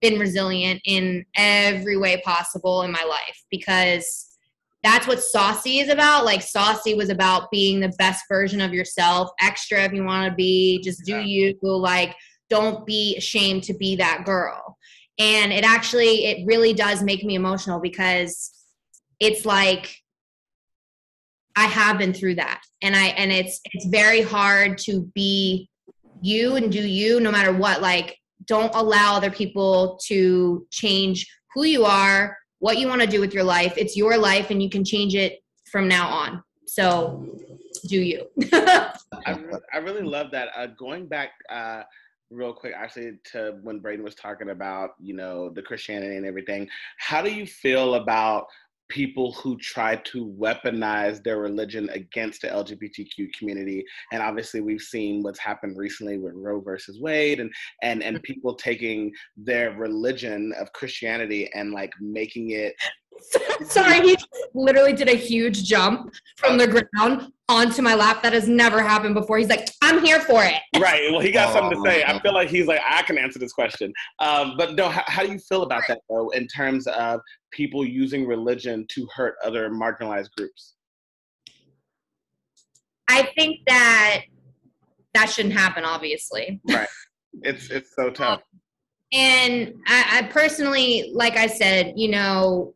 been 0.00 0.18
resilient 0.18 0.80
in 0.84 1.24
every 1.36 1.96
way 1.96 2.20
possible 2.24 2.82
in 2.82 2.92
my 2.92 3.04
life 3.04 3.42
because 3.50 4.36
that's 4.82 5.06
what 5.06 5.22
saucy 5.22 5.78
is 5.78 5.88
about. 5.88 6.26
Like 6.26 6.42
saucy 6.42 6.94
was 6.94 7.08
about 7.08 7.50
being 7.50 7.80
the 7.80 7.92
best 7.96 8.24
version 8.28 8.60
of 8.60 8.74
yourself 8.74 9.30
extra 9.40 9.82
if 9.82 9.92
you 9.92 10.04
want 10.04 10.30
to 10.30 10.34
be 10.34 10.82
just 10.82 11.04
do 11.04 11.20
you 11.20 11.56
like 11.62 12.14
don't 12.50 12.84
be 12.84 13.16
ashamed 13.16 13.64
to 13.64 13.74
be 13.74 13.96
that 13.96 14.24
girl. 14.26 14.76
And 15.18 15.52
it 15.52 15.64
actually 15.64 16.26
it 16.26 16.46
really 16.46 16.74
does 16.74 17.02
make 17.02 17.24
me 17.24 17.34
emotional 17.34 17.80
because 17.80 18.50
it's 19.20 19.44
like 19.44 19.96
i 21.56 21.64
have 21.64 21.98
been 21.98 22.12
through 22.12 22.34
that. 22.34 22.62
And 22.82 22.94
i 22.94 23.06
and 23.06 23.32
it's 23.32 23.60
it's 23.72 23.86
very 23.86 24.22
hard 24.22 24.78
to 24.78 25.02
be 25.14 25.68
you 26.20 26.56
and 26.56 26.70
do 26.70 26.86
you 26.86 27.20
no 27.20 27.30
matter 27.30 27.52
what. 27.52 27.82
Like 27.82 28.18
don't 28.46 28.74
allow 28.74 29.16
other 29.16 29.30
people 29.30 29.98
to 30.06 30.66
change 30.70 31.26
who 31.54 31.64
you 31.64 31.84
are 31.84 32.36
what 32.64 32.78
you 32.78 32.88
want 32.88 33.02
to 33.02 33.06
do 33.06 33.20
with 33.20 33.34
your 33.34 33.44
life. 33.44 33.74
It's 33.76 33.94
your 33.94 34.16
life 34.16 34.50
and 34.50 34.62
you 34.62 34.70
can 34.70 34.86
change 34.86 35.14
it 35.14 35.42
from 35.70 35.86
now 35.86 36.08
on. 36.08 36.42
So 36.66 37.28
do 37.88 38.00
you. 38.00 38.26
I, 38.54 39.32
re- 39.32 39.60
I 39.74 39.78
really 39.78 40.02
love 40.02 40.30
that. 40.30 40.48
Uh, 40.56 40.68
going 40.78 41.06
back 41.06 41.32
uh, 41.50 41.82
real 42.30 42.54
quick, 42.54 42.72
actually, 42.74 43.18
to 43.32 43.58
when 43.62 43.80
Braden 43.80 44.02
was 44.02 44.14
talking 44.14 44.48
about, 44.48 44.92
you 44.98 45.14
know, 45.14 45.50
the 45.50 45.60
Christianity 45.60 46.16
and 46.16 46.24
everything, 46.24 46.66
how 46.98 47.20
do 47.20 47.30
you 47.30 47.46
feel 47.46 47.96
about 47.96 48.46
people 48.94 49.32
who 49.32 49.58
try 49.58 49.96
to 49.96 50.32
weaponize 50.38 51.22
their 51.24 51.38
religion 51.38 51.90
against 51.90 52.42
the 52.42 52.48
LGBTQ 52.48 53.32
community? 53.36 53.84
And 54.12 54.22
obviously, 54.22 54.60
we've 54.60 54.80
seen 54.80 55.22
what's 55.22 55.40
happened 55.40 55.76
recently 55.76 56.16
with 56.16 56.34
Roe 56.36 56.60
versus 56.60 57.00
Wade, 57.00 57.40
and 57.40 57.52
and 57.82 58.02
and 58.04 58.18
mm. 58.18 58.22
people 58.22 58.54
taking 58.54 59.10
their 59.36 59.72
religion 59.72 60.54
of 60.60 60.72
Christianity 60.72 61.50
and 61.54 61.72
like 61.72 61.92
making 62.00 62.50
it 62.50 62.74
sorry 63.64 64.00
he 64.00 64.16
literally 64.54 64.92
did 64.92 65.08
a 65.08 65.14
huge 65.16 65.64
jump 65.64 66.12
from 66.36 66.56
the 66.58 66.66
ground 66.92 67.32
onto 67.48 67.82
my 67.82 67.94
lap 67.94 68.22
that 68.22 68.32
has 68.32 68.48
never 68.48 68.82
happened 68.82 69.14
before 69.14 69.38
he's 69.38 69.48
like 69.48 69.68
i'm 69.82 70.02
here 70.04 70.20
for 70.20 70.42
it 70.44 70.54
Right. 70.80 71.10
Well, 71.10 71.20
he 71.20 71.30
got 71.30 71.52
something 71.52 71.82
to 71.82 71.90
say. 71.90 72.02
I 72.02 72.14
Oh. 72.14 72.18
feel 72.18 72.34
like 72.34 72.48
he's 72.48 72.66
like, 72.66 72.80
I 72.86 73.02
can 73.02 73.16
answer 73.16 73.38
this 73.38 73.52
question. 73.52 73.92
Um, 74.18 74.54
but 74.58 74.74
no, 74.74 74.88
how, 74.88 75.02
how 75.06 75.22
do 75.24 75.30
you 75.32 75.38
feel 75.38 75.62
about 75.62 75.82
that 75.88 76.00
though, 76.10 76.28
in 76.30 76.46
terms 76.48 76.86
of 76.88 77.20
people 77.52 77.84
using 77.86 78.26
religion 78.26 78.84
to 78.90 79.06
hurt 79.14 79.34
other 79.44 79.70
marginalized 79.70 80.28
groups? 80.36 80.74
i 83.08 83.22
think 83.36 83.60
that 83.66 84.22
that 85.14 85.26
shouldn't 85.30 85.54
happen 85.54 85.84
obviously 85.84 86.60
Right. 86.68 86.88
It's 87.42 87.70
it's 87.70 87.94
so 87.94 88.10
tough. 88.22 88.42
and 89.12 89.74
I, 89.86 90.18
I 90.18 90.22
personally 90.32 91.10
like 91.14 91.36
i 91.36 91.46
said 91.46 91.92
you 91.96 92.08
know 92.10 92.74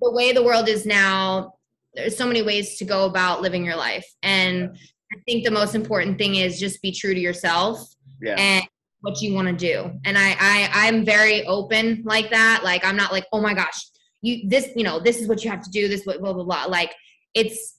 the 0.00 0.10
way 0.12 0.32
the 0.32 0.42
world 0.42 0.68
is 0.68 0.86
now 0.86 1.54
there's 1.94 2.16
so 2.16 2.26
many 2.26 2.42
ways 2.42 2.76
to 2.78 2.84
go 2.84 3.04
about 3.06 3.42
living 3.42 3.64
your 3.64 3.76
life 3.76 4.06
and 4.22 4.76
i 5.12 5.16
think 5.26 5.44
the 5.44 5.50
most 5.50 5.74
important 5.74 6.18
thing 6.18 6.36
is 6.36 6.60
just 6.60 6.80
be 6.82 6.92
true 6.92 7.14
to 7.14 7.20
yourself 7.20 7.80
Yeah. 8.20 8.36
and 8.38 8.64
what 9.00 9.20
you 9.22 9.32
want 9.34 9.48
to 9.48 9.54
do 9.54 9.90
and 10.04 10.18
I, 10.18 10.36
I 10.40 10.68
i'm 10.86 11.04
very 11.04 11.44
open 11.46 12.02
like 12.04 12.30
that 12.30 12.62
like 12.64 12.84
i'm 12.84 12.96
not 12.96 13.12
like 13.12 13.26
oh 13.32 13.40
my 13.40 13.54
gosh 13.54 13.86
you 14.22 14.48
this 14.48 14.70
you 14.74 14.82
know 14.82 14.98
this 14.98 15.20
is 15.20 15.28
what 15.28 15.44
you 15.44 15.50
have 15.50 15.62
to 15.62 15.70
do 15.70 15.88
this 15.88 16.04
blah 16.04 16.18
blah 16.18 16.32
blah, 16.32 16.44
blah. 16.44 16.64
like 16.64 16.94
it's 17.34 17.78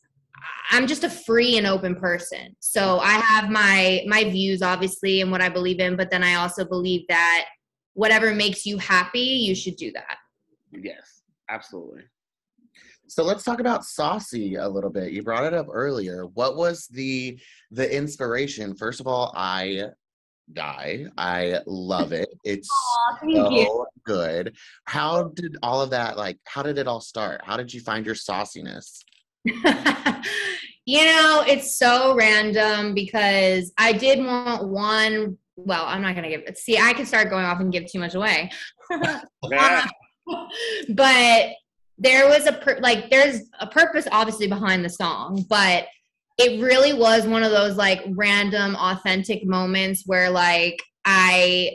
I'm 0.72 0.86
just 0.88 1.04
a 1.04 1.10
free 1.10 1.58
and 1.58 1.66
open 1.66 1.96
person. 1.96 2.56
So 2.60 3.00
I 3.00 3.14
have 3.14 3.50
my 3.50 4.04
my 4.08 4.24
views 4.26 4.62
obviously 4.62 5.22
and 5.22 5.32
what 5.32 5.42
I 5.42 5.50
believe 5.50 5.80
in, 5.80 5.96
but 5.96 6.12
then 6.12 6.24
I 6.24 6.36
also 6.36 6.64
believe 6.64 7.08
that 7.10 7.46
whatever 7.94 8.34
makes 8.34 8.66
you 8.66 8.78
happy, 8.78 9.20
you 9.20 9.56
should 9.56 9.76
do 9.78 9.92
that. 9.94 10.18
Yes, 10.72 11.19
absolutely. 11.50 12.04
So 13.08 13.24
let's 13.24 13.44
talk 13.44 13.60
about 13.60 13.84
Saucy 13.84 14.56
a 14.56 14.70
little 14.70 14.92
bit. 14.92 15.12
You 15.12 15.24
brought 15.24 15.46
it 15.46 15.54
up 15.54 15.68
earlier. 15.72 16.28
What 16.28 16.56
was 16.56 16.88
the 16.88 17.40
the 17.72 17.96
inspiration? 17.96 18.76
First 18.76 19.00
of 19.00 19.08
all, 19.08 19.34
I 19.36 19.86
die. 20.54 21.08
I 21.18 21.60
love 21.66 22.12
it. 22.14 22.30
It's 22.44 22.70
you. 23.28 23.66
so 23.66 23.86
good. 24.06 24.56
How 24.86 25.30
did 25.30 25.58
all 25.64 25.82
of 25.82 25.90
that 25.90 26.18
like 26.18 26.38
how 26.46 26.62
did 26.62 26.78
it 26.78 26.88
all 26.88 27.02
start? 27.02 27.42
How 27.44 27.58
did 27.58 27.74
you 27.74 27.82
find 27.82 28.06
your 28.06 28.16
sauciness? 28.16 29.00
you 29.44 29.54
know, 31.06 31.44
it's 31.48 31.78
so 31.78 32.16
random 32.16 32.94
because 32.94 33.72
I 33.78 33.94
did 33.94 34.20
want 34.20 34.68
one. 34.68 35.38
Well, 35.56 35.86
I'm 35.86 36.02
not 36.02 36.16
gonna 36.16 36.30
give 36.30 36.42
it. 36.42 36.58
See, 36.60 36.78
I 36.78 36.94
can 36.94 37.06
start 37.08 37.30
going 37.30 37.46
off 37.46 37.60
and 37.60 37.72
give 37.72 37.92
too 37.92 38.00
much 38.00 38.14
away. 38.14 38.52
Yeah. 39.50 39.84
Um, 39.84 39.90
but 40.90 41.50
there 41.98 42.28
was 42.30 42.48
a 42.48 42.54
per- 42.54 42.80
like 42.80 43.10
there's 43.10 43.42
a 43.60 43.68
purpose 43.68 44.08
obviously 44.12 44.48
behind 44.48 44.84
the 44.84 44.90
song, 44.90 45.46
but 45.50 45.86
it 46.38 46.62
really 46.62 46.94
was 46.94 47.28
one 47.28 47.44
of 47.44 47.52
those 47.52 47.76
like 47.76 48.02
random 48.12 48.76
authentic 48.78 49.46
moments 49.46 50.04
where 50.06 50.30
like 50.30 50.82
I 51.06 51.72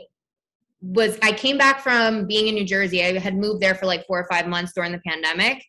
was 0.81 1.19
I 1.23 1.33
came 1.33 1.59
back 1.59 1.81
from 1.81 2.27
being 2.27 2.49
in 2.49 2.55
New 2.55 2.64
Jersey. 2.64 3.05
I 3.05 3.19
had 3.19 3.37
moved 3.37 3.61
there 3.61 3.75
for 3.75 3.87
like 3.87 4.07
4 4.07 4.21
or 4.21 4.27
5 4.31 4.47
months 4.47 4.73
during 4.75 4.93
the 4.93 5.01
pandemic 5.07 5.62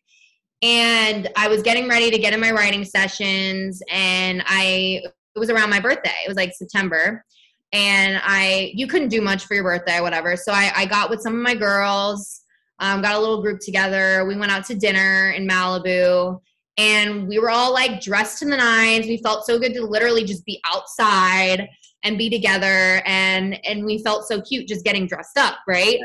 and 0.62 1.28
I 1.36 1.48
was 1.48 1.62
getting 1.62 1.88
ready 1.88 2.10
to 2.10 2.18
get 2.18 2.32
in 2.32 2.40
my 2.40 2.50
writing 2.50 2.84
sessions 2.84 3.82
and 3.90 4.42
I 4.46 5.02
it 5.34 5.38
was 5.38 5.50
around 5.50 5.68
my 5.68 5.80
birthday. 5.80 6.14
It 6.24 6.28
was 6.28 6.36
like 6.36 6.52
September 6.54 7.24
and 7.72 8.20
I 8.22 8.72
you 8.74 8.86
couldn't 8.86 9.08
do 9.08 9.20
much 9.20 9.44
for 9.44 9.54
your 9.54 9.64
birthday, 9.64 10.00
whatever. 10.00 10.36
So 10.36 10.52
I, 10.52 10.72
I 10.74 10.86
got 10.86 11.10
with 11.10 11.20
some 11.20 11.34
of 11.34 11.40
my 11.40 11.54
girls, 11.54 12.42
um, 12.78 13.02
got 13.02 13.14
a 13.14 13.18
little 13.18 13.42
group 13.42 13.60
together. 13.60 14.24
We 14.26 14.36
went 14.36 14.52
out 14.52 14.64
to 14.66 14.74
dinner 14.74 15.30
in 15.30 15.46
Malibu, 15.48 16.40
and 16.76 17.26
we 17.28 17.38
were 17.38 17.50
all 17.50 17.72
like 17.72 18.00
dressed 18.00 18.42
in 18.42 18.50
the 18.50 18.56
nines. 18.56 19.06
We 19.06 19.18
felt 19.18 19.46
so 19.46 19.58
good 19.58 19.74
to 19.74 19.84
literally 19.84 20.24
just 20.24 20.44
be 20.44 20.60
outside 20.64 21.68
and 22.02 22.18
be 22.18 22.30
together, 22.30 23.02
and 23.06 23.58
and 23.66 23.84
we 23.84 24.02
felt 24.02 24.26
so 24.26 24.40
cute 24.40 24.68
just 24.68 24.84
getting 24.84 25.06
dressed 25.06 25.38
up, 25.38 25.56
right? 25.66 25.98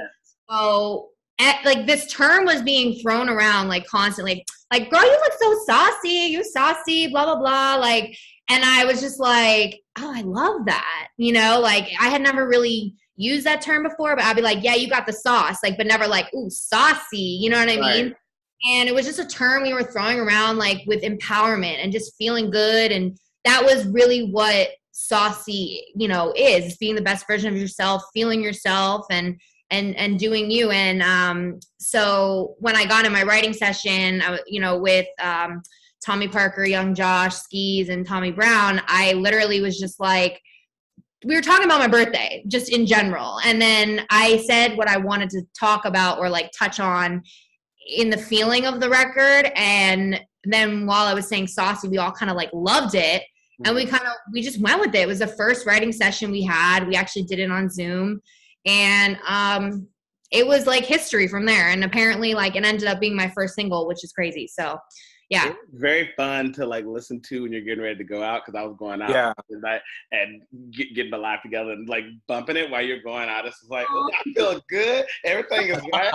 So. 0.49 1.07
At, 1.39 1.65
like 1.65 1.87
this 1.87 2.05
term 2.05 2.45
was 2.45 2.61
being 2.61 3.01
thrown 3.01 3.27
around 3.27 3.67
like 3.67 3.87
constantly 3.87 4.45
like 4.71 4.91
girl 4.91 5.01
you 5.01 5.11
look 5.11 5.33
so 5.39 5.57
saucy 5.65 6.27
you 6.27 6.43
saucy 6.43 7.07
blah 7.07 7.25
blah 7.25 7.39
blah 7.39 7.77
like 7.77 8.15
and 8.51 8.65
I 8.65 8.83
was 8.83 8.99
just 8.99 9.19
like, 9.19 9.81
oh, 9.97 10.11
I 10.13 10.21
love 10.21 10.65
that. 10.65 11.07
You 11.15 11.31
know, 11.31 11.59
like 11.61 11.87
I 11.99 12.09
had 12.09 12.21
never 12.21 12.47
really 12.47 12.95
used 13.21 13.45
that 13.45 13.61
term 13.61 13.83
before, 13.83 14.15
but 14.15 14.25
I'd 14.25 14.35
be 14.35 14.41
like, 14.41 14.63
yeah, 14.63 14.75
you 14.75 14.89
got 14.89 15.05
the 15.05 15.13
sauce, 15.13 15.59
like, 15.63 15.77
but 15.77 15.87
never 15.87 16.07
like, 16.07 16.33
ooh, 16.33 16.49
saucy. 16.49 17.17
You 17.17 17.49
know 17.49 17.59
what 17.59 17.69
I 17.69 17.77
Right. 17.77 18.05
mean? 18.05 18.15
And 18.69 18.89
it 18.89 18.95
was 18.95 19.05
just 19.05 19.19
a 19.19 19.25
term 19.25 19.63
we 19.63 19.73
were 19.73 19.83
throwing 19.83 20.19
around 20.19 20.57
like 20.57 20.83
with 20.85 21.03
empowerment 21.03 21.83
and 21.83 21.91
just 21.91 22.15
feeling 22.17 22.51
good. 22.51 22.91
And 22.91 23.17
that 23.45 23.63
was 23.63 23.87
really 23.87 24.29
what 24.29 24.69
saucy, 24.91 25.85
you 25.95 26.07
know, 26.07 26.33
is 26.35 26.77
being 26.77 26.95
the 26.95 27.01
best 27.01 27.25
version 27.27 27.51
of 27.51 27.59
yourself, 27.59 28.03
feeling 28.13 28.41
yourself 28.41 29.05
and 29.09 29.39
and 29.71 29.95
and 29.95 30.19
doing 30.19 30.51
you. 30.51 30.69
And 30.69 31.01
um, 31.01 31.59
so 31.79 32.55
when 32.59 32.75
I 32.75 32.85
got 32.85 33.05
in 33.05 33.13
my 33.13 33.23
writing 33.23 33.53
session, 33.53 34.21
I 34.21 34.39
you 34.45 34.59
know, 34.59 34.77
with 34.77 35.07
um 35.19 35.63
Tommy 36.05 36.27
Parker, 36.27 36.65
Young 36.65 36.93
Josh, 36.95 37.35
Skis, 37.35 37.89
and 37.89 38.05
Tommy 38.05 38.31
Brown, 38.31 38.81
I 38.87 39.13
literally 39.13 39.61
was 39.61 39.79
just 39.79 39.99
like, 39.99 40.41
we 41.23 41.35
were 41.35 41.41
talking 41.41 41.65
about 41.65 41.79
my 41.79 41.87
birthday, 41.87 42.43
just 42.47 42.69
in 42.69 42.85
general. 42.85 43.39
And 43.45 43.61
then 43.61 44.05
I 44.09 44.43
said 44.47 44.75
what 44.75 44.87
I 44.87 44.97
wanted 44.97 45.29
to 45.31 45.43
talk 45.57 45.85
about 45.85 46.17
or 46.19 46.29
like 46.29 46.51
touch 46.57 46.79
on 46.79 47.21
in 47.87 48.09
the 48.09 48.17
feeling 48.17 48.65
of 48.65 48.79
the 48.79 48.89
record. 48.89 49.51
And 49.55 50.19
then 50.43 50.85
while 50.85 51.05
I 51.05 51.13
was 51.13 51.27
saying 51.27 51.47
saucy, 51.47 51.87
we 51.87 51.99
all 51.99 52.11
kind 52.11 52.31
of 52.31 52.37
like 52.37 52.49
loved 52.53 52.95
it. 52.95 53.23
And 53.63 53.75
we 53.75 53.85
kind 53.85 54.03
of, 54.03 54.13
we 54.33 54.41
just 54.41 54.59
went 54.59 54.79
with 54.79 54.95
it. 54.95 55.01
It 55.01 55.07
was 55.07 55.19
the 55.19 55.27
first 55.27 55.67
writing 55.67 55.91
session 55.91 56.31
we 56.31 56.43
had. 56.43 56.87
We 56.87 56.95
actually 56.95 57.23
did 57.23 57.37
it 57.37 57.51
on 57.51 57.69
Zoom. 57.69 58.19
And 58.65 59.19
um, 59.27 59.87
it 60.31 60.47
was 60.47 60.65
like 60.65 60.83
history 60.83 61.27
from 61.27 61.45
there. 61.45 61.69
And 61.69 61.83
apparently, 61.83 62.33
like, 62.33 62.55
it 62.55 62.65
ended 62.65 62.87
up 62.87 62.99
being 62.99 63.15
my 63.15 63.29
first 63.29 63.53
single, 63.53 63.87
which 63.87 64.03
is 64.03 64.13
crazy. 64.13 64.47
So, 64.47 64.79
yeah. 65.31 65.53
Very 65.71 66.11
fun 66.17 66.51
to 66.53 66.65
like 66.65 66.85
listen 66.85 67.21
to 67.21 67.43
when 67.43 67.53
you're 67.53 67.61
getting 67.61 67.81
ready 67.83 67.95
to 67.97 68.03
go 68.03 68.21
out 68.21 68.43
because 68.45 68.59
I 68.59 68.63
was 68.65 68.75
going 68.77 69.01
out 69.01 69.09
Yeah. 69.11 69.31
tonight 69.49 69.81
and 70.11 70.41
get, 70.71 70.93
getting 70.93 71.09
my 71.09 71.17
life 71.17 71.39
together 71.41 71.71
and 71.71 71.87
like 71.87 72.03
bumping 72.27 72.57
it 72.57 72.69
while 72.69 72.81
you're 72.81 73.01
going 73.01 73.29
out. 73.29 73.45
It's 73.45 73.59
just 73.61 73.71
like, 73.71 73.87
oh, 73.89 74.09
I 74.13 74.33
feel 74.33 74.61
good. 74.69 75.05
Everything 75.23 75.69
is 75.69 75.81
right. 75.93 76.13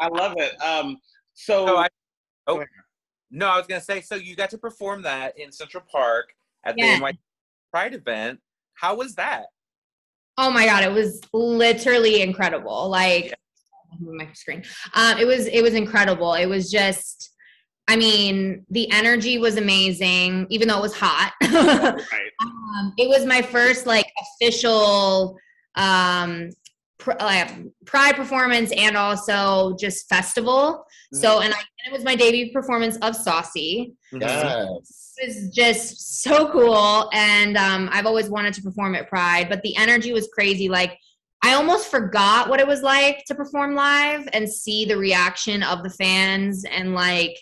I 0.00 0.08
love 0.08 0.34
it. 0.38 0.60
Um, 0.62 0.96
so, 1.34 1.66
So 1.66 1.76
I, 1.76 1.88
oh, 2.46 2.64
no, 3.30 3.46
I 3.46 3.58
was 3.58 3.66
gonna 3.66 3.80
say. 3.82 4.00
So 4.00 4.14
you 4.14 4.34
got 4.34 4.48
to 4.50 4.58
perform 4.58 5.02
that 5.02 5.38
in 5.38 5.52
Central 5.52 5.84
Park 5.92 6.30
at 6.64 6.76
Yeah. 6.78 6.94
the 6.96 7.00
NY 7.02 7.12
Pride 7.70 7.92
event. 7.92 8.40
How 8.72 8.96
was 8.96 9.14
that? 9.16 9.44
Oh 10.38 10.50
my 10.50 10.64
god, 10.64 10.82
it 10.82 10.92
was 10.92 11.20
literally 11.34 12.22
incredible. 12.22 12.88
Like 12.88 13.34
move 14.00 14.14
my 14.14 14.32
screen. 14.32 14.62
Um, 14.94 15.18
it 15.18 15.26
was 15.26 15.46
it 15.46 15.62
was 15.62 15.74
incredible. 15.74 16.32
It 16.34 16.46
was 16.46 16.70
just 16.70 17.34
I 17.88 17.96
mean, 17.96 18.64
the 18.70 18.90
energy 18.92 19.38
was 19.38 19.56
amazing, 19.56 20.46
even 20.50 20.68
though 20.68 20.78
it 20.78 20.82
was 20.82 20.94
hot. 20.94 21.32
right. 21.42 22.00
um, 22.40 22.92
it 22.98 23.08
was 23.08 23.24
my 23.24 23.42
first 23.42 23.86
like 23.86 24.06
official 24.40 25.38
um 25.74 26.50
pr- 26.98 27.12
uh, 27.18 27.48
pride 27.86 28.16
performance 28.16 28.72
and 28.76 28.96
also 28.96 29.76
just 29.80 30.08
festival. 30.08 30.84
So 31.14 31.40
and, 31.40 31.54
I, 31.54 31.56
and 31.56 31.86
it 31.86 31.92
was 31.92 32.04
my 32.04 32.14
debut 32.14 32.52
performance 32.52 32.98
of 32.98 33.16
Saucy 33.16 33.94
Yes. 34.12 35.14
it 35.18 35.26
was 35.26 35.50
just 35.54 36.22
so 36.22 36.50
cool 36.50 37.10
and 37.12 37.56
um, 37.56 37.88
i've 37.92 38.06
always 38.06 38.30
wanted 38.30 38.54
to 38.54 38.62
perform 38.62 38.94
at 38.94 39.08
pride 39.08 39.48
but 39.48 39.60
the 39.62 39.76
energy 39.76 40.12
was 40.12 40.28
crazy 40.32 40.68
like 40.68 40.98
i 41.42 41.52
almost 41.54 41.90
forgot 41.90 42.48
what 42.48 42.58
it 42.58 42.66
was 42.66 42.82
like 42.82 43.22
to 43.26 43.34
perform 43.34 43.74
live 43.74 44.26
and 44.32 44.48
see 44.50 44.86
the 44.86 44.96
reaction 44.96 45.62
of 45.62 45.82
the 45.82 45.90
fans 45.90 46.64
and 46.64 46.94
like 46.94 47.38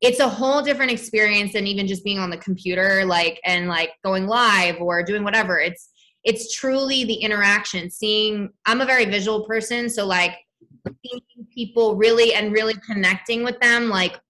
it's 0.00 0.20
a 0.20 0.28
whole 0.28 0.62
different 0.62 0.92
experience 0.92 1.52
than 1.52 1.66
even 1.66 1.86
just 1.86 2.04
being 2.04 2.18
on 2.18 2.30
the 2.30 2.36
computer 2.36 3.04
like 3.04 3.40
and 3.44 3.68
like 3.68 3.90
going 4.04 4.26
live 4.26 4.80
or 4.80 5.02
doing 5.02 5.24
whatever 5.24 5.58
it's 5.58 5.90
it's 6.24 6.54
truly 6.54 7.04
the 7.04 7.14
interaction 7.14 7.90
seeing 7.90 8.50
i'm 8.66 8.80
a 8.80 8.86
very 8.86 9.04
visual 9.04 9.44
person 9.44 9.88
so 9.88 10.06
like 10.06 10.36
seeing 11.04 11.20
people 11.52 11.96
really 11.96 12.34
and 12.34 12.52
really 12.52 12.74
connecting 12.86 13.42
with 13.42 13.58
them 13.60 13.88
like 13.88 14.20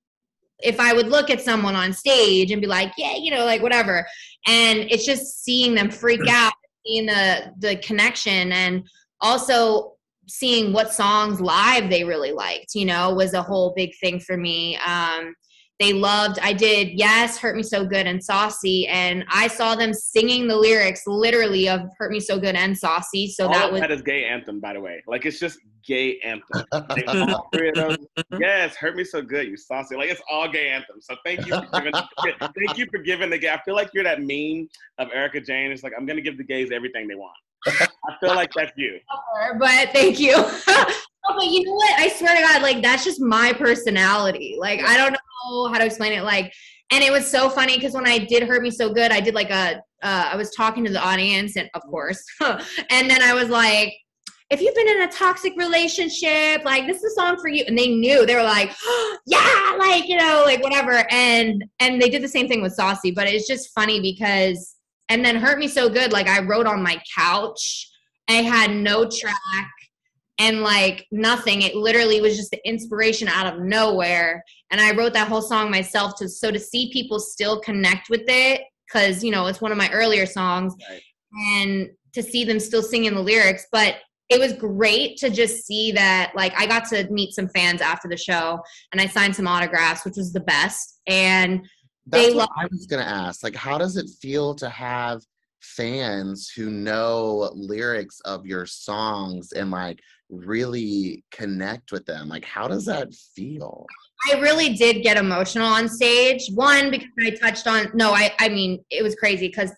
if 0.61 0.81
I 0.81 0.93
would 0.93 1.09
look 1.09 1.31
at 1.31 1.41
someone 1.41 1.77
on 1.77 1.93
stage 1.93 2.51
and 2.51 2.61
be 2.61 2.67
like, 2.67 2.93
yeah, 2.97 3.15
you 3.15 3.31
know, 3.31 3.45
like 3.45 3.63
whatever, 3.63 4.07
and 4.47 4.81
it's 4.91 5.05
just 5.05 5.45
seeing 5.45 5.75
them 5.75 5.91
freak 5.91 6.21
out, 6.29 6.53
seeing 6.85 7.07
the 7.07 7.53
the 7.59 7.77
connection, 7.77 8.53
and 8.53 8.85
also 9.21 9.95
seeing 10.27 10.73
what 10.73 10.93
songs 10.93 11.41
live 11.41 11.89
they 11.89 12.05
really 12.05 12.33
liked, 12.33 12.75
you 12.75 12.85
know, 12.85 13.15
was 13.15 13.35
a 13.35 13.43
whole 13.43 13.73
big 13.75 13.93
thing 14.01 14.21
for 14.21 14.37
me. 14.37 14.77
Um, 14.79 15.35
they 15.79 15.93
loved. 15.93 16.41
I 16.41 16.53
did 16.53 16.99
yes, 16.99 17.39
hurt 17.39 17.57
me 17.57 17.63
so 17.63 17.85
good 17.85 18.07
and 18.07 18.23
saucy, 18.23 18.87
and 18.89 19.25
I 19.31 19.47
saw 19.47 19.77
them 19.77 19.95
singing 19.95 20.49
the 20.49 20.57
lyrics 20.57 21.03
literally 21.07 21.69
of 21.69 21.83
hurt 21.99 22.11
me 22.11 22.19
so 22.19 22.39
good 22.39 22.57
and 22.57 22.77
saucy. 22.77 23.29
So 23.29 23.47
All 23.47 23.53
that 23.53 23.67
of 23.67 23.73
was 23.73 23.81
that 23.83 23.93
is 23.93 24.03
gay 24.03 24.25
anthem, 24.25 24.59
by 24.59 24.73
the 24.73 24.81
way. 24.81 25.03
Like 25.07 25.25
it's 25.25 25.39
just 25.39 25.61
gay 25.87 26.19
anthem. 26.25 26.65
Like, 26.73 27.05
all 27.07 27.49
three 27.55 27.69
of 27.69 27.75
those. 27.77 27.97
Yes, 28.41 28.77
hurt 28.77 28.97
me 28.97 29.05
so 29.05 29.23
good, 29.23 29.47
you 29.47 29.57
saucy. 29.57 29.97
Like 29.97 30.11
it's 30.11 30.21
all 30.31 30.51
gay 30.51 30.69
anthem 30.69 31.01
So 31.01 31.15
thank 31.25 31.47
you 31.47 31.55
for 31.55 31.67
giving. 31.75 31.93
thank 31.93 32.77
you 32.77 32.87
for 32.91 32.99
giving 32.99 33.31
the 33.31 33.39
gay. 33.39 33.51
I 33.51 33.61
feel 33.65 33.75
like 33.75 33.91
you're 33.95 34.05
that 34.05 34.21
meme 34.21 34.69
of 34.99 35.09
Erika 35.15 35.41
Jayne. 35.41 35.71
It's 35.71 35.85
like 35.85 35.93
I'm 35.97 36.07
gonna 36.07 36.21
give 36.21 36.37
the 36.39 36.45
gays 36.45 36.71
everything 36.73 37.07
they 37.07 37.15
want. 37.15 37.37
I 37.67 38.17
feel 38.21 38.35
like 38.35 38.51
that's 38.55 38.73
you. 38.77 38.99
but 39.59 39.91
thank 39.93 40.19
you. 40.19 40.37
No, 40.37 41.37
but 41.37 41.47
you 41.47 41.65
know 41.65 41.75
what? 41.75 42.01
I 42.01 42.09
swear 42.09 42.35
to 42.35 42.43
God, 42.43 42.63
like 42.63 42.83
that's 42.83 43.05
just 43.05 43.21
my 43.21 43.53
personality. 43.53 44.57
Like 44.59 44.81
I 44.81 44.97
don't 44.97 45.13
know 45.13 45.19
how 45.73 45.79
to 45.79 45.85
explain 45.85 46.13
it. 46.13 46.23
Like, 46.23 46.53
and 46.91 47.05
it 47.05 47.13
was 47.13 47.31
so 47.31 47.49
funny 47.51 47.77
because 47.77 47.93
when 47.93 48.07
I 48.07 48.19
did 48.19 48.43
hurt 48.45 48.63
me 48.63 48.71
so 48.71 48.93
good, 48.93 49.13
I 49.13 49.21
did 49.21 49.35
like 49.35 49.51
a. 49.51 49.83
Uh, 50.01 50.31
I 50.33 50.37
was 50.37 50.51
talking 50.53 50.85
to 50.85 50.93
the 50.93 51.03
audience, 51.03 51.57
and 51.57 51.69
of 51.75 51.83
course, 51.83 52.23
and 52.41 53.11
then 53.11 53.23
I 53.23 53.35
was 53.35 53.49
like. 53.49 53.95
If 54.51 54.63
you've 54.63 54.75
been 54.75 54.89
in 54.89 55.03
a 55.03 55.13
toxic 55.13 55.53
relationship, 55.59 56.65
like 56.65 56.87
this 56.87 57.03
is 57.03 57.13
a 57.13 57.21
song 57.21 57.37
for 57.39 57.49
you, 57.49 57.65
and 57.69 57.77
they 57.77 57.89
knew 57.89 58.25
they 58.25 58.35
were 58.35 58.43
like, 58.43 58.75
yeah, 59.27 59.77
like 59.79 60.09
you 60.09 60.17
know, 60.17 60.43
like 60.47 60.63
whatever, 60.63 61.05
and 61.11 61.63
and 61.81 62.01
they 62.01 62.09
did 62.09 62.23
the 62.23 62.29
same 62.29 62.49
thing 62.49 62.63
with 62.63 62.73
Saucy, 62.73 63.11
but 63.11 63.27
it's 63.27 63.47
just 63.47 63.75
funny 63.75 64.01
because, 64.01 64.77
and 65.11 65.23
then 65.23 65.37
hurt 65.37 65.59
me 65.59 65.69
so 65.69 65.91
good, 65.91 66.15
like 66.15 66.29
I 66.29 66.41
wrote 66.41 66.67
on 66.67 66.83
my 66.83 66.99
couch, 67.15 67.91
I 68.29 68.37
had 68.37 68.71
no 68.71 69.07
track 69.07 69.37
and 70.39 70.61
like 70.63 71.07
nothing. 71.11 71.63
It 71.63 71.75
literally 71.75 72.21
was 72.21 72.37
just 72.37 72.51
the 72.51 72.69
inspiration 72.69 73.29
out 73.29 73.53
of 73.53 73.61
nowhere. 73.61 74.43
And 74.71 74.81
I 74.81 74.95
wrote 74.95 75.13
that 75.15 75.29
whole 75.29 75.43
song 75.43 75.71
myself 75.71 76.15
to 76.17 76.29
so 76.29 76.51
to 76.51 76.59
see 76.59 76.91
people 76.93 77.19
still 77.21 77.61
connect 77.61 78.11
with 78.11 78.25
it 78.27 78.63
because 78.87 79.23
you 79.25 79.31
know 79.31 79.47
it's 79.47 79.61
one 79.61 79.73
of 79.73 79.79
my 79.79 79.91
earlier 79.91 80.27
songs 80.27 80.75
Right. 80.91 81.03
and 81.57 81.91
to 82.15 82.23
see 82.23 82.45
them 82.45 82.59
still 82.61 82.83
singing 82.83 83.15
the 83.15 83.21
lyrics 83.23 83.67
but 83.73 83.97
it 84.31 84.39
was 84.39 84.53
great 84.55 85.17
to 85.19 85.31
just 85.31 85.67
see 85.67 85.93
that 85.93 86.33
like 86.35 86.53
i 86.59 86.67
got 86.67 86.85
to 86.89 87.07
meet 87.11 87.35
some 87.35 87.49
fans 87.49 87.81
after 87.81 88.09
the 88.09 88.17
show 88.17 88.59
and 88.93 89.01
i 89.01 89.07
signed 89.07 89.37
some 89.37 89.47
autographs 89.47 90.05
which 90.05 90.17
was 90.17 90.33
the 90.33 90.41
best 90.41 91.01
and 91.07 91.67
That's 92.07 92.29
They 92.29 92.35
what 92.35 92.49
I 92.57 92.67
was 92.71 92.87
gonna 92.87 93.03
ask. 93.03 93.43
Like, 93.45 93.55
how 93.55 93.77
does 93.79 93.97
it 93.99 94.09
feel 94.23 94.55
to 94.57 94.69
have 94.71 95.21
fans 95.61 96.51
who 96.55 96.71
know 96.71 97.51
lyrics 97.55 98.21
of 98.25 98.47
your 98.47 98.65
songs 98.67 99.53
and 99.53 99.71
like 99.71 100.01
really 100.31 101.23
connect 101.31 101.93
with 101.93 102.07
them? 102.07 102.29
Like, 102.29 102.45
how 102.45 102.67
does 102.69 102.87
that 102.87 103.13
feel? 103.37 103.85
I 104.31 104.41
really 104.41 104.75
did 104.75 105.03
get 105.03 105.17
emotional 105.17 105.67
on 105.67 105.89
stage. 105.89 106.49
One 106.55 106.91
because 106.91 107.09
I 107.21 107.31
touched 107.31 107.67
on 107.67 107.91
no, 107.95 108.13
I 108.13 108.33
I 108.39 108.49
mean 108.49 108.85
it 108.91 109.03
was 109.03 109.15
crazy 109.15 109.49
because 109.49 109.73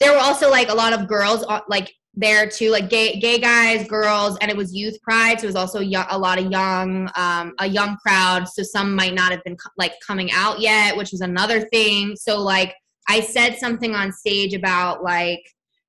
there 0.00 0.12
were 0.12 0.18
also 0.18 0.50
like 0.50 0.68
a 0.68 0.74
lot 0.74 0.92
of 0.92 1.08
girls 1.08 1.44
uh, 1.48 1.60
like 1.68 1.92
there 2.14 2.48
too, 2.48 2.70
like 2.70 2.90
gay 2.90 3.18
gay 3.20 3.38
guys, 3.38 3.86
girls, 3.86 4.36
and 4.40 4.50
it 4.50 4.56
was 4.56 4.74
youth 4.74 5.00
pride, 5.02 5.40
so 5.40 5.44
it 5.44 5.48
was 5.48 5.56
also 5.56 5.80
a 5.80 6.18
lot 6.18 6.38
of 6.38 6.50
young 6.50 7.08
um, 7.16 7.54
a 7.58 7.66
young 7.66 7.96
crowd. 7.96 8.48
So 8.48 8.62
some 8.62 8.94
might 8.94 9.14
not 9.14 9.30
have 9.30 9.42
been 9.44 9.56
like 9.76 9.94
coming 10.06 10.30
out 10.32 10.60
yet, 10.60 10.96
which 10.96 11.12
was 11.12 11.20
another 11.20 11.60
thing. 11.60 12.16
So 12.16 12.40
like 12.40 12.74
I 13.08 13.20
said 13.20 13.56
something 13.58 13.94
on 13.94 14.12
stage 14.12 14.54
about 14.54 15.02
like 15.02 15.42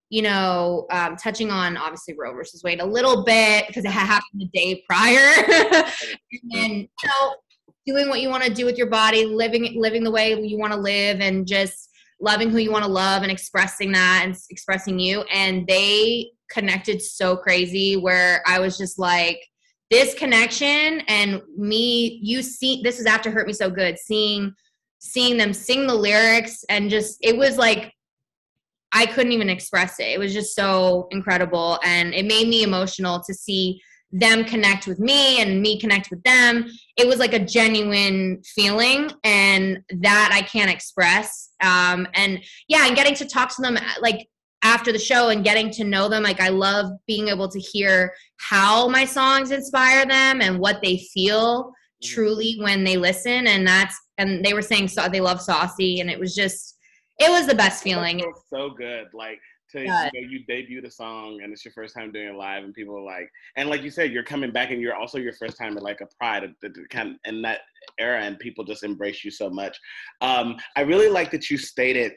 you 0.09 0.21
know 0.21 0.85
um, 0.91 1.15
touching 1.15 1.51
on 1.51 1.77
obviously 1.77 2.15
Roe 2.17 2.33
versus 2.33 2.63
Wade 2.63 2.81
a 2.81 2.85
little 2.85 3.23
bit 3.23 3.67
because 3.67 3.85
it 3.85 3.91
had 3.91 4.05
happened 4.05 4.41
the 4.41 4.49
day 4.53 4.83
prior, 4.87 5.33
and 6.31 6.51
then 6.51 6.71
you 6.71 6.87
know 7.05 7.33
doing 7.89 8.09
what 8.09 8.21
you 8.21 8.29
want 8.29 8.43
to 8.43 8.53
do 8.53 8.65
with 8.65 8.77
your 8.77 8.89
body, 8.89 9.25
living 9.25 9.75
living 9.79 10.03
the 10.03 10.11
way 10.11 10.39
you 10.39 10.57
want 10.57 10.73
to 10.73 10.79
live, 10.79 11.19
and 11.19 11.47
just 11.47 11.89
loving 12.21 12.49
who 12.49 12.57
you 12.57 12.71
want 12.71 12.83
to 12.83 12.91
love 12.91 13.23
and 13.23 13.31
expressing 13.31 13.91
that 13.91 14.21
and 14.23 14.35
expressing 14.49 14.99
you. 14.99 15.21
And 15.23 15.65
they 15.67 16.31
connected 16.49 17.01
so 17.01 17.37
crazy 17.37 17.95
where 17.95 18.43
I 18.45 18.59
was 18.59 18.77
just 18.77 18.99
like, 18.99 19.39
this 19.89 20.13
connection 20.13 21.01
and 21.07 21.41
me, 21.57 22.19
you 22.21 22.43
see, 22.43 22.81
this 22.83 22.99
is 22.99 23.05
after 23.05 23.31
Hurt 23.31 23.47
Me 23.47 23.53
So 23.53 23.69
Good, 23.69 23.97
seeing 23.97 24.53
seeing 25.01 25.37
them 25.37 25.53
sing 25.53 25.87
the 25.87 25.95
lyrics 25.95 26.65
and 26.67 26.89
just 26.89 27.17
it 27.21 27.37
was 27.37 27.57
like 27.57 27.93
I 28.91 29.05
couldn't 29.05 29.31
even 29.31 29.49
express 29.49 29.99
it. 29.99 30.07
It 30.07 30.19
was 30.19 30.33
just 30.33 30.55
so 30.55 31.07
incredible 31.11 31.79
and 31.83 32.13
it 32.13 32.25
made 32.25 32.49
me 32.49 32.63
emotional 32.63 33.21
to 33.21 33.33
see 33.33 33.79
them 34.11 34.43
connect 34.43 34.87
with 34.87 34.99
me 34.99 35.41
and 35.41 35.61
me 35.61 35.79
connect 35.79 36.09
with 36.09 36.21
them. 36.23 36.69
It 36.97 37.07
was 37.07 37.17
like 37.19 37.33
a 37.33 37.39
genuine 37.39 38.41
feeling 38.43 39.11
and 39.23 39.83
that 40.01 40.29
i 40.33 40.41
can't 40.41 40.71
express. 40.71 41.49
Um 41.61 42.07
and 42.13 42.41
yeah 42.67 42.87
and 42.87 42.95
getting 42.95 43.15
to 43.15 43.25
talk 43.25 43.55
to 43.55 43.61
them 43.61 43.77
like 44.01 44.27
after 44.61 44.91
the 44.91 44.99
show 44.99 45.29
and 45.29 45.43
getting 45.43 45.69
to 45.71 45.85
know 45.85 46.09
them 46.09 46.21
like 46.21 46.41
i 46.41 46.49
love 46.49 46.91
being 47.07 47.29
able 47.29 47.47
to 47.47 47.59
hear 47.59 48.13
how 48.37 48.89
my 48.89 49.05
songs 49.05 49.51
inspire 49.51 50.05
them 50.05 50.41
and 50.41 50.59
what 50.59 50.81
they 50.83 50.97
feel 51.13 51.71
truly 52.03 52.57
when 52.59 52.83
they 52.83 52.97
listen 52.97 53.47
and 53.47 53.65
that's 53.65 53.97
and 54.17 54.43
they 54.43 54.53
were 54.53 54.61
saying 54.61 54.87
so 54.87 55.07
they 55.07 55.21
love 55.21 55.41
saucy 55.41 56.01
and 56.01 56.09
it 56.09 56.19
was 56.19 56.35
just 56.35 56.75
it 57.19 57.29
was 57.29 57.45
the 57.45 57.55
best 57.55 57.83
feeling. 57.83 58.21
so 58.49 58.69
good. 58.69 59.07
Like 59.13 59.41
to 59.71 59.85
you 60.13 60.21
know, 60.21 60.29
you 60.29 60.45
debut 60.45 60.81
the 60.81 60.91
song 60.91 61.41
and 61.43 61.51
it's 61.53 61.63
your 61.63 61.73
first 61.73 61.95
time 61.95 62.11
doing 62.11 62.29
it 62.29 62.35
live, 62.35 62.63
and 62.63 62.73
people 62.73 62.95
are 62.97 63.01
like, 63.03 63.29
and 63.55 63.69
like 63.69 63.81
you 63.83 63.89
said, 63.91 64.11
you're 64.11 64.23
coming 64.23 64.51
back, 64.51 64.71
and 64.71 64.81
you're 64.81 64.95
also 64.95 65.17
your 65.17 65.33
first 65.33 65.57
time 65.57 65.77
at 65.77 65.83
like 65.83 66.01
a 66.01 66.07
Pride, 66.17 66.53
the- 66.61 66.69
the 66.69 66.85
kind 66.89 67.09
of, 67.11 67.15
in 67.25 67.41
that 67.43 67.61
era, 67.99 68.21
and 68.21 68.39
people 68.39 68.63
just 68.63 68.83
embrace 68.83 69.23
you 69.23 69.31
so 69.31 69.49
much. 69.49 69.77
Um, 70.21 70.57
I 70.75 70.81
really 70.81 71.09
like 71.09 71.31
that 71.31 71.49
you 71.49 71.57
stated 71.57 72.13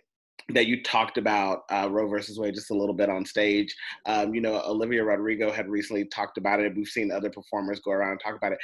that 0.48 0.66
you 0.66 0.82
talked 0.82 1.18
about 1.18 1.61
uh, 1.70 1.88
Roe 1.90 2.09
versus 2.09 2.38
Wade 2.38 2.55
just 2.55 2.70
a 2.70 2.76
little 2.76 2.94
bit 2.94 3.09
on 3.09 3.24
stage. 3.24 3.72
Um, 4.07 4.34
you 4.34 4.40
know, 4.40 4.61
Olivia 4.66 5.05
Rodrigo 5.05 5.53
had 5.53 5.68
recently 5.68 6.05
talked 6.07 6.36
about 6.36 6.59
it. 6.61 6.74
We've 6.76 6.88
seen 6.88 7.12
other 7.12 7.30
performers 7.30 7.80
go 7.80 7.92
around 7.92 8.12
and 8.12 8.20
talk 8.20 8.34
about 8.34 8.53
it. 8.53 8.59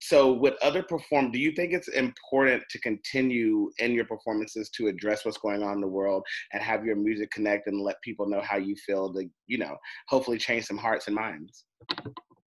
So, 0.00 0.32
with 0.32 0.54
other 0.62 0.82
perform, 0.82 1.30
do 1.30 1.38
you 1.38 1.52
think 1.52 1.72
it's 1.72 1.88
important 1.88 2.62
to 2.70 2.80
continue 2.80 3.70
in 3.78 3.92
your 3.92 4.06
performances 4.06 4.70
to 4.76 4.88
address 4.88 5.24
what's 5.24 5.38
going 5.38 5.62
on 5.62 5.74
in 5.74 5.80
the 5.80 5.88
world 5.88 6.22
and 6.52 6.62
have 6.62 6.84
your 6.84 6.96
music 6.96 7.30
connect 7.30 7.66
and 7.66 7.80
let 7.80 8.00
people 8.02 8.28
know 8.28 8.40
how 8.40 8.56
you 8.56 8.74
feel 8.86 9.12
to, 9.14 9.28
you 9.46 9.58
know, 9.58 9.76
hopefully 10.08 10.38
change 10.38 10.64
some 10.64 10.78
hearts 10.78 11.06
and 11.06 11.16
minds? 11.16 11.64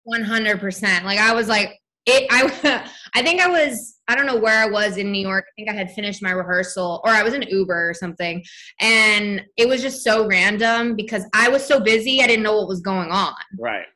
100% 0.08 1.04
like 1.04 1.18
i 1.18 1.32
was 1.32 1.48
like 1.48 1.78
it 2.06 2.26
i 2.30 2.88
i 3.14 3.22
think 3.22 3.40
i 3.40 3.48
was 3.48 3.98
i 4.08 4.16
don't 4.16 4.26
know 4.26 4.38
where 4.38 4.58
i 4.62 4.66
was 4.66 4.96
in 4.96 5.12
new 5.12 5.20
york. 5.20 5.44
I 5.46 5.52
think 5.56 5.68
i 5.70 5.74
had 5.74 5.90
finished 5.92 6.22
my 6.22 6.30
rehearsal 6.30 7.00
or 7.04 7.10
i 7.10 7.22
was 7.22 7.34
in 7.34 7.42
uber 7.42 7.90
or 7.90 7.94
something. 7.94 8.42
And 8.80 9.42
it 9.56 9.68
was 9.68 9.82
just 9.82 10.02
so 10.02 10.26
random 10.26 10.96
because 10.96 11.24
i 11.34 11.48
was 11.48 11.64
so 11.64 11.80
busy 11.80 12.22
i 12.22 12.26
didn't 12.26 12.42
know 12.42 12.56
what 12.56 12.68
was 12.68 12.80
going 12.80 13.10
on. 13.10 13.34
Right. 13.58 13.86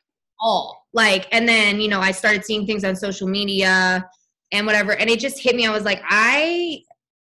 all 0.40 0.83
like 0.94 1.26
and 1.32 1.46
then 1.46 1.80
you 1.80 1.88
know 1.88 2.00
i 2.00 2.10
started 2.10 2.44
seeing 2.44 2.66
things 2.66 2.84
on 2.84 2.96
social 2.96 3.28
media 3.28 4.08
and 4.52 4.66
whatever 4.66 4.92
and 4.96 5.10
it 5.10 5.20
just 5.20 5.38
hit 5.38 5.54
me 5.54 5.66
i 5.66 5.70
was 5.70 5.84
like 5.84 6.02
i 6.08 6.78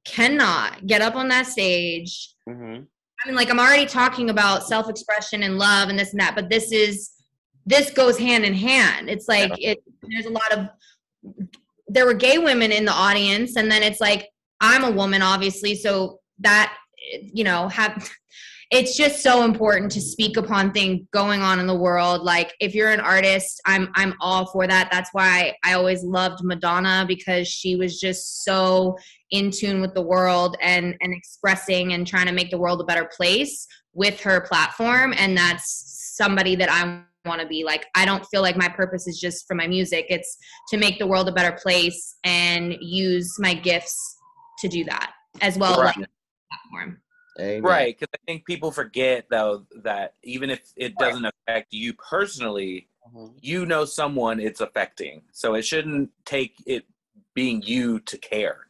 cannot 0.06 0.86
get 0.86 1.02
up 1.02 1.16
on 1.16 1.28
that 1.28 1.46
stage 1.46 2.34
hmm 2.48 2.78
I 3.24 3.28
mean, 3.28 3.36
like 3.36 3.50
I'm 3.50 3.58
already 3.58 3.86
talking 3.86 4.30
about 4.30 4.66
self-expression 4.66 5.42
and 5.42 5.58
love 5.58 5.88
and 5.88 5.98
this 5.98 6.12
and 6.12 6.20
that, 6.20 6.34
but 6.34 6.48
this 6.48 6.70
is 6.70 7.12
this 7.64 7.90
goes 7.90 8.16
hand 8.16 8.44
in 8.44 8.54
hand. 8.54 9.10
It's 9.10 9.26
like 9.26 9.52
it. 9.58 9.82
There's 10.02 10.26
a 10.26 10.30
lot 10.30 10.52
of 10.52 10.68
there 11.88 12.06
were 12.06 12.14
gay 12.14 12.38
women 12.38 12.70
in 12.72 12.84
the 12.84 12.92
audience, 12.92 13.56
and 13.56 13.70
then 13.70 13.82
it's 13.82 14.00
like 14.00 14.28
I'm 14.60 14.84
a 14.84 14.90
woman, 14.90 15.22
obviously, 15.22 15.74
so 15.74 16.20
that 16.40 16.76
you 17.10 17.44
know 17.44 17.68
have. 17.68 18.08
It's 18.72 18.96
just 18.96 19.22
so 19.22 19.44
important 19.44 19.92
to 19.92 20.00
speak 20.00 20.36
upon 20.36 20.72
things 20.72 21.06
going 21.12 21.40
on 21.40 21.60
in 21.60 21.68
the 21.68 21.74
world. 21.74 22.22
Like 22.22 22.52
if 22.60 22.74
you're 22.74 22.90
an 22.90 23.00
artist, 23.00 23.60
I'm 23.64 23.90
I'm 23.94 24.14
all 24.20 24.46
for 24.46 24.66
that. 24.66 24.88
That's 24.90 25.10
why 25.12 25.54
I 25.64 25.74
always 25.74 26.02
loved 26.02 26.42
Madonna 26.42 27.04
because 27.06 27.46
she 27.46 27.76
was 27.76 28.00
just 28.00 28.44
so 28.44 28.96
in 29.30 29.50
tune 29.50 29.80
with 29.80 29.94
the 29.94 30.02
world 30.02 30.56
and 30.60 30.96
and 31.00 31.14
expressing 31.14 31.92
and 31.92 32.06
trying 32.06 32.26
to 32.26 32.32
make 32.32 32.50
the 32.50 32.58
world 32.58 32.80
a 32.80 32.84
better 32.84 33.08
place 33.16 33.66
with 33.92 34.20
her 34.20 34.40
platform 34.42 35.14
and 35.16 35.36
that's 35.36 36.12
somebody 36.16 36.54
that 36.56 36.70
I 36.70 37.02
want 37.26 37.40
to 37.40 37.46
be 37.46 37.64
like 37.64 37.86
I 37.96 38.04
don't 38.04 38.24
feel 38.26 38.42
like 38.42 38.56
my 38.56 38.68
purpose 38.68 39.08
is 39.08 39.18
just 39.18 39.46
for 39.48 39.54
my 39.54 39.66
music 39.66 40.06
it's 40.10 40.36
to 40.68 40.76
make 40.76 40.98
the 40.98 41.06
world 41.06 41.28
a 41.28 41.32
better 41.32 41.58
place 41.60 42.16
and 42.22 42.76
use 42.80 43.34
my 43.38 43.54
gifts 43.54 44.16
to 44.60 44.68
do 44.68 44.84
that 44.84 45.12
as 45.40 45.58
well 45.58 45.80
Right. 45.80 45.90
as 45.90 45.96
like, 45.96 46.08
platform 46.50 47.00
Amen. 47.38 47.62
Right, 47.62 47.96
because 47.98 48.12
I 48.14 48.18
think 48.26 48.46
people 48.46 48.70
forget 48.70 49.26
though 49.30 49.66
that 49.82 50.14
even 50.22 50.50
if 50.50 50.72
it 50.76 50.96
doesn't 50.96 51.26
affect 51.26 51.72
you 51.72 51.92
personally, 51.94 52.88
mm-hmm. 53.14 53.36
you 53.40 53.66
know 53.66 53.84
someone 53.84 54.40
it's 54.40 54.60
affecting. 54.60 55.22
So 55.32 55.54
it 55.54 55.62
shouldn't 55.62 56.10
take 56.24 56.54
it 56.66 56.86
being 57.34 57.62
you 57.62 58.00
to 58.00 58.18
care. 58.18 58.66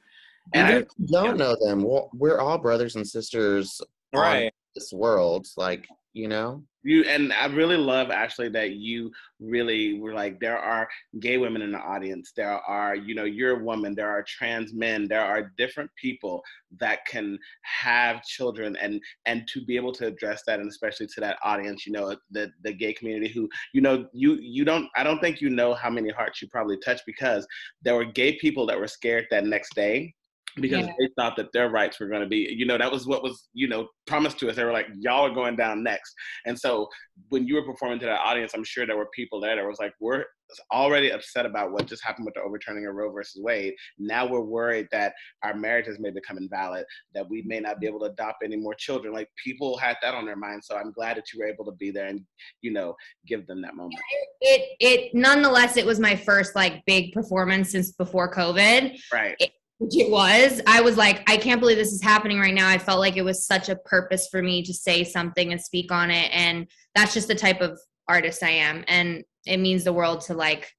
And 0.53 0.69
Even 0.69 0.75
I, 0.75 0.81
if 0.81 0.89
you 0.99 1.07
don't 1.09 1.37
know 1.39 1.57
them, 1.61 1.83
we're, 1.83 2.03
we're 2.13 2.41
all 2.41 2.59
brothers 2.59 2.97
and 2.97 3.07
sisters 3.07 3.81
right, 4.13 4.53
this 4.75 4.93
world. 4.93 5.47
Like, 5.57 5.87
you 6.13 6.29
know? 6.29 6.63
You 6.87 7.03
and 7.03 7.33
I 7.33 7.47
really 7.47 7.77
love 7.77 8.11
actually 8.11 8.49
that 8.51 8.73
you 8.77 9.11
really 9.41 9.99
were 9.99 10.15
like 10.15 10.39
there 10.39 10.59
are 10.59 10.89
gay 11.19 11.37
women 11.37 11.63
in 11.63 11.73
the 11.73 11.79
audience. 11.79 12.33
There 12.37 12.49
are 12.49 12.95
you 12.95 13.15
know 13.15 13.25
you're 13.25 13.61
a 13.61 13.65
woman. 13.65 13.95
There 13.95 14.09
are 14.09 14.23
trans 14.23 14.73
men. 14.73 15.09
There 15.09 15.25
are 15.25 15.51
different 15.59 15.91
people 16.01 16.43
that 16.79 17.05
can 17.07 17.39
have 17.63 18.23
children 18.23 18.77
and 18.81 19.01
and 19.27 19.49
to 19.49 19.65
be 19.65 19.75
able 19.75 19.93
to 19.95 20.07
address 20.07 20.43
that 20.47 20.61
and 20.61 20.71
especially 20.71 21.09
to 21.09 21.21
that 21.23 21.39
audience. 21.43 21.87
You 21.87 21.93
know 21.93 22.15
the 22.31 22.53
the 22.63 22.73
gay 22.73 22.93
community 22.93 23.33
who 23.33 23.49
you 23.75 23.81
know 23.81 24.07
you 24.13 24.35
you 24.41 24.65
don't 24.65 24.89
I 24.97 25.03
don't 25.03 25.21
think 25.21 25.41
you 25.41 25.51
know 25.51 25.75
how 25.75 25.91
many 25.91 26.11
hearts 26.11 26.41
you 26.41 26.49
probably 26.49 26.79
touched 26.79 27.03
because 27.05 27.47
there 27.83 27.97
were 27.97 28.05
gay 28.05 28.39
people 28.39 28.65
that 28.67 28.79
were 28.79 28.87
scared 28.87 29.27
that 29.33 29.45
next 29.45 29.75
day 29.75 30.15
because 30.57 30.87
Yeah. 30.87 30.93
they 30.99 31.09
thought 31.17 31.37
that 31.37 31.53
their 31.53 31.69
rights 31.71 32.01
were 32.01 32.09
going 32.09 32.23
to 32.23 32.27
be, 32.29 32.53
you 32.57 32.67
know, 32.67 32.79
that 32.79 32.91
was 32.91 33.07
what 33.07 33.23
was, 33.23 33.49
you 33.53 33.69
know, 33.69 33.89
promised 34.07 34.39
to 34.41 34.49
us. 34.49 34.57
They 34.57 34.65
were 34.65 34.73
like, 34.73 34.89
y'all 35.01 35.27
are 35.27 35.35
going 35.35 35.57
down 35.57 35.83
next. 35.83 36.15
And 36.47 36.59
so 36.59 36.89
when 37.29 37.47
you 37.47 37.55
were 37.57 37.65
performing 37.65 37.99
to 38.01 38.07
that 38.07 38.21
audience, 38.21 38.53
I'm 38.55 38.65
sure 38.65 38.87
there 38.87 38.97
were 38.97 39.09
people 39.15 39.41
there 39.41 39.57
that 39.57 39.65
was 39.67 39.79
like, 39.79 39.93
we're 40.01 40.25
already 40.73 41.11
upset 41.11 41.45
about 41.45 41.73
what 41.73 41.87
just 41.87 42.05
happened 42.05 42.25
with 42.25 42.35
the 42.35 42.41
overturning 42.41 42.87
of 42.87 42.95
Roe 42.95 43.11
versus 43.11 43.43
Wade. 43.43 43.75
Now 43.99 44.27
we're 44.27 44.41
worried 44.43 44.87
that 44.93 45.13
our 45.43 45.55
marriages 45.55 45.99
may 45.99 46.11
become 46.11 46.39
invalid, 46.39 46.85
that 47.15 47.29
we 47.29 47.43
may 47.43 47.59
not 47.61 47.81
be 47.81 47.87
able 47.87 47.99
to 48.01 48.07
adopt 48.07 48.45
any 48.45 48.57
more 48.57 48.75
children. 48.75 49.13
Like 49.13 49.29
people 49.43 49.77
had 49.77 49.97
that 50.03 50.15
on 50.15 50.25
their 50.25 50.37
mind. 50.37 50.63
So 50.65 50.77
I'm 50.77 50.93
glad 50.93 51.17
that 51.17 51.25
you 51.35 51.41
were 51.41 51.47
able 51.49 51.65
to 51.65 51.73
be 51.73 51.91
there 51.91 52.07
and, 52.07 52.21
you 52.63 52.71
know, 52.73 52.95
give 53.27 53.47
them 53.47 53.61
that 53.63 53.75
moment. 53.75 54.01
it 54.41 54.77
it 54.81 55.15
nonetheless 55.15 55.77
it 55.77 55.85
was 55.85 55.99
my 55.99 56.15
first 56.15 56.55
like 56.55 56.83
big 56.87 57.13
performance 57.13 57.71
since 57.73 57.93
before 57.93 58.33
covid 58.33 58.97
Right. 59.13 59.35
Which 59.79 59.97
it 59.97 60.11
was 60.11 60.61
i 60.67 60.81
was 60.81 60.97
like 60.97 61.29
i 61.29 61.37
can't 61.37 61.61
believe 61.61 61.77
this 61.77 61.93
is 61.93 62.03
happening 62.03 62.39
right 62.39 62.55
now 62.55 62.69
i 62.69 62.79
felt 62.79 62.99
like 62.99 63.17
it 63.17 63.25
was 63.25 63.47
such 63.47 63.69
a 63.69 63.77
purpose 63.77 64.29
for 64.29 64.43
me 64.43 64.63
to 64.63 64.73
say 64.73 65.05
something 65.05 65.53
and 65.53 65.61
speak 65.61 65.93
on 65.93 66.11
it 66.11 66.31
and 66.33 66.67
that's 66.95 67.13
just 67.13 67.29
the 67.29 67.35
type 67.35 67.61
of 67.61 67.79
artist 68.09 68.43
i 68.43 68.51
am 68.51 68.85
and 68.89 69.23
it 69.47 69.59
means 69.59 69.85
the 69.85 69.93
world 69.93 70.21
to 70.21 70.35
like 70.35 70.73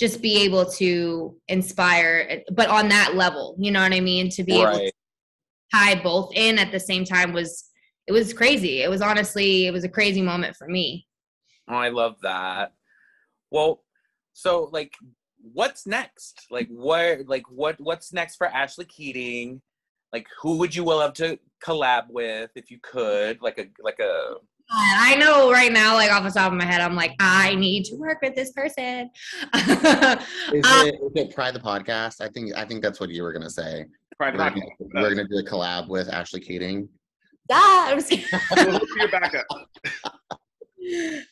just 0.00 0.22
be 0.22 0.38
able 0.44 0.64
to 0.64 1.36
inspire, 1.48 2.42
but 2.52 2.70
on 2.70 2.88
that 2.88 3.16
level, 3.16 3.54
you 3.58 3.70
know 3.70 3.82
what 3.82 3.92
I 3.92 4.00
mean? 4.00 4.30
To 4.30 4.42
be 4.42 4.58
able 4.60 4.78
to 4.78 4.92
tie 5.72 5.94
both 5.94 6.32
in 6.34 6.58
at 6.58 6.72
the 6.72 6.80
same 6.80 7.04
time 7.04 7.34
was 7.34 7.66
it 8.06 8.12
was 8.12 8.32
crazy. 8.32 8.82
It 8.82 8.88
was 8.88 9.02
honestly 9.02 9.66
it 9.66 9.72
was 9.72 9.84
a 9.84 9.88
crazy 9.88 10.22
moment 10.22 10.56
for 10.56 10.66
me. 10.66 11.06
Oh, 11.68 11.76
I 11.76 11.90
love 11.90 12.16
that. 12.22 12.72
Well, 13.50 13.84
so 14.32 14.70
like, 14.72 14.94
what's 15.52 15.86
next? 15.86 16.46
Like, 16.50 16.68
where? 16.70 17.22
Like, 17.26 17.44
what? 17.50 17.76
What's 17.80 18.12
next 18.12 18.36
for 18.36 18.48
Ashlee 18.48 18.88
Keating? 18.88 19.60
Like, 20.12 20.26
who 20.42 20.58
would 20.58 20.74
you 20.74 20.84
love 20.84 21.14
to 21.14 21.38
collab 21.64 22.04
with 22.10 22.50
if 22.56 22.70
you 22.70 22.78
could? 22.82 23.40
Like 23.42 23.58
a 23.58 23.66
like 23.82 23.98
a 24.00 24.34
I 24.72 25.16
know 25.16 25.50
right 25.50 25.72
now, 25.72 25.94
like 25.94 26.12
off 26.12 26.22
the 26.22 26.30
top 26.30 26.52
of 26.52 26.58
my 26.58 26.64
head, 26.64 26.80
I'm 26.80 26.94
like, 26.94 27.12
I 27.18 27.56
need 27.56 27.84
to 27.86 27.96
work 27.96 28.18
with 28.22 28.36
this 28.36 28.52
person. 28.52 29.10
Is, 29.54 30.64
Um, 30.64 30.86
it, 30.86 30.94
is 30.94 31.10
it 31.16 31.34
Pride 31.34 31.54
the 31.54 31.60
podcast? 31.60 32.20
I 32.20 32.28
think 32.28 32.54
I 32.56 32.64
think 32.64 32.82
that's 32.82 33.00
what 33.00 33.10
you 33.10 33.22
were 33.24 33.32
gonna 33.32 33.50
say. 33.50 33.86
Pride 34.16 34.34
We're 34.36 34.44
the 34.44 34.50
gonna, 34.50 34.60
Podcast. 34.60 34.88
we're 34.94 35.08
gonna 35.14 35.28
do 35.28 35.38
a 35.38 35.44
collab 35.44 35.88
with 35.88 36.08
Ashlee 36.08 36.42
Keating. 36.44 36.88
ah, 37.50 37.90
I'm 37.90 37.98
just 37.98 38.10
kidding. 38.10 38.28
We'll 38.56 38.80
your 38.96 39.08
backup. 39.08 39.46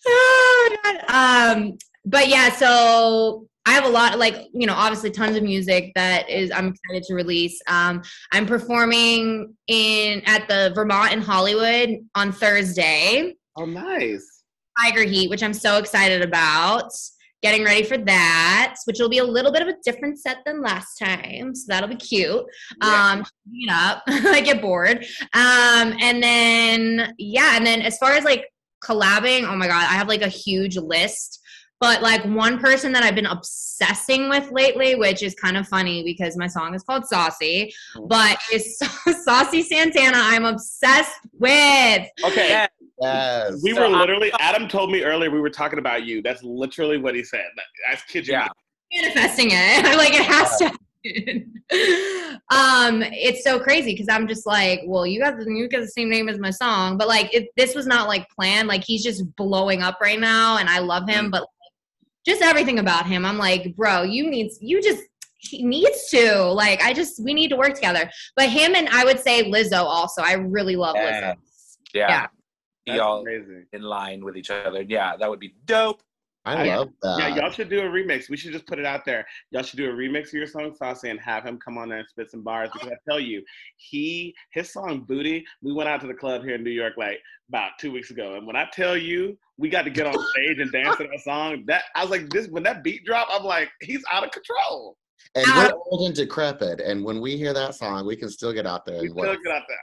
oh 0.06 0.76
my 0.84 1.00
god. 1.08 1.56
Um, 1.56 1.78
but 2.04 2.28
yeah, 2.28 2.50
so 2.50 3.46
I 3.68 3.72
have 3.72 3.84
a 3.84 3.90
lot, 3.90 4.18
like 4.18 4.48
you 4.54 4.66
know, 4.66 4.72
obviously 4.72 5.10
tons 5.10 5.36
of 5.36 5.42
music 5.42 5.92
that 5.94 6.30
is 6.30 6.50
I'm 6.50 6.68
excited 6.68 7.02
to 7.02 7.14
release. 7.14 7.60
Um, 7.66 8.02
I'm 8.32 8.46
performing 8.46 9.54
in 9.66 10.22
at 10.24 10.48
the 10.48 10.72
Vermont 10.74 11.12
in 11.12 11.20
Hollywood 11.20 11.98
on 12.14 12.32
Thursday. 12.32 13.34
Oh, 13.56 13.66
nice. 13.66 14.42
Tiger 14.80 15.02
Heat, 15.02 15.28
which 15.28 15.42
I'm 15.42 15.52
so 15.52 15.76
excited 15.76 16.22
about. 16.22 16.90
Getting 17.42 17.62
ready 17.62 17.84
for 17.84 17.98
that, 17.98 18.76
which 18.86 18.98
will 18.98 19.10
be 19.10 19.18
a 19.18 19.24
little 19.24 19.52
bit 19.52 19.60
of 19.60 19.68
a 19.68 19.74
different 19.84 20.18
set 20.18 20.38
than 20.46 20.62
last 20.62 20.96
time. 20.96 21.54
So 21.54 21.66
that'll 21.68 21.90
be 21.90 21.96
cute. 21.96 22.42
Yeah. 22.82 23.12
Um, 23.12 23.26
you 23.50 23.66
know, 23.66 23.98
I 24.08 24.40
get 24.40 24.62
bored. 24.62 25.04
Um, 25.34 25.94
and 26.00 26.22
then 26.22 27.14
yeah, 27.18 27.56
and 27.56 27.66
then 27.66 27.82
as 27.82 27.98
far 27.98 28.12
as 28.12 28.24
like 28.24 28.46
collabing, 28.82 29.46
oh 29.46 29.56
my 29.56 29.66
god, 29.66 29.82
I 29.82 29.94
have 29.94 30.08
like 30.08 30.22
a 30.22 30.28
huge 30.28 30.78
list. 30.78 31.40
But 31.80 32.02
like 32.02 32.24
one 32.24 32.58
person 32.58 32.92
that 32.92 33.02
I've 33.04 33.14
been 33.14 33.26
obsessing 33.26 34.28
with 34.28 34.50
lately, 34.50 34.96
which 34.96 35.22
is 35.22 35.34
kind 35.34 35.56
of 35.56 35.68
funny 35.68 36.02
because 36.02 36.36
my 36.36 36.46
song 36.48 36.74
is 36.74 36.82
called 36.82 37.06
Saucy, 37.06 37.72
but 38.08 38.36
is 38.52 38.78
Saucy 39.24 39.62
Santana. 39.62 40.18
I'm 40.18 40.44
obsessed 40.44 41.12
with. 41.34 42.06
Okay. 42.24 42.48
Yeah. 42.48 42.66
Yes. 43.00 43.60
We 43.62 43.74
So 43.74 43.80
were 43.80 43.86
I'm- 43.86 43.98
literally, 43.98 44.32
Adam 44.40 44.66
told 44.68 44.90
me 44.90 45.04
earlier 45.04 45.30
we 45.30 45.40
were 45.40 45.50
talking 45.50 45.78
about 45.78 46.04
you. 46.04 46.20
That's 46.20 46.42
literally 46.42 46.98
what 46.98 47.14
he 47.14 47.22
said. 47.22 47.44
I 47.90 47.96
kid 48.08 48.26
you 48.26 48.32
Yeah. 48.32 48.46
not. 48.46 48.56
manifesting 48.92 49.50
it. 49.52 49.84
I'm 49.84 49.96
like, 50.04 50.14
it 50.14 50.24
has 50.24 50.56
to 50.58 50.72
um, 52.50 53.02
it's 53.02 53.44
so 53.44 53.60
crazy 53.60 53.92
because 53.92 54.08
I'm 54.08 54.26
just 54.26 54.46
like, 54.46 54.80
well, 54.86 55.06
you 55.06 55.20
got 55.20 55.38
the 55.38 55.44
you 55.50 55.68
got 55.68 55.80
the 55.80 55.86
same 55.88 56.10
name 56.10 56.28
as 56.28 56.38
my 56.38 56.50
song, 56.50 56.98
but 56.98 57.06
like, 57.08 57.32
it, 57.32 57.48
this 57.56 57.74
was 57.74 57.86
not 57.86 58.08
like 58.08 58.28
planned. 58.30 58.66
Like, 58.68 58.82
he's 58.84 59.04
just 59.04 59.24
blowing 59.36 59.80
up 59.82 59.98
right 60.00 60.18
now, 60.18 60.58
and 60.58 60.68
I 60.68 60.80
love 60.80 61.08
him, 61.08 61.30
but 61.30 61.42
like, 61.42 61.48
just 62.28 62.42
everything 62.42 62.78
about 62.78 63.06
him, 63.06 63.24
I'm 63.24 63.38
like, 63.38 63.74
bro, 63.76 64.02
you 64.02 64.28
need 64.30 64.52
you 64.60 64.82
just. 64.82 65.02
He 65.40 65.62
needs 65.64 66.10
to 66.10 66.42
like. 66.42 66.82
I 66.82 66.92
just 66.92 67.22
we 67.22 67.32
need 67.32 67.48
to 67.50 67.56
work 67.56 67.74
together. 67.74 68.10
But 68.34 68.48
him 68.48 68.74
and 68.74 68.88
I 68.88 69.04
would 69.04 69.20
say 69.20 69.48
Lizzo 69.48 69.84
also. 69.84 70.20
I 70.20 70.32
really 70.32 70.74
love 70.74 70.96
Lizzo. 70.96 71.36
Yeah. 71.94 72.08
Yeah. 72.08 72.26
Be 72.84 72.92
That's 72.92 73.00
all 73.00 73.20
amazing. 73.20 73.66
in 73.72 73.82
line 73.82 74.24
with 74.24 74.36
each 74.36 74.50
other. 74.50 74.82
Yeah, 74.82 75.16
that 75.16 75.30
would 75.30 75.38
be 75.38 75.54
dope. 75.64 76.02
I 76.44 76.64
Yeah. 76.64 76.78
love 76.78 76.90
that. 77.02 77.18
Yeah, 77.20 77.36
y'all 77.36 77.50
should 77.50 77.68
do 77.68 77.80
a 77.80 77.84
remix. 77.84 78.28
We 78.28 78.36
should 78.36 78.52
just 78.52 78.66
put 78.66 78.78
it 78.78 78.86
out 78.86 79.04
there. 79.04 79.26
Y'all 79.50 79.62
should 79.62 79.76
do 79.76 79.88
a 79.90 79.92
remix 79.92 80.28
of 80.28 80.34
your 80.34 80.46
song 80.46 80.74
Saucy 80.74 81.10
and 81.10 81.20
have 81.20 81.44
him 81.44 81.58
come 81.58 81.78
on 81.78 81.88
there 81.88 81.98
and 81.98 82.08
spit 82.08 82.30
some 82.30 82.42
bars. 82.42 82.70
Because 82.72 82.88
I 82.88 82.96
tell 83.08 83.20
you, 83.20 83.44
he 83.76 84.34
his 84.50 84.72
song 84.72 85.02
Booty, 85.02 85.46
we 85.62 85.72
went 85.72 85.88
out 85.88 86.00
to 86.00 86.06
the 86.08 86.14
club 86.14 86.42
here 86.42 86.56
in 86.56 86.64
New 86.64 86.70
York 86.70 86.94
like 86.96 87.20
about 87.48 87.72
two 87.78 87.92
weeks 87.92 88.10
ago. 88.10 88.34
And 88.34 88.46
when 88.46 88.56
I 88.56 88.66
tell 88.72 88.96
you 88.96 89.38
we 89.58 89.68
got 89.68 89.82
to 89.82 89.90
get 89.90 90.06
on 90.06 90.14
stage 90.30 90.58
and 90.60 90.70
dance 90.72 90.96
to 90.96 91.04
that 91.04 91.20
song, 91.20 91.64
that 91.66 91.82
I 91.94 92.02
was 92.02 92.10
like, 92.10 92.28
this 92.30 92.46
when 92.48 92.62
that 92.62 92.82
beat 92.84 93.04
dropped, 93.04 93.30
I'm 93.34 93.44
like, 93.44 93.68
he's 93.80 94.02
out 94.12 94.24
of 94.24 94.30
control. 94.30 94.96
and 95.34 95.44
we're 95.56 95.72
old 95.90 96.06
and 96.06 96.14
decrepit, 96.14 96.80
and 96.80 97.04
when 97.04 97.20
we 97.20 97.36
hear 97.36 97.52
that 97.52 97.74
song, 97.74 98.06
we 98.06 98.14
can 98.16 98.30
still 98.30 98.52
get 98.52 98.66
out 98.66 98.86
there 98.86 99.00
We 99.00 99.08
and 99.08 99.18
still 99.18 99.30
work. 99.30 99.38
get 99.44 99.52
out 99.52 99.62
there. 99.68 99.78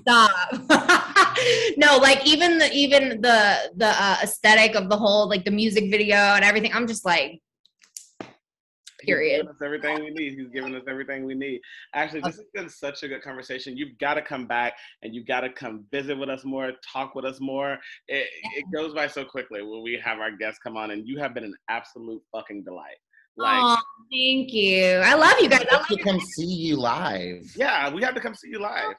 Stop. 0.00 1.38
no, 1.76 1.98
like 1.98 2.26
even 2.26 2.58
the 2.58 2.70
even 2.72 3.20
the 3.20 3.70
the 3.76 3.86
uh, 3.88 4.16
aesthetic 4.22 4.74
of 4.74 4.88
the 4.90 4.96
whole 4.96 5.28
like 5.28 5.44
the 5.44 5.50
music 5.50 5.90
video 5.90 6.16
and 6.16 6.44
everything. 6.44 6.72
I'm 6.74 6.86
just 6.88 7.04
like, 7.04 7.40
He's 9.02 9.14
Period. 9.14 9.36
giving 9.38 9.50
us 9.50 9.62
everything 9.62 10.00
we 10.04 10.10
need. 10.10 10.38
He's 10.38 10.48
giving 10.50 10.74
us 10.74 10.82
everything 10.88 11.24
we 11.24 11.34
need. 11.34 11.60
Actually, 11.94 12.20
this 12.20 12.36
has 12.36 12.46
been 12.54 12.68
such 12.68 13.02
a 13.02 13.08
good 13.08 13.22
conversation. 13.22 13.76
You've 13.76 13.98
got 13.98 14.14
to 14.14 14.22
come 14.22 14.46
back 14.46 14.74
and 15.02 15.14
you've 15.14 15.26
got 15.26 15.40
to 15.40 15.50
come 15.50 15.84
visit 15.90 16.16
with 16.16 16.28
us 16.28 16.44
more, 16.44 16.72
talk 16.92 17.14
with 17.14 17.24
us 17.24 17.40
more. 17.40 17.78
It, 18.08 18.26
it 18.56 18.64
goes 18.72 18.94
by 18.94 19.08
so 19.08 19.24
quickly 19.24 19.62
when 19.62 19.82
we 19.82 20.00
have 20.04 20.18
our 20.20 20.30
guests 20.36 20.60
come 20.62 20.76
on, 20.76 20.92
and 20.92 21.06
you 21.06 21.18
have 21.18 21.34
been 21.34 21.44
an 21.44 21.54
absolute 21.68 22.22
fucking 22.32 22.64
delight. 22.64 22.96
Like, 23.36 23.58
oh, 23.60 23.78
thank 24.10 24.52
you. 24.52 24.96
I 25.02 25.14
love 25.14 25.36
you 25.40 25.48
guys. 25.48 25.64
I 25.70 25.74
I 25.74 25.76
love 25.78 25.86
to 25.88 25.96
you. 25.96 26.04
come 26.04 26.20
see 26.20 26.46
you 26.46 26.76
live. 26.76 27.50
yeah, 27.56 27.92
we 27.92 28.02
have 28.02 28.14
to 28.14 28.20
come 28.20 28.34
see 28.34 28.48
you 28.50 28.60
live. 28.60 28.94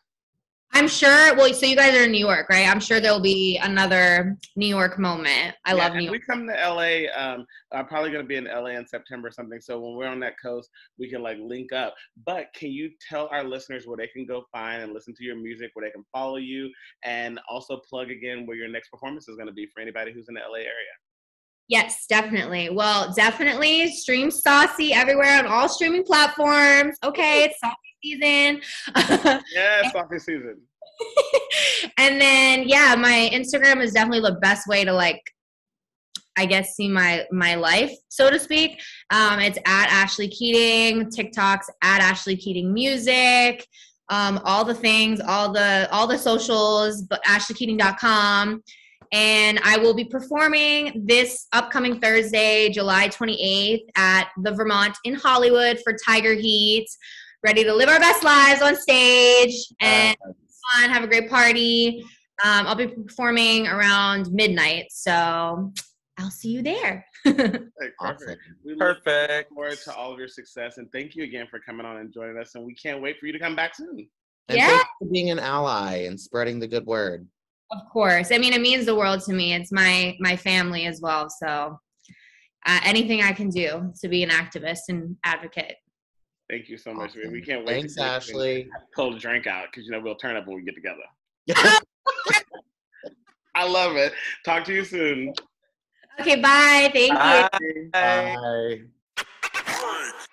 I'm 0.75 0.87
sure. 0.87 1.35
Well, 1.35 1.53
so 1.53 1.67
you 1.67 1.75
guys 1.75 1.95
are 1.95 2.03
in 2.03 2.11
New 2.11 2.25
York, 2.25 2.49
right? 2.49 2.67
I'm 2.67 2.79
sure 2.79 2.99
there'll 2.99 3.19
be 3.19 3.57
another 3.57 4.35
New 4.55 4.65
York 4.65 4.97
moment. 4.97 5.55
I 5.65 5.75
Yeah, 5.75 5.83
love 5.83 5.93
New 5.93 6.05
York. 6.05 6.11
We 6.13 6.19
come 6.19 6.47
to 6.47 6.53
LA. 6.53 7.05
Um, 7.15 7.45
I'm 7.71 7.85
probably 7.85 8.11
gonna 8.11 8.23
be 8.23 8.37
in 8.37 8.45
LA 8.45 8.71
in 8.71 8.87
September 8.87 9.27
or 9.27 9.31
something. 9.31 9.61
So 9.61 9.79
when 9.79 9.95
we're 9.95 10.07
on 10.07 10.19
that 10.21 10.33
coast, 10.41 10.71
we 10.97 11.09
can 11.09 11.21
like 11.21 11.37
link 11.39 11.71
up. 11.73 11.93
But 12.25 12.47
can 12.55 12.71
you 12.71 12.89
tell 13.07 13.27
our 13.27 13.43
listeners 13.43 13.85
where 13.85 13.97
they 13.97 14.07
can 14.07 14.25
go 14.25 14.45
find 14.51 14.81
and 14.81 14.93
listen 14.93 15.13
to 15.13 15.23
your 15.23 15.35
music, 15.35 15.69
where 15.73 15.85
they 15.85 15.91
can 15.91 16.05
follow 16.11 16.37
you, 16.37 16.71
and 17.03 17.39
also 17.47 17.79
plug 17.87 18.09
again 18.09 18.47
where 18.47 18.57
your 18.57 18.67
next 18.67 18.89
performance 18.89 19.29
is 19.29 19.37
gonna 19.37 19.53
be 19.53 19.67
for 19.67 19.79
anybody 19.79 20.11
who's 20.11 20.27
in 20.27 20.33
the 20.33 20.41
LA 20.41 20.59
area? 20.59 20.93
Yes, 21.69 22.05
definitely. 22.07 22.69
Well, 22.69 23.13
definitely 23.13 23.91
stream 23.91 24.29
Saucy 24.29 24.93
everywhere 24.93 25.39
on 25.39 25.47
all 25.47 25.69
streaming 25.69 26.03
platforms. 26.03 26.97
Okay, 27.03 27.45
it's 27.45 27.59
Saucy 27.59 27.75
season. 28.03 28.61
Yeah, 29.53 29.91
Saucy 29.91 30.19
season. 30.19 30.57
and 31.97 32.21
then 32.21 32.67
yeah, 32.67 32.95
my 32.95 33.29
Instagram 33.33 33.81
is 33.81 33.93
definitely 33.93 34.29
the 34.29 34.37
best 34.41 34.67
way 34.67 34.83
to 34.85 34.93
like 34.93 35.21
I 36.37 36.45
guess 36.45 36.75
see 36.75 36.87
my 36.87 37.25
my 37.31 37.55
life, 37.55 37.91
so 38.09 38.29
to 38.29 38.39
speak. 38.39 38.81
Um, 39.11 39.39
it's 39.39 39.57
at 39.65 39.87
Ashlee 39.89 40.31
Keating, 40.31 41.09
TikTok's 41.09 41.69
at 41.81 42.01
Ashlee 42.01 42.39
Keating 42.39 42.73
Music, 42.73 43.65
um, 44.09 44.39
all 44.43 44.65
the 44.65 44.73
things, 44.73 45.19
all 45.21 45.51
the 45.51 45.87
all 45.91 46.07
the 46.07 46.17
socials, 46.17 47.03
but 47.03 47.23
ashleekeating.com. 47.25 48.63
And 49.13 49.59
I 49.63 49.77
will 49.77 49.93
be 49.93 50.05
performing 50.05 51.03
this 51.05 51.45
upcoming 51.53 51.99
Thursday, 52.01 52.69
July 52.69 53.09
28th, 53.09 53.85
at 53.95 54.29
the 54.41 54.51
Vermont 54.51 54.97
in 55.03 55.13
Hollywood 55.13 55.79
for 55.83 55.93
Tiger 56.03 56.33
Heat. 56.33 56.87
Ready 57.43 57.63
to 57.63 57.73
live 57.75 57.89
our 57.89 57.99
best 57.99 58.23
lives 58.23 58.63
on 58.63 58.75
stage 58.75 59.53
and 59.79 60.17
fun, 60.25 60.89
have 60.89 61.03
a 61.03 61.07
great 61.07 61.29
party. 61.29 62.03
Um, 62.43 62.65
I'll 62.65 62.73
be 62.75 62.87
performing 62.87 63.67
around 63.67 64.31
midnight, 64.31 64.85
so 64.89 65.71
I'll 66.17 66.31
see 66.31 66.49
you 66.49 66.63
there. 66.63 67.05
Hey, 67.25 67.89
perfect. 67.99 67.99
Awesome. 67.99 68.37
We 68.63 68.75
look 68.75 69.03
Perfect. 69.03 69.49
forward 69.53 69.77
to 69.83 69.93
all 69.95 70.13
of 70.13 70.19
your 70.19 70.27
success 70.27 70.77
and 70.77 70.89
thank 70.91 71.15
you 71.15 71.23
again 71.23 71.47
for 71.49 71.59
coming 71.59 71.85
on 71.85 71.97
and 71.97 72.13
joining 72.13 72.37
us. 72.37 72.55
And 72.55 72.63
we 72.63 72.75
can't 72.75 73.01
wait 73.01 73.19
for 73.19 73.25
you 73.25 73.33
to 73.33 73.39
come 73.39 73.55
back 73.55 73.75
soon. 73.75 74.07
And 74.47 74.57
Yeah. 74.57 74.67
thanks 74.67 74.85
for 74.99 75.07
being 75.11 75.31
an 75.31 75.39
ally 75.39 76.05
and 76.05 76.19
spreading 76.19 76.59
the 76.59 76.67
good 76.67 76.85
word. 76.85 77.27
Of 77.73 77.89
course, 77.91 78.31
I 78.31 78.37
mean 78.37 78.53
it 78.53 78.61
means 78.61 78.85
the 78.85 78.95
world 78.95 79.21
to 79.23 79.33
me. 79.33 79.53
It's 79.53 79.71
my 79.71 80.15
my 80.19 80.35
family 80.35 80.85
as 80.85 81.01
well. 81.01 81.27
So 81.29 81.79
uh, 82.65 82.79
anything 82.83 83.21
I 83.21 83.33
can 83.33 83.49
do 83.49 83.91
to 84.01 84.07
be 84.07 84.23
an 84.23 84.29
activist 84.29 84.81
and 84.89 85.17
advocate. 85.23 85.75
Thank 86.49 86.69
you 86.69 86.77
so 86.77 86.93
much. 86.93 87.15
man. 87.15 87.31
We 87.31 87.41
can't 87.41 87.65
wait. 87.65 87.81
Thanks, 87.81 87.95
to 87.95 88.03
Ashley. 88.03 88.69
Pull 88.95 89.13
the 89.13 89.19
drink 89.19 89.47
out 89.47 89.67
because 89.71 89.85
you 89.85 89.91
know 89.91 89.99
we'll 89.99 90.15
turn 90.15 90.35
up 90.35 90.45
when 90.45 90.57
we 90.57 90.63
get 90.63 90.75
together. 90.75 91.01
I 93.55 93.67
love 93.67 93.95
it. 93.95 94.13
Talk 94.45 94.63
to 94.65 94.73
you 94.73 94.83
soon. 94.83 95.33
Okay, 96.19 96.35
bye. 96.41 96.89
Thank 96.93 97.11
you. 97.61 97.89
Bye. 97.91 98.81
Bye. 99.15 100.23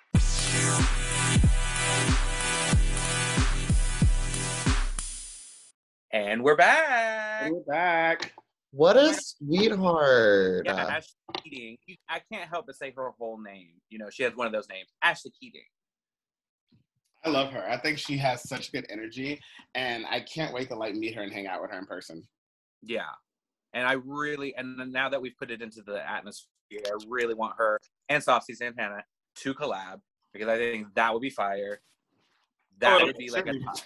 And 6.13 6.43
we're 6.43 6.57
back. 6.57 7.51
We're 7.51 7.61
back. 7.61 8.33
What 8.71 8.97
a 8.97 9.13
sweetheart. 9.13 10.63
Yeah, 10.65 10.99
Ashlee 10.99 11.43
Keating. 11.43 11.77
I 12.09 12.21
can't 12.31 12.49
help 12.49 12.65
but 12.65 12.75
say 12.75 12.93
her 12.97 13.11
whole 13.17 13.41
name. 13.41 13.69
You 13.89 13.97
know, 13.97 14.09
she 14.09 14.23
has 14.23 14.35
one 14.35 14.45
of 14.45 14.51
those 14.51 14.67
names, 14.69 14.89
Ashlee 15.03 15.31
Keating. 15.39 15.61
I 17.23 17.29
love 17.29 17.53
her. 17.53 17.69
I 17.69 17.77
think 17.77 17.97
she 17.97 18.17
has 18.17 18.47
such 18.47 18.73
good 18.73 18.85
energy, 18.89 19.39
and 19.73 20.05
I 20.09 20.19
can't 20.21 20.53
wait 20.53 20.67
to 20.69 20.75
like 20.75 20.95
meet 20.95 21.15
her 21.15 21.21
and 21.21 21.31
hang 21.31 21.47
out 21.47 21.61
with 21.61 21.71
her 21.71 21.77
in 21.79 21.85
person. 21.85 22.27
Yeah. 22.81 23.03
And 23.73 23.87
I 23.87 23.93
really, 24.05 24.53
and 24.57 24.91
now 24.91 25.07
that 25.07 25.21
we've 25.21 25.37
put 25.37 25.49
it 25.49 25.61
into 25.61 25.81
the 25.81 26.05
atmosphere, 26.09 26.81
I 26.85 26.91
really 27.07 27.35
want 27.35 27.53
her 27.57 27.79
and 28.09 28.21
Saucy 28.21 28.53
Santana 28.53 29.03
to 29.35 29.53
collab 29.53 30.01
because 30.33 30.49
I 30.49 30.57
think 30.57 30.87
that 30.95 31.13
would 31.13 31.21
be 31.21 31.29
fire. 31.29 31.79
That 32.79 33.01
Oh, 33.01 33.05
would 33.05 33.17
be 33.17 33.29
like 33.29 33.47
a, 33.47 33.53
certainly. 33.53 33.81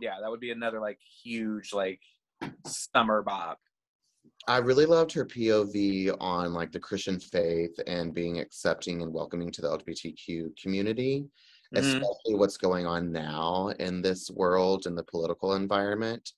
Yeah, 0.00 0.16
that 0.20 0.30
would 0.30 0.40
be 0.40 0.50
another 0.50 0.80
like 0.80 0.98
huge 1.22 1.72
like 1.72 2.00
summer 2.66 3.22
bop. 3.22 3.58
I 4.48 4.58
really 4.58 4.86
loved 4.86 5.12
her 5.12 5.24
POV 5.24 6.16
on 6.20 6.52
like 6.52 6.72
the 6.72 6.80
Christian 6.80 7.18
faith 7.18 7.78
and 7.86 8.14
being 8.14 8.38
accepting 8.38 9.02
and 9.02 9.12
welcoming 9.12 9.50
to 9.52 9.62
the 9.62 9.68
LGBTQ 9.68 10.54
community, 10.60 11.24
Mhm. 11.74 11.78
especially 11.78 12.34
what's 12.34 12.56
going 12.56 12.86
on 12.86 13.10
now 13.10 13.68
in 13.80 14.02
this 14.02 14.30
world 14.30 14.86
and 14.86 14.96
the 14.96 15.02
political 15.04 15.54
environment. 15.54 16.32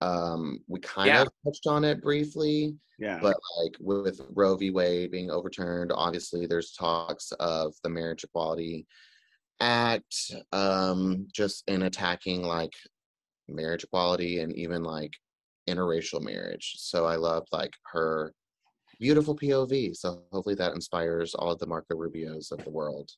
Um, 0.00 0.64
we 0.66 0.80
kind 0.80 1.08
Yeah. 1.08 1.22
of 1.22 1.28
touched 1.44 1.66
on 1.66 1.84
it 1.84 2.00
briefly, 2.02 2.76
Yeah. 2.98 3.20
but 3.20 3.36
like 3.62 3.76
with 3.80 4.20
Roe 4.30 4.56
v. 4.56 4.70
Wade 4.70 5.10
being 5.12 5.30
overturned, 5.30 5.92
obviously 5.92 6.46
there's 6.46 6.72
talks 6.72 7.30
of 7.38 7.74
the 7.82 7.88
Marriage 7.88 8.24
Equality 8.24 8.86
Act, 9.60 10.32
um, 10.52 11.28
just 11.32 11.62
in 11.68 11.82
attacking 11.82 12.42
like 12.42 12.74
marriage 13.48 13.84
equality 13.84 14.40
and 14.40 14.52
even 14.54 14.82
like 14.82 15.12
interracial 15.68 16.22
marriage. 16.22 16.74
So 16.76 17.06
I 17.06 17.16
love 17.16 17.46
like 17.52 17.72
her 17.92 18.32
beautiful 19.00 19.36
POV. 19.36 19.96
So 19.96 20.22
hopefully 20.32 20.54
that 20.56 20.74
inspires 20.74 21.34
all 21.34 21.52
of 21.52 21.58
the 21.58 21.66
Marco 21.66 21.94
Rubios 21.94 22.52
of 22.52 22.62
the 22.64 22.70
world. 22.70 23.10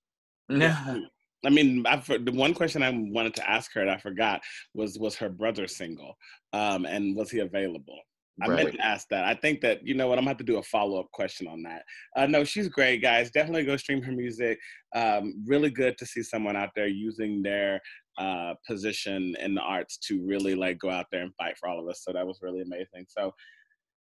Yeah. 0.48 0.98
I 1.44 1.50
mean, 1.50 1.84
I, 1.86 1.96
the 1.96 2.32
one 2.32 2.54
question 2.54 2.82
I 2.82 2.90
wanted 2.90 3.34
to 3.34 3.48
ask 3.48 3.72
her 3.74 3.80
and 3.80 3.90
I 3.90 3.98
forgot 3.98 4.40
was 4.74 4.98
was 4.98 5.14
her 5.16 5.28
brother 5.28 5.68
single, 5.68 6.16
um, 6.52 6.86
and 6.86 7.14
was 7.14 7.30
he 7.30 7.40
available? 7.40 7.98
I 8.42 8.48
meant 8.48 8.72
to 8.72 8.84
ask 8.84 9.08
that. 9.08 9.24
I 9.24 9.34
think 9.34 9.60
that 9.62 9.86
you 9.86 9.94
know 9.94 10.08
what 10.08 10.18
I'm 10.18 10.24
gonna 10.24 10.30
have 10.30 10.38
to 10.38 10.44
do 10.44 10.58
a 10.58 10.62
follow 10.62 11.00
up 11.00 11.10
question 11.12 11.46
on 11.46 11.62
that. 11.62 11.84
Uh, 12.16 12.26
no, 12.26 12.44
she's 12.44 12.68
great, 12.68 13.00
guys. 13.00 13.30
Definitely 13.30 13.64
go 13.64 13.76
stream 13.76 14.02
her 14.02 14.12
music. 14.12 14.58
Um, 14.94 15.42
really 15.46 15.70
good 15.70 15.96
to 15.98 16.06
see 16.06 16.22
someone 16.22 16.56
out 16.56 16.70
there 16.74 16.86
using 16.86 17.42
their 17.42 17.80
uh, 18.18 18.54
position 18.66 19.34
in 19.40 19.54
the 19.54 19.60
arts 19.60 19.98
to 20.08 20.24
really 20.26 20.54
like 20.54 20.78
go 20.78 20.90
out 20.90 21.06
there 21.12 21.22
and 21.22 21.34
fight 21.36 21.56
for 21.58 21.68
all 21.68 21.80
of 21.80 21.88
us. 21.88 22.02
So 22.04 22.12
that 22.12 22.26
was 22.26 22.38
really 22.42 22.62
amazing. 22.62 23.06
So 23.08 23.32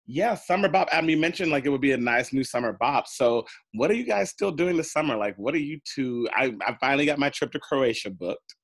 yeah, 0.07 0.35
summer 0.35 0.67
bop. 0.67 0.89
I 0.91 0.99
mean, 1.01 1.11
you 1.11 1.17
mentioned 1.17 1.51
like 1.51 1.65
it 1.65 1.69
would 1.69 1.81
be 1.81 1.93
a 1.93 1.97
nice 1.97 2.33
new 2.33 2.43
summer 2.43 2.73
bop. 2.73 3.07
So 3.07 3.45
what 3.73 3.89
are 3.91 3.95
you 3.95 4.03
guys 4.03 4.29
still 4.29 4.51
doing 4.51 4.75
this 4.75 4.91
summer? 4.91 5.15
Like, 5.15 5.35
what 5.37 5.53
are 5.53 5.59
you 5.59 5.79
two? 5.85 6.27
I, 6.35 6.53
I 6.65 6.75
finally 6.79 7.05
got 7.05 7.19
my 7.19 7.29
trip 7.29 7.51
to 7.53 7.59
Croatia 7.59 8.09
booked. 8.09 8.55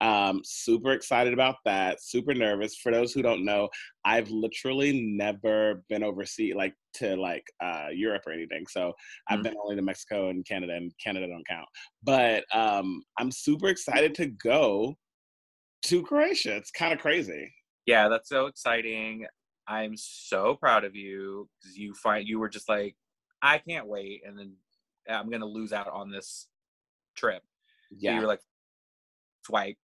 Um, 0.00 0.40
super 0.44 0.92
excited 0.92 1.32
about 1.34 1.56
that. 1.66 2.02
Super 2.02 2.34
nervous. 2.34 2.76
For 2.76 2.90
those 2.92 3.12
who 3.12 3.22
don't 3.22 3.44
know, 3.44 3.68
I've 4.04 4.30
literally 4.30 5.00
never 5.02 5.84
been 5.88 6.02
overseas, 6.02 6.54
like 6.54 6.74
to 6.94 7.16
like 7.16 7.44
uh, 7.60 7.88
Europe 7.92 8.22
or 8.26 8.32
anything. 8.32 8.66
So 8.68 8.94
I've 9.28 9.40
Mhm. 9.40 9.44
been 9.44 9.56
only 9.62 9.76
to 9.76 9.82
Mexico 9.82 10.30
and 10.30 10.44
Canada, 10.46 10.74
and 10.74 10.92
Canada 11.02 11.28
don't 11.28 11.46
count. 11.46 11.68
But 12.02 12.44
um, 12.54 13.02
I'm 13.18 13.30
super 13.30 13.68
excited 13.68 14.14
to 14.16 14.26
go 14.28 14.96
to 15.86 16.02
Croatia. 16.02 16.56
It's 16.56 16.70
kind 16.70 16.92
of 16.92 16.98
crazy. 17.00 17.52
Yeah, 17.86 18.08
that's 18.08 18.28
so 18.28 18.46
exciting. 18.46 19.26
I'm 19.66 19.96
so 19.96 20.56
proud 20.56 20.84
of 20.84 20.94
you 20.94 21.48
because 21.60 21.76
you 21.78 21.94
find 21.94 22.26
you 22.28 22.38
were 22.38 22.48
just 22.48 22.68
like, 22.68 22.96
I 23.42 23.58
can't 23.58 23.86
wait, 23.86 24.22
and 24.24 24.38
then 24.38 24.56
I'm 25.08 25.30
gonna 25.30 25.46
lose 25.46 25.72
out 25.72 25.88
on 25.88 26.10
this 26.10 26.48
trip. 27.16 27.44
So 28.04 28.12
you 28.12 28.20
were 28.22 28.26
like, 28.26 28.42
swipe. 29.44 29.78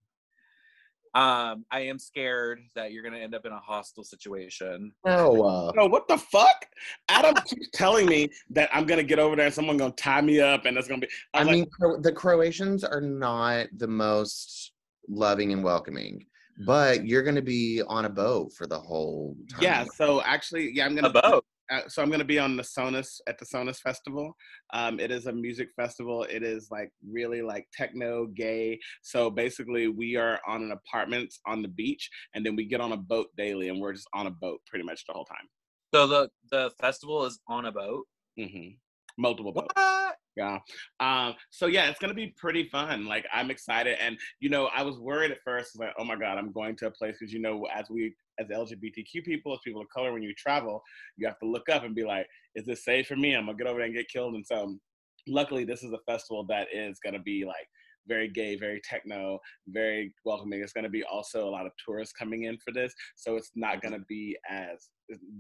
Um, 1.15 1.65
I 1.71 1.79
am 1.79 1.97
scared 1.97 2.59
that 2.75 2.91
you're 2.91 3.01
gonna 3.01 3.17
end 3.17 3.33
up 3.33 3.45
in 3.45 3.53
a 3.53 3.59
hostile 3.59 4.03
situation. 4.03 4.91
Oh, 5.05 5.41
uh, 5.43 5.71
No, 5.73 5.85
what 5.85 6.09
the 6.09 6.17
fuck? 6.17 6.67
Adam 7.07 7.33
keeps 7.45 7.69
telling 7.73 8.05
me 8.05 8.29
that 8.49 8.69
I'm 8.73 8.85
gonna 8.85 9.01
get 9.03 9.17
over 9.17 9.35
there 9.37 9.45
and 9.45 9.55
someone 9.55 9.77
gonna 9.77 9.93
tie 9.93 10.21
me 10.21 10.41
up 10.41 10.65
and 10.65 10.77
it's 10.77 10.89
gonna 10.89 10.99
be. 10.99 11.07
I 11.33 11.39
I'm 11.39 11.47
like, 11.47 11.55
mean, 11.55 11.69
Cro- 11.69 12.01
the 12.01 12.11
Croatians 12.11 12.83
are 12.83 12.99
not 12.99 13.67
the 13.77 13.87
most 13.87 14.73
loving 15.07 15.53
and 15.53 15.63
welcoming, 15.63 16.25
but 16.65 17.05
you're 17.05 17.23
going 17.23 17.35
to 17.35 17.41
be 17.41 17.81
on 17.87 18.05
a 18.05 18.09
boat 18.09 18.51
for 18.53 18.67
the 18.67 18.79
whole 18.79 19.35
time. 19.49 19.61
yeah. 19.61 19.85
So 19.95 20.21
actually, 20.23 20.71
yeah, 20.73 20.85
I'm 20.85 20.95
gonna. 20.95 21.09
boat. 21.09 21.45
Uh, 21.71 21.81
so 21.87 22.01
I'm 22.01 22.11
gonna 22.11 22.23
be 22.23 22.39
on 22.39 22.55
the 22.55 22.63
Sonus 22.63 23.19
at 23.27 23.37
the 23.39 23.45
Sonus 23.45 23.79
Festival. 23.79 24.35
Um, 24.73 24.99
it 24.99 25.11
is 25.11 25.25
a 25.25 25.31
music 25.31 25.69
festival. 25.75 26.23
It 26.23 26.43
is 26.43 26.67
like 26.71 26.91
really 27.07 27.41
like 27.41 27.65
techno, 27.73 28.27
gay. 28.27 28.79
So 29.01 29.29
basically, 29.29 29.87
we 29.87 30.15
are 30.15 30.39
on 30.47 30.63
an 30.63 30.71
apartment 30.71 31.33
on 31.47 31.61
the 31.61 31.67
beach, 31.67 32.09
and 32.33 32.45
then 32.45 32.55
we 32.55 32.65
get 32.65 32.81
on 32.81 32.91
a 32.91 32.97
boat 32.97 33.27
daily, 33.35 33.69
and 33.69 33.79
we're 33.79 33.93
just 33.93 34.07
on 34.13 34.27
a 34.27 34.31
boat 34.31 34.59
pretty 34.67 34.85
much 34.85 35.03
the 35.07 35.13
whole 35.13 35.25
time. 35.25 35.47
So 35.93 36.07
the 36.07 36.29
the 36.51 36.71
festival 36.79 37.25
is 37.25 37.39
on 37.47 37.65
a 37.65 37.71
boat. 37.71 38.05
hmm 38.37 38.69
Multiple 39.17 39.53
boats. 39.53 39.73
What? 39.75 40.17
Yeah. 40.35 40.59
Um, 40.99 41.35
so 41.49 41.67
yeah, 41.67 41.89
it's 41.89 41.99
gonna 41.99 42.13
be 42.13 42.33
pretty 42.37 42.67
fun. 42.69 43.05
Like 43.05 43.25
I'm 43.33 43.49
excited, 43.49 43.97
and 44.01 44.17
you 44.39 44.49
know, 44.49 44.69
I 44.75 44.83
was 44.83 44.97
worried 44.99 45.31
at 45.31 45.37
first, 45.45 45.79
like, 45.79 45.93
oh 45.97 46.03
my 46.03 46.15
god, 46.15 46.37
I'm 46.37 46.51
going 46.51 46.75
to 46.77 46.87
a 46.87 46.91
place 46.91 47.15
because 47.19 47.33
you 47.33 47.39
know, 47.39 47.65
as 47.73 47.89
we 47.89 48.13
as 48.39 48.47
LGBTQ 48.47 49.23
people, 49.23 49.53
as 49.53 49.59
people 49.63 49.81
of 49.81 49.87
color, 49.95 50.11
when 50.11 50.23
you 50.23 50.33
travel, 50.35 50.83
you 51.17 51.25
have 51.27 51.39
to 51.39 51.47
look 51.47 51.69
up 51.69 51.83
and 51.83 51.95
be 51.95 52.03
like, 52.03 52.27
is 52.55 52.65
this 52.65 52.83
safe 52.83 53.07
for 53.07 53.15
me? 53.15 53.33
I'm 53.33 53.45
gonna 53.45 53.57
get 53.57 53.67
over 53.67 53.79
there 53.79 53.85
and 53.85 53.95
get 53.95 54.09
killed. 54.09 54.35
And 54.35 54.45
so, 54.45 54.77
luckily, 55.27 55.63
this 55.63 55.83
is 55.83 55.93
a 55.93 55.99
festival 56.11 56.45
that 56.49 56.67
is 56.73 56.99
gonna 57.03 57.21
be 57.21 57.45
like 57.45 57.67
very 58.07 58.27
gay, 58.27 58.55
very 58.55 58.81
techno, 58.83 59.39
very 59.67 60.13
welcoming. 60.25 60.61
It's 60.61 60.73
gonna 60.73 60.89
be 60.89 61.03
also 61.03 61.47
a 61.47 61.49
lot 61.49 61.65
of 61.65 61.71
tourists 61.83 62.13
coming 62.13 62.43
in 62.43 62.57
for 62.57 62.71
this, 62.71 62.93
so 63.15 63.35
it's 63.35 63.51
not 63.55 63.81
gonna 63.81 64.03
be 64.07 64.37
as 64.49 64.89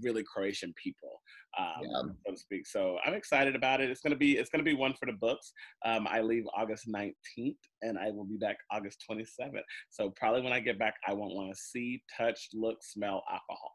really 0.01 0.23
Croatian 0.23 0.73
people 0.81 1.21
um, 1.57 1.81
Yeah. 1.81 2.01
so 2.25 2.31
to 2.31 2.37
speak. 2.37 2.67
So 2.67 2.97
I'm 3.03 3.13
excited 3.13 3.55
about 3.55 3.81
it. 3.81 3.89
It's 3.89 4.01
gonna 4.01 4.15
be 4.15 4.37
it's 4.37 4.49
gonna 4.49 4.63
be 4.63 4.73
one 4.73 4.93
for 4.93 5.05
the 5.05 5.13
books. 5.13 5.51
Um, 5.83 6.07
I 6.07 6.21
leave 6.21 6.45
August 6.55 6.87
19th, 6.87 7.57
and 7.81 7.97
I 7.97 8.11
will 8.11 8.25
be 8.25 8.37
back 8.37 8.57
August 8.71 9.03
27th. 9.09 9.63
So 9.89 10.11
probably 10.11 10.41
when 10.41 10.53
I 10.53 10.59
get 10.59 10.77
back, 10.79 10.95
I 11.07 11.13
won't 11.13 11.33
want 11.33 11.51
to 11.53 11.59
see, 11.59 12.03
touch, 12.17 12.49
look, 12.53 12.83
smell 12.83 13.23
alcohol. 13.31 13.73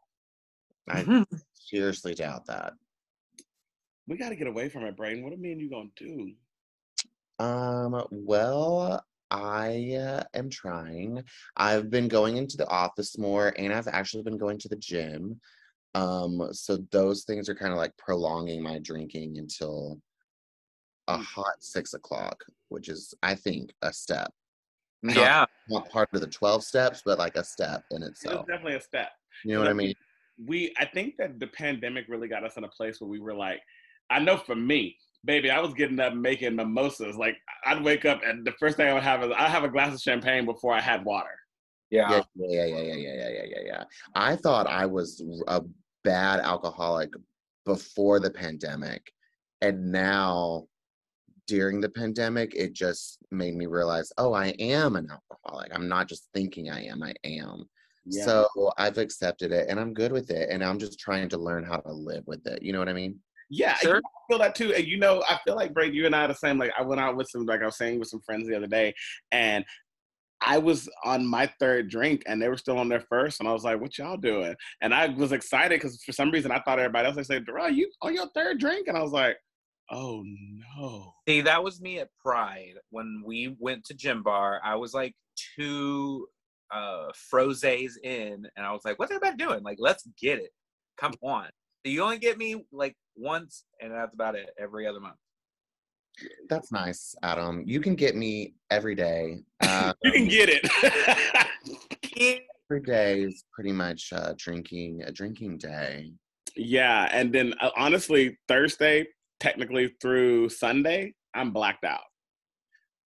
I 0.89 1.25
seriously 1.53 2.13
doubt 2.13 2.45
that. 2.47 2.73
We 4.07 4.17
got 4.17 4.29
to 4.29 4.35
get 4.35 4.47
away 4.47 4.67
from 4.67 4.83
it, 4.83 4.97
Braden. 4.97 5.23
What 5.23 5.31
are 5.33 5.37
me 5.37 5.51
and 5.51 5.61
you 5.61 5.69
gonna 5.69 5.89
do? 5.95 6.33
Um, 7.41 8.05
well, 8.11 9.03
I 9.31 9.95
uh, 9.95 10.23
am 10.35 10.49
trying. 10.49 11.23
I've 11.57 11.89
been 11.89 12.07
going 12.07 12.37
into 12.37 12.55
the 12.55 12.67
office 12.67 13.17
more 13.17 13.53
and 13.57 13.73
I've 13.73 13.87
actually 13.87 14.21
been 14.23 14.37
going 14.37 14.59
to 14.59 14.69
the 14.69 14.75
gym. 14.75 15.41
Um, 15.95 16.49
so 16.51 16.77
those 16.91 17.23
things 17.23 17.49
are 17.49 17.55
kind 17.55 17.71
of 17.71 17.77
like 17.77 17.97
prolonging 17.97 18.61
my 18.61 18.77
drinking 18.79 19.39
until 19.39 19.99
a 21.07 21.17
Mm. 21.17 21.23
hot 21.23 21.55
six 21.63 21.95
o'clock, 21.95 22.43
which 22.69 22.87
is, 22.89 23.13
I 23.23 23.33
think, 23.33 23.73
a 23.81 23.91
step. 23.91 24.31
Yeah. 25.01 25.45
Not 25.67 25.89
part 25.89 26.09
of 26.13 26.21
the 26.21 26.27
12 26.27 26.63
steps, 26.63 27.01
but 27.03 27.17
like 27.17 27.35
a 27.37 27.43
step 27.43 27.83
in 27.89 28.03
itself. 28.03 28.45
definitely 28.45 28.75
a 28.75 28.81
step. 28.81 29.09
You 29.43 29.55
know 29.55 29.61
what 29.61 29.69
I 29.69 29.73
mean? 29.73 29.95
we 30.45 30.73
I 30.77 30.85
think 30.85 31.17
that 31.17 31.39
the 31.39 31.47
pandemic 31.47 32.05
really 32.07 32.27
got 32.27 32.43
us 32.43 32.57
in 32.57 32.63
a 32.63 32.67
place 32.67 33.01
where 33.01 33.09
we 33.09 33.19
were 33.19 33.33
like, 33.33 33.61
I 34.09 34.19
know 34.19 34.37
for 34.37 34.55
me, 34.55 34.97
baby, 35.23 35.51
I 35.51 35.59
was 35.59 35.73
getting 35.73 35.99
up 35.99 36.13
making 36.13 36.55
mimosas. 36.55 37.15
Like 37.15 37.37
I'd 37.65 37.83
wake 37.83 38.05
up 38.05 38.21
and 38.25 38.45
the 38.45 38.53
first 38.53 38.77
thing 38.77 38.87
I 38.87 38.93
would 38.93 39.03
have 39.03 39.23
is 39.23 39.31
I 39.37 39.47
have 39.47 39.63
a 39.63 39.69
glass 39.69 39.93
of 39.93 40.01
champagne 40.01 40.45
before 40.45 40.73
I 40.73 40.81
had 40.81 41.05
water. 41.05 41.37
Yeah. 41.89 42.23
Yeah, 42.35 42.65
yeah, 42.65 42.65
yeah, 42.65 42.81
yeah, 42.81 42.95
yeah, 42.95 43.29
yeah, 43.29 43.43
yeah, 43.45 43.61
yeah. 43.65 43.83
I 44.15 44.35
thought 44.35 44.67
I 44.67 44.85
was 44.85 45.21
a 45.47 45.61
bad 46.03 46.39
alcoholic 46.39 47.11
before 47.65 48.19
the 48.19 48.31
pandemic. 48.31 49.11
And 49.61 49.91
now 49.91 50.65
during 51.47 51.81
the 51.81 51.89
pandemic, 51.89 52.55
it 52.55 52.73
just 52.73 53.19
made 53.29 53.55
me 53.55 53.65
realize, 53.65 54.11
oh, 54.17 54.33
I 54.33 54.47
am 54.59 54.95
an 54.95 55.09
alcoholic. 55.11 55.71
I'm 55.75 55.87
not 55.87 56.07
just 56.07 56.29
thinking 56.33 56.69
I 56.69 56.85
am, 56.85 57.03
I 57.03 57.13
am. 57.23 57.65
Yeah. 58.05 58.25
So 58.25 58.47
I've 58.77 58.97
accepted 58.97 59.51
it 59.51 59.67
and 59.69 59.79
I'm 59.79 59.93
good 59.93 60.11
with 60.11 60.31
it. 60.31 60.49
And 60.49 60.63
I'm 60.63 60.79
just 60.79 60.97
trying 60.97 61.29
to 61.29 61.37
learn 61.37 61.63
how 61.63 61.77
to 61.77 61.91
live 61.91 62.23
with 62.25 62.47
it. 62.47 62.63
You 62.63 62.73
know 62.73 62.79
what 62.79 62.89
I 62.89 62.93
mean? 62.93 63.19
Yeah, 63.51 63.75
Sure. 63.75 63.97
I 63.97 64.19
feel 64.29 64.39
that 64.39 64.55
too. 64.55 64.73
And 64.73 64.87
you 64.87 64.97
know, 64.97 65.21
I 65.27 65.37
feel 65.43 65.55
like 65.55 65.73
Brady, 65.73 65.97
you 65.97 66.05
and 66.05 66.15
I 66.15 66.23
are 66.23 66.29
the 66.29 66.35
same. 66.35 66.57
Like 66.57 66.71
I 66.77 66.81
went 66.83 67.01
out 67.01 67.17
with 67.17 67.29
some, 67.29 67.45
like 67.45 67.61
I 67.61 67.65
was 67.65 67.77
saying 67.77 67.99
with 67.99 68.07
some 68.07 68.21
friends 68.21 68.47
the 68.47 68.55
other 68.55 68.67
day, 68.67 68.93
and 69.33 69.65
I 70.39 70.57
was 70.57 70.89
on 71.03 71.25
my 71.27 71.51
third 71.59 71.89
drink, 71.89 72.23
and 72.25 72.41
they 72.41 72.47
were 72.47 72.57
still 72.57 72.79
on 72.79 72.87
their 72.87 73.01
first, 73.01 73.41
and 73.41 73.49
I 73.49 73.51
was 73.51 73.65
like, 73.65 73.81
"What 73.81 73.97
y'all 73.97 74.15
doing?" 74.15 74.55
And 74.81 74.93
I 74.93 75.07
was 75.09 75.33
excited 75.33 75.75
because 75.81 76.01
for 76.01 76.13
some 76.13 76.31
reason 76.31 76.49
I 76.49 76.61
thought 76.61 76.79
everybody 76.79 77.07
else. 77.07 77.17
They 77.17 77.23
said, 77.23 77.45
"Darrell, 77.45 77.69
you 77.69 77.91
on 78.01 78.15
your 78.15 78.29
third 78.33 78.57
drink?" 78.59 78.87
And 78.87 78.97
I 78.97 79.01
was 79.01 79.11
like, 79.11 79.37
"Oh 79.91 80.23
no." 80.25 81.13
See, 81.27 81.41
that 81.41 81.61
was 81.61 81.81
me 81.81 81.99
at 81.99 82.09
Pride 82.23 82.75
when 82.89 83.21
we 83.25 83.55
went 83.59 83.83
to 83.85 83.93
Gym 83.93 84.23
Bar. 84.23 84.61
I 84.63 84.75
was 84.75 84.93
like 84.93 85.13
two 85.57 86.25
uh 86.71 87.11
frozes 87.31 87.97
in, 88.01 88.47
and 88.55 88.65
I 88.65 88.71
was 88.71 88.81
like, 88.85 88.97
"What's 88.97 89.11
everybody 89.11 89.35
doing? 89.35 89.61
Like, 89.61 89.77
let's 89.79 90.07
get 90.19 90.39
it. 90.39 90.51
Come 90.97 91.13
on." 91.21 91.49
So 91.85 91.91
you 91.91 92.03
only 92.03 92.19
get 92.19 92.37
me 92.37 92.65
like 92.71 92.95
once, 93.15 93.63
and 93.81 93.91
that's 93.91 94.13
about 94.13 94.35
it. 94.35 94.51
Every 94.59 94.85
other 94.85 94.99
month. 94.99 95.15
That's 96.49 96.71
nice, 96.71 97.15
Adam. 97.23 97.63
You 97.65 97.79
can 97.79 97.95
get 97.95 98.15
me 98.15 98.53
every 98.69 98.93
day. 98.95 99.39
Uh, 99.61 99.93
You 100.03 100.11
can 100.11 100.27
get 100.27 100.49
it. 100.51 102.39
every 102.69 102.81
day 102.83 103.21
is 103.21 103.43
pretty 103.51 103.71
much 103.71 104.13
uh, 104.13 104.33
drinking 104.37 105.01
a 105.03 105.11
drinking 105.11 105.57
day. 105.57 106.11
Yeah, 106.55 107.09
and 107.11 107.33
then 107.33 107.53
uh, 107.61 107.71
honestly, 107.75 108.37
Thursday, 108.47 109.07
technically 109.39 109.95
through 110.01 110.49
Sunday, 110.49 111.13
I'm 111.33 111.51
blacked 111.51 111.85
out. 111.85 112.01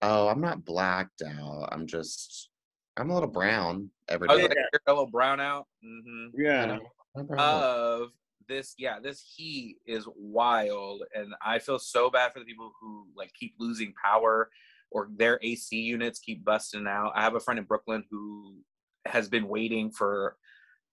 Oh, 0.01 0.27
I'm 0.27 0.41
not 0.41 0.65
blacked 0.65 1.21
out. 1.21 1.69
I'm 1.71 1.87
just 1.87 2.49
I'm 2.97 3.09
a 3.09 3.13
little 3.13 3.29
brown 3.29 3.89
every 4.09 4.27
day. 4.27 4.33
I 4.33 4.37
day. 4.37 4.43
was 4.43 4.49
like, 4.49 4.57
you're 4.73 4.81
a 4.87 4.91
little 4.91 5.11
brown 5.11 5.39
out. 5.39 5.67
hmm 5.81 6.27
Yeah. 6.37 6.65
know. 6.65 6.79
I'm 7.15 7.25
brown 7.25 7.39
out. 7.39 7.63
Of 7.63 8.09
this, 8.47 8.73
yeah, 8.77 8.99
this 8.99 9.33
heat 9.35 9.77
is 9.85 10.07
wild, 10.15 11.03
and 11.13 11.33
I 11.45 11.59
feel 11.59 11.79
so 11.79 12.09
bad 12.09 12.33
for 12.33 12.39
the 12.39 12.45
people 12.45 12.71
who 12.79 13.07
like 13.15 13.31
keep 13.39 13.55
losing 13.59 13.93
power 14.03 14.49
or 14.91 15.09
their 15.15 15.39
AC 15.41 15.75
units 15.79 16.19
keep 16.19 16.43
busting 16.45 16.87
out. 16.87 17.11
I 17.15 17.21
have 17.21 17.35
a 17.35 17.39
friend 17.39 17.57
in 17.59 17.65
Brooklyn 17.65 18.03
who 18.09 18.55
has 19.05 19.27
been 19.27 19.47
waiting 19.47 19.91
for 19.91 20.37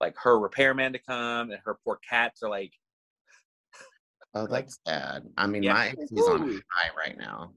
like 0.01 0.17
her 0.19 0.39
repairman 0.39 0.93
to 0.95 0.99
come, 0.99 1.51
and 1.51 1.61
her 1.65 1.79
poor 1.85 1.99
cats 2.09 2.43
are 2.43 2.51
like, 2.51 2.73
oh, 4.35 4.47
that's 4.47 4.79
sad. 4.87 5.25
I 5.37 5.47
mean, 5.47 5.63
Yeah. 5.63 5.75
my 5.75 5.95
is 5.99 6.29
on 6.29 6.61
high 6.71 6.91
right 6.97 7.17
now. 7.19 7.53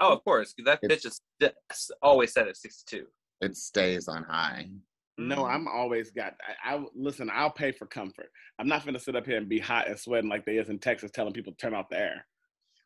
oh, 0.00 0.12
of 0.12 0.24
course, 0.24 0.54
that 0.64 0.80
It's- 0.82 1.04
bitch 1.04 1.50
is 1.70 1.90
always 2.02 2.32
set 2.32 2.48
at 2.48 2.56
62. 2.56 3.06
It 3.40 3.56
stays 3.56 4.08
on 4.08 4.24
high. 4.24 4.70
No, 5.18 5.38
Mhm. 5.44 5.50
I'm 5.54 5.68
always 5.68 6.10
got. 6.10 6.34
I, 6.64 6.74
I 6.76 6.84
listen. 6.94 7.30
I'll 7.32 7.50
pay 7.50 7.70
for 7.72 7.86
comfort. 7.86 8.30
I'm 8.58 8.66
not 8.68 8.84
gonna 8.84 8.98
sit 8.98 9.14
up 9.16 9.26
here 9.26 9.36
and 9.36 9.48
be 9.48 9.58
hot 9.58 9.88
and 9.88 9.98
sweating 9.98 10.30
like 10.30 10.44
they 10.46 10.56
is 10.56 10.68
in 10.70 10.78
Texas, 10.78 11.10
telling 11.10 11.32
people 11.34 11.52
to 11.52 11.58
turn 11.58 11.74
off 11.74 11.88
the 11.90 11.98
air. 11.98 12.26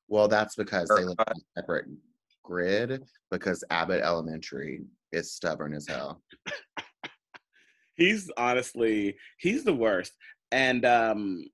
Well, 0.09 0.27
that's 0.29 0.55
because 0.57 0.89
they 0.89 1.05
live 1.05 1.17
Or- 1.19 1.29
on 1.31 1.37
a 1.37 1.61
separate 1.61 1.87
grid 2.43 3.05
because 3.31 3.63
Abbott 3.71 4.03
Elementary 4.03 4.85
is 5.13 5.33
stubborn 5.33 5.73
as 5.75 5.87
hell. 5.87 6.23
He's 7.97 8.31
honestly, 8.37 9.17
he's 9.39 9.65
the 9.65 9.73
worst, 9.75 10.13
and 10.53 10.85
um, 10.85 11.47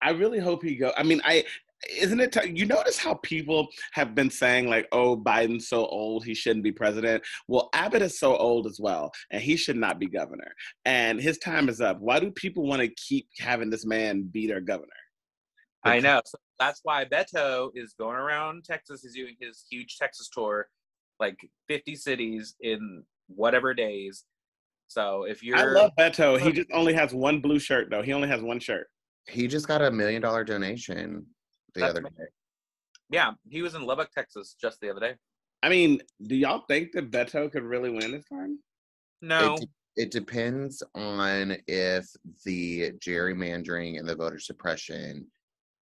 I 0.00 0.10
really 0.10 0.38
hope 0.38 0.62
he 0.62 0.76
go. 0.76 0.92
I 0.96 1.02
mean, 1.02 1.20
I 1.24 1.44
isn't 1.88 2.20
it? 2.20 2.32
T- 2.32 2.52
you 2.54 2.66
notice 2.66 2.98
how 2.98 3.14
people 3.14 3.68
have 3.92 4.14
been 4.14 4.30
saying 4.30 4.68
like, 4.68 4.86
"Oh, 4.92 5.16
Biden's 5.16 5.68
so 5.68 5.86
old, 5.86 6.24
he 6.24 6.34
shouldn't 6.34 6.64
be 6.64 6.72
president." 6.72 7.24
Well, 7.48 7.70
Abbott 7.72 8.02
is 8.02 8.18
so 8.18 8.36
old 8.36 8.66
as 8.66 8.78
well, 8.80 9.10
and 9.30 9.42
he 9.42 9.56
should 9.56 9.76
not 9.76 9.98
be 9.98 10.06
governor. 10.06 10.52
And 10.84 11.20
his 11.20 11.38
time 11.38 11.68
is 11.68 11.80
up. 11.80 11.98
Why 12.00 12.20
do 12.20 12.30
people 12.30 12.66
want 12.66 12.82
to 12.82 12.88
keep 12.88 13.28
having 13.38 13.70
this 13.70 13.86
man 13.86 14.22
be 14.30 14.46
their 14.46 14.60
governor? 14.60 14.88
I 15.84 16.00
know. 16.00 16.20
So 16.26 16.36
that's 16.58 16.80
why 16.82 17.06
Beto 17.06 17.70
is 17.74 17.94
going 17.98 18.16
around 18.16 18.64
Texas. 18.64 19.02
He's 19.02 19.14
doing 19.14 19.36
his 19.40 19.64
huge 19.70 19.96
Texas 19.96 20.28
tour, 20.30 20.68
like 21.18 21.36
50 21.68 21.96
cities 21.96 22.54
in 22.60 23.02
whatever 23.28 23.72
days. 23.72 24.24
So 24.88 25.24
if 25.24 25.42
you're, 25.42 25.56
I 25.56 25.64
love 25.64 25.92
Beto. 25.98 26.38
He 26.38 26.52
just 26.52 26.70
only 26.72 26.92
has 26.92 27.14
one 27.14 27.40
blue 27.40 27.58
shirt 27.58 27.88
though. 27.90 28.02
He 28.02 28.12
only 28.12 28.28
has 28.28 28.42
one 28.42 28.60
shirt. 28.60 28.88
He 29.28 29.46
just 29.46 29.68
got 29.68 29.82
a 29.82 29.90
million 29.90 30.20
dollar 30.20 30.44
donation 30.44 31.24
the 31.74 31.80
That's 31.80 31.90
other 31.90 32.00
amazing. 32.00 32.16
day. 32.18 32.24
yeah, 33.10 33.32
he 33.48 33.62
was 33.62 33.74
in 33.74 33.82
Lubbock, 33.82 34.10
Texas 34.12 34.54
just 34.60 34.80
the 34.80 34.90
other 34.90 35.00
day. 35.00 35.14
I 35.62 35.68
mean, 35.68 36.00
do 36.26 36.34
y'all 36.36 36.64
think 36.68 36.92
that 36.92 37.10
Beto 37.10 37.50
could 37.52 37.62
really 37.64 37.90
win 37.90 38.12
this 38.12 38.24
time? 38.28 38.58
No, 39.20 39.54
It, 39.54 39.60
de- 39.60 40.02
it 40.04 40.10
depends 40.10 40.82
on 40.94 41.56
if 41.66 42.06
the 42.44 42.92
gerrymandering 42.92 43.98
and 43.98 44.08
the 44.08 44.14
voter 44.16 44.38
suppression 44.38 45.26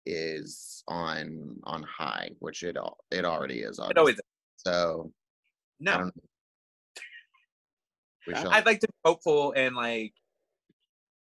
is 0.06 0.82
on 0.88 1.56
on 1.64 1.82
high, 1.84 2.30
which 2.40 2.62
it 2.62 2.76
all 2.76 2.98
it 3.10 3.24
already 3.24 3.60
is. 3.60 3.78
it 3.78 3.96
always 3.96 4.14
obviously. 4.14 4.22
So 4.56 5.12
no. 5.78 5.98
don't 5.98 6.06
know. 6.06 6.22
We 8.26 8.34
shall- 8.34 8.50
I'd 8.50 8.66
like 8.66 8.80
to 8.80 8.88
be 8.88 8.94
hopeful 9.04 9.52
and 9.56 9.76
like, 9.76 10.14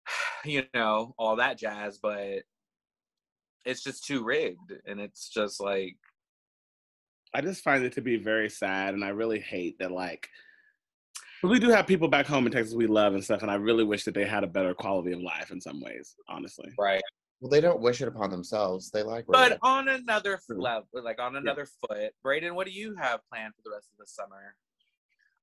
you 0.45 0.65
know, 0.75 1.15
all 1.19 1.37
that 1.37 1.57
jazz, 1.59 1.99
but 1.99 2.43
it's 3.71 3.83
just 3.83 4.05
too 4.05 4.25
rigged, 4.25 4.73
and 4.87 5.01
it's 5.01 5.29
just 5.29 5.61
like, 5.61 5.97
I 7.33 7.41
just 7.41 7.63
find 7.63 7.85
it 7.85 7.93
to 7.93 8.01
be 8.01 8.17
very 8.17 8.51
sad, 8.51 8.95
and 8.95 9.05
I 9.05 9.11
really 9.11 9.39
hate 9.39 9.79
that. 9.79 9.93
Like, 9.93 10.29
'cause 11.41 11.51
we 11.51 11.61
do 11.61 11.71
have 11.71 11.87
people 11.87 12.09
back 12.09 12.27
home 12.27 12.47
in 12.47 12.53
Texas 12.53 12.75
we 12.75 12.89
love 12.89 13.15
and 13.15 13.23
stuff, 13.23 13.43
and 13.43 13.51
I 13.51 13.55
really 13.55 13.85
wish 13.85 14.05
that 14.05 14.15
they 14.15 14.27
had 14.27 14.43
a 14.43 14.49
better 14.49 14.75
quality 14.75 15.13
of 15.13 15.21
life 15.21 15.53
in 15.53 15.61
some 15.61 15.81
ways. 15.81 16.17
Honestly, 16.29 16.73
right. 16.77 17.03
well, 17.41 17.51
they 17.51 17.61
don't 17.61 17.81
wish 17.81 18.03
it 18.03 18.09
upon 18.09 18.31
themselves. 18.31 18.91
They 18.91 19.05
like. 19.05 19.27
But 19.29 19.39
religion. 19.39 19.59
on 19.63 19.89
another 19.89 20.35
f- 20.35 20.43
level, 20.49 20.89
like 20.93 21.21
on 21.21 21.37
another 21.37 21.67
foot, 21.67 22.13
Braden, 22.23 22.57
what 22.57 22.67
do 22.67 22.73
you 22.73 22.97
have 22.97 23.21
planned 23.29 23.55
for 23.55 23.63
the 23.63 23.71
rest 23.71 23.89
of 23.93 23.99
the 23.99 24.07
summer? 24.07 24.57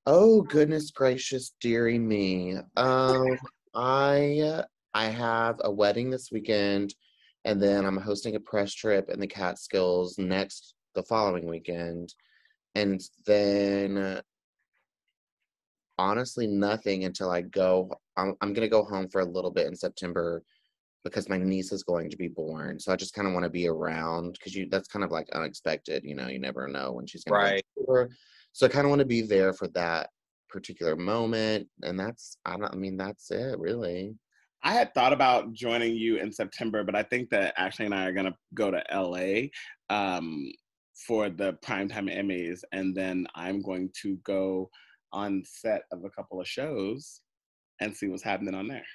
Oh 0.05 0.41
goodness 0.41 0.91
gracious, 0.91 1.53
dearie 1.61 1.99
me. 1.99 2.57
Um, 2.75 3.37
I 3.73 4.63
I 4.93 5.05
have 5.05 5.61
a 5.63 5.71
wedding 5.71 6.09
this 6.09 6.31
weekend, 6.31 6.95
and 7.47 7.63
then 7.63 7.85
I'm 7.85 7.95
hosting 7.95 8.35
a 8.35 8.41
press 8.41 8.73
trip 8.73 9.09
in 9.09 9.21
the 9.21 9.25
Catskills 9.25 10.17
next 10.17 10.75
the 10.95 11.03
following 11.03 11.47
weekend, 11.47 12.13
and 12.75 13.01
then 13.25 13.97
uh, 13.97 14.21
honestly 15.97 16.45
nothing 16.45 17.05
until 17.05 17.31
I 17.31 17.41
go. 17.41 17.89
I'm 18.17 18.35
I'm 18.41 18.51
gonna 18.51 18.67
go 18.67 18.83
home 18.83 19.07
for 19.07 19.21
a 19.21 19.25
little 19.25 19.49
bit 19.49 19.67
in 19.67 19.77
September 19.77 20.43
because 21.05 21.29
my 21.29 21.37
niece 21.37 21.71
is 21.71 21.83
going 21.83 22.09
to 22.09 22.17
be 22.17 22.27
born. 22.27 22.81
So 22.81 22.91
I 22.91 22.97
just 22.97 23.13
kind 23.13 23.29
of 23.29 23.33
want 23.33 23.45
to 23.45 23.49
be 23.49 23.69
around 23.69 24.33
because 24.33 24.53
you 24.53 24.67
that's 24.69 24.89
kind 24.89 25.05
of 25.05 25.11
like 25.11 25.29
unexpected. 25.31 26.03
You 26.03 26.15
know, 26.15 26.27
you 26.27 26.39
never 26.39 26.67
know 26.67 26.91
when 26.91 27.07
she's 27.07 27.23
gonna. 27.23 27.39
go 27.39 27.45
Right. 27.45 27.65
tour. 27.77 28.09
So 28.51 28.65
I 28.65 28.69
kind 28.69 28.85
of 28.85 28.89
want 28.89 28.99
to 28.99 29.05
be 29.05 29.21
there 29.21 29.53
for 29.53 29.69
that 29.69 30.09
particular 30.49 30.97
moment, 30.97 31.69
and 31.81 31.97
that's 31.97 32.39
I 32.43 32.57
don't. 32.57 32.73
I 32.73 32.75
mean, 32.75 32.97
that's 32.97 33.31
it 33.31 33.57
really. 33.57 34.15
I 34.63 34.73
had 34.73 34.93
thought 34.93 35.13
about 35.13 35.53
joining 35.53 35.95
you 35.95 36.17
in 36.17 36.31
September, 36.31 36.83
but 36.83 36.95
I 36.95 37.03
think 37.03 37.29
that 37.29 37.53
Ashley 37.57 37.85
and 37.85 37.93
I 37.95 38.05
are 38.05 38.13
gonna 38.13 38.35
go 38.53 38.71
to 38.71 38.83
LA 38.91 39.47
um, 39.89 40.51
for 40.93 41.29
the 41.29 41.53
primetime 41.63 42.13
Emmys, 42.13 42.61
and 42.71 42.95
then 42.95 43.27
I'm 43.35 43.61
going 43.61 43.91
to 44.01 44.17
go 44.23 44.69
on 45.13 45.43
set 45.45 45.83
of 45.91 46.03
a 46.03 46.09
couple 46.09 46.41
of 46.41 46.47
shows 46.47 47.21
and 47.79 47.95
see 47.95 48.07
what's 48.07 48.23
happening 48.23 48.55
on 48.55 48.67
there. 48.67 48.85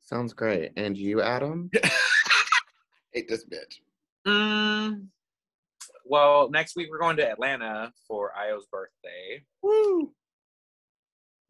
Sounds 0.00 0.32
great. 0.32 0.72
And 0.76 0.96
you, 0.96 1.20
Adam? 1.20 1.70
Hate 3.12 3.28
this 3.28 3.44
bitch. 3.44 3.80
Mm, 4.26 5.06
well, 6.04 6.48
next 6.50 6.76
week 6.76 6.88
we're 6.90 6.98
going 6.98 7.16
to 7.18 7.30
Atlanta 7.30 7.92
for 8.06 8.32
Io's 8.34 8.66
birthday. 8.70 9.42
Woo! 9.62 10.12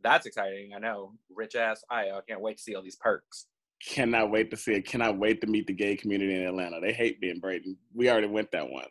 That's 0.08 0.24
exciting. 0.24 0.72
I 0.74 0.78
know. 0.78 1.12
Rich 1.28 1.54
ass 1.54 1.84
Io. 1.90 2.16
I 2.16 2.20
can't 2.26 2.40
wait 2.40 2.56
to 2.56 2.62
see 2.62 2.74
all 2.74 2.82
these 2.82 2.96
perks. 2.96 3.46
Cannot 3.86 4.30
wait 4.30 4.50
to 4.50 4.56
see 4.56 4.72
it. 4.72 4.86
Cannot 4.86 5.18
wait 5.18 5.42
to 5.42 5.46
meet 5.46 5.66
the 5.66 5.74
gay 5.74 5.96
community 5.96 6.34
in 6.34 6.46
Atlanta. 6.46 6.80
They 6.80 6.94
hate 6.94 7.20
being 7.20 7.40
Braden. 7.40 7.76
We 7.92 8.08
already 8.08 8.26
went 8.26 8.50
that 8.52 8.70
once. 8.70 8.88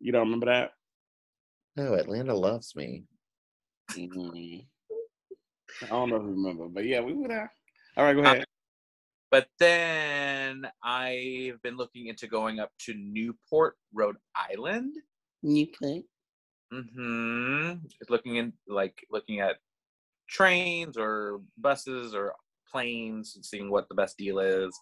You 0.00 0.12
don't 0.12 0.22
remember 0.28 0.46
that? 0.46 0.70
No, 1.76 1.92
Atlanta 1.92 2.34
loves 2.34 2.74
me. 2.74 3.04
Mhm. 3.90 4.66
I 5.82 5.86
don't 5.88 6.08
know 6.08 6.16
if 6.16 6.22
you 6.22 6.30
remember, 6.30 6.68
but 6.68 6.86
yeah, 6.86 7.02
we 7.02 7.12
were 7.12 7.28
there. 7.28 7.52
All 7.98 8.04
right, 8.04 8.14
go 8.14 8.20
Uh, 8.20 8.32
ahead. 8.32 8.44
But 9.30 9.50
then 9.58 10.66
I've 10.82 11.60
been 11.62 11.76
looking 11.76 12.06
into 12.06 12.28
going 12.28 12.60
up 12.60 12.72
to 12.86 12.94
Newport, 12.94 13.76
Rhode 13.92 14.16
Island. 14.34 14.96
Newport. 15.42 16.04
Mm 16.72 16.90
hmm 16.94 17.72
Looking 18.08 18.36
in, 18.36 18.52
like, 18.66 19.06
looking 19.10 19.38
at 19.40 19.58
trains 20.28 20.96
or 20.96 21.40
buses 21.58 22.14
or 22.14 22.34
planes 22.70 23.34
and 23.36 23.44
seeing 23.44 23.70
what 23.70 23.88
the 23.88 23.94
best 23.94 24.16
deal 24.16 24.38
is. 24.38 24.78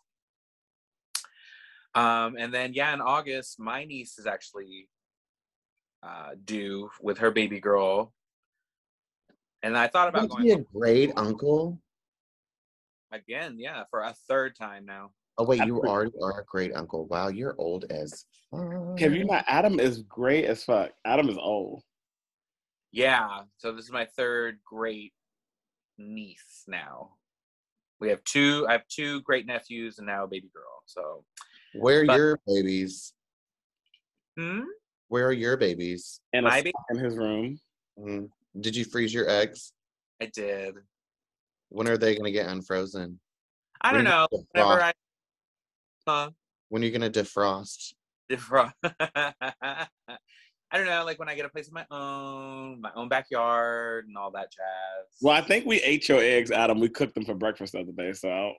Um, 1.95 2.37
and 2.39 2.53
then, 2.53 2.73
yeah, 2.75 2.93
in 2.93 3.01
August, 3.01 3.61
my 3.61 3.85
niece 3.85 4.19
is 4.19 4.27
actually 4.27 4.89
uh, 6.03 6.31
due 6.45 6.91
with 7.01 7.19
her 7.19 7.31
baby 7.31 7.61
girl. 7.61 8.13
And 9.63 9.79
I 9.79 9.87
thought 9.87 10.09
about 10.09 10.23
Would 10.23 10.31
going 10.31 10.43
be 10.43 10.51
a 10.53 10.65
great 10.75 11.13
uncle. 11.17 11.81
again, 13.13 13.57
yeah, 13.59 13.85
for 13.91 14.01
a 14.03 14.15
third 14.29 14.57
time 14.57 14.85
now. 14.85 15.11
Oh 15.39 15.45
wait, 15.45 15.59
you 15.59 15.83
Absolutely. 15.83 15.89
already 15.89 16.13
are 16.23 16.41
a 16.41 16.45
great 16.45 16.75
uncle. 16.77 17.07
Wow, 17.07 17.29
you're 17.29 17.55
old 17.59 17.87
as 17.91 18.27
fuck. 18.51 18.99
Have 19.01 19.15
you 19.15 19.25
not? 19.25 19.45
Adam 19.49 19.81
is 19.81 20.03
great 20.03 20.45
as 20.45 20.63
fuck. 20.63 20.93
Adam 21.05 21.29
is 21.29 21.39
old. 21.39 21.83
Yeah, 22.93 23.43
so 23.57 23.73
this 23.73 23.87
is 23.87 23.91
my 23.91 24.05
third 24.17 24.59
great 24.65 25.13
niece 25.99 26.65
now. 26.67 27.13
We 28.01 28.09
have 28.11 28.23
two. 28.25 28.67
I 28.69 28.73
have 28.73 28.87
two 28.89 29.23
great 29.23 29.47
nephews 29.47 29.99
and 29.99 30.07
now 30.07 30.25
a 30.25 30.29
baby 30.29 30.49
girl. 30.53 30.83
So, 30.87 31.25
Where 31.75 32.03
are 32.03 32.07
But- 32.07 32.17
your 32.17 32.41
babies? 32.47 33.15
hmm? 34.37 34.63
Where 35.09 35.27
are 35.29 35.33
your 35.33 35.57
babies? 35.57 36.21
And 36.33 36.47
a 36.47 36.49
My 36.49 36.61
baby- 36.63 36.73
in 36.91 36.99
his 36.99 37.17
room. 37.17 37.61
Mm. 37.99 38.31
Did 38.61 38.77
you 38.77 38.85
freeze 38.85 39.13
your 39.15 39.29
eggs? 39.29 39.73
I 40.21 40.27
did. 40.27 40.77
When 41.69 41.89
are 41.89 41.97
they 41.99 42.15
gonna 42.17 42.31
get 42.31 42.49
unfrozen? 42.49 43.21
I 43.81 43.93
When 43.93 44.05
don't 44.05 44.11
know. 44.33 44.45
Whenever? 44.53 44.83
I, 44.83 44.93
huh? 46.07 46.31
When 46.69 46.83
are 46.83 46.87
you 46.87 46.93
gonna 46.93 47.11
defrost? 47.11 47.95
Defro- 48.31 48.73
I 50.75 50.77
don't 50.77 50.87
know, 50.87 51.05
like 51.05 51.21
when 51.21 51.29
I 51.29 51.37
get 51.37 51.45
a 51.47 51.49
place 51.49 51.69
of 51.69 51.73
my 51.73 51.87
own, 51.93 52.81
my 52.81 52.91
own 52.97 53.09
backyard, 53.09 54.09
and 54.09 54.19
all 54.19 54.33
that 54.33 54.51
jazz. 54.51 55.07
Well, 55.23 55.33
I 55.33 55.41
think 55.41 55.67
we 55.67 55.81
ate 55.83 56.09
your 56.09 56.19
eggs, 56.19 56.51
Adam. 56.51 56.81
We 56.81 56.89
cooked 56.89 57.15
them 57.15 57.25
for 57.25 57.35
breakfast 57.35 57.75
the 57.75 57.81
other 57.81 57.93
day, 57.93 58.13
so 58.13 58.55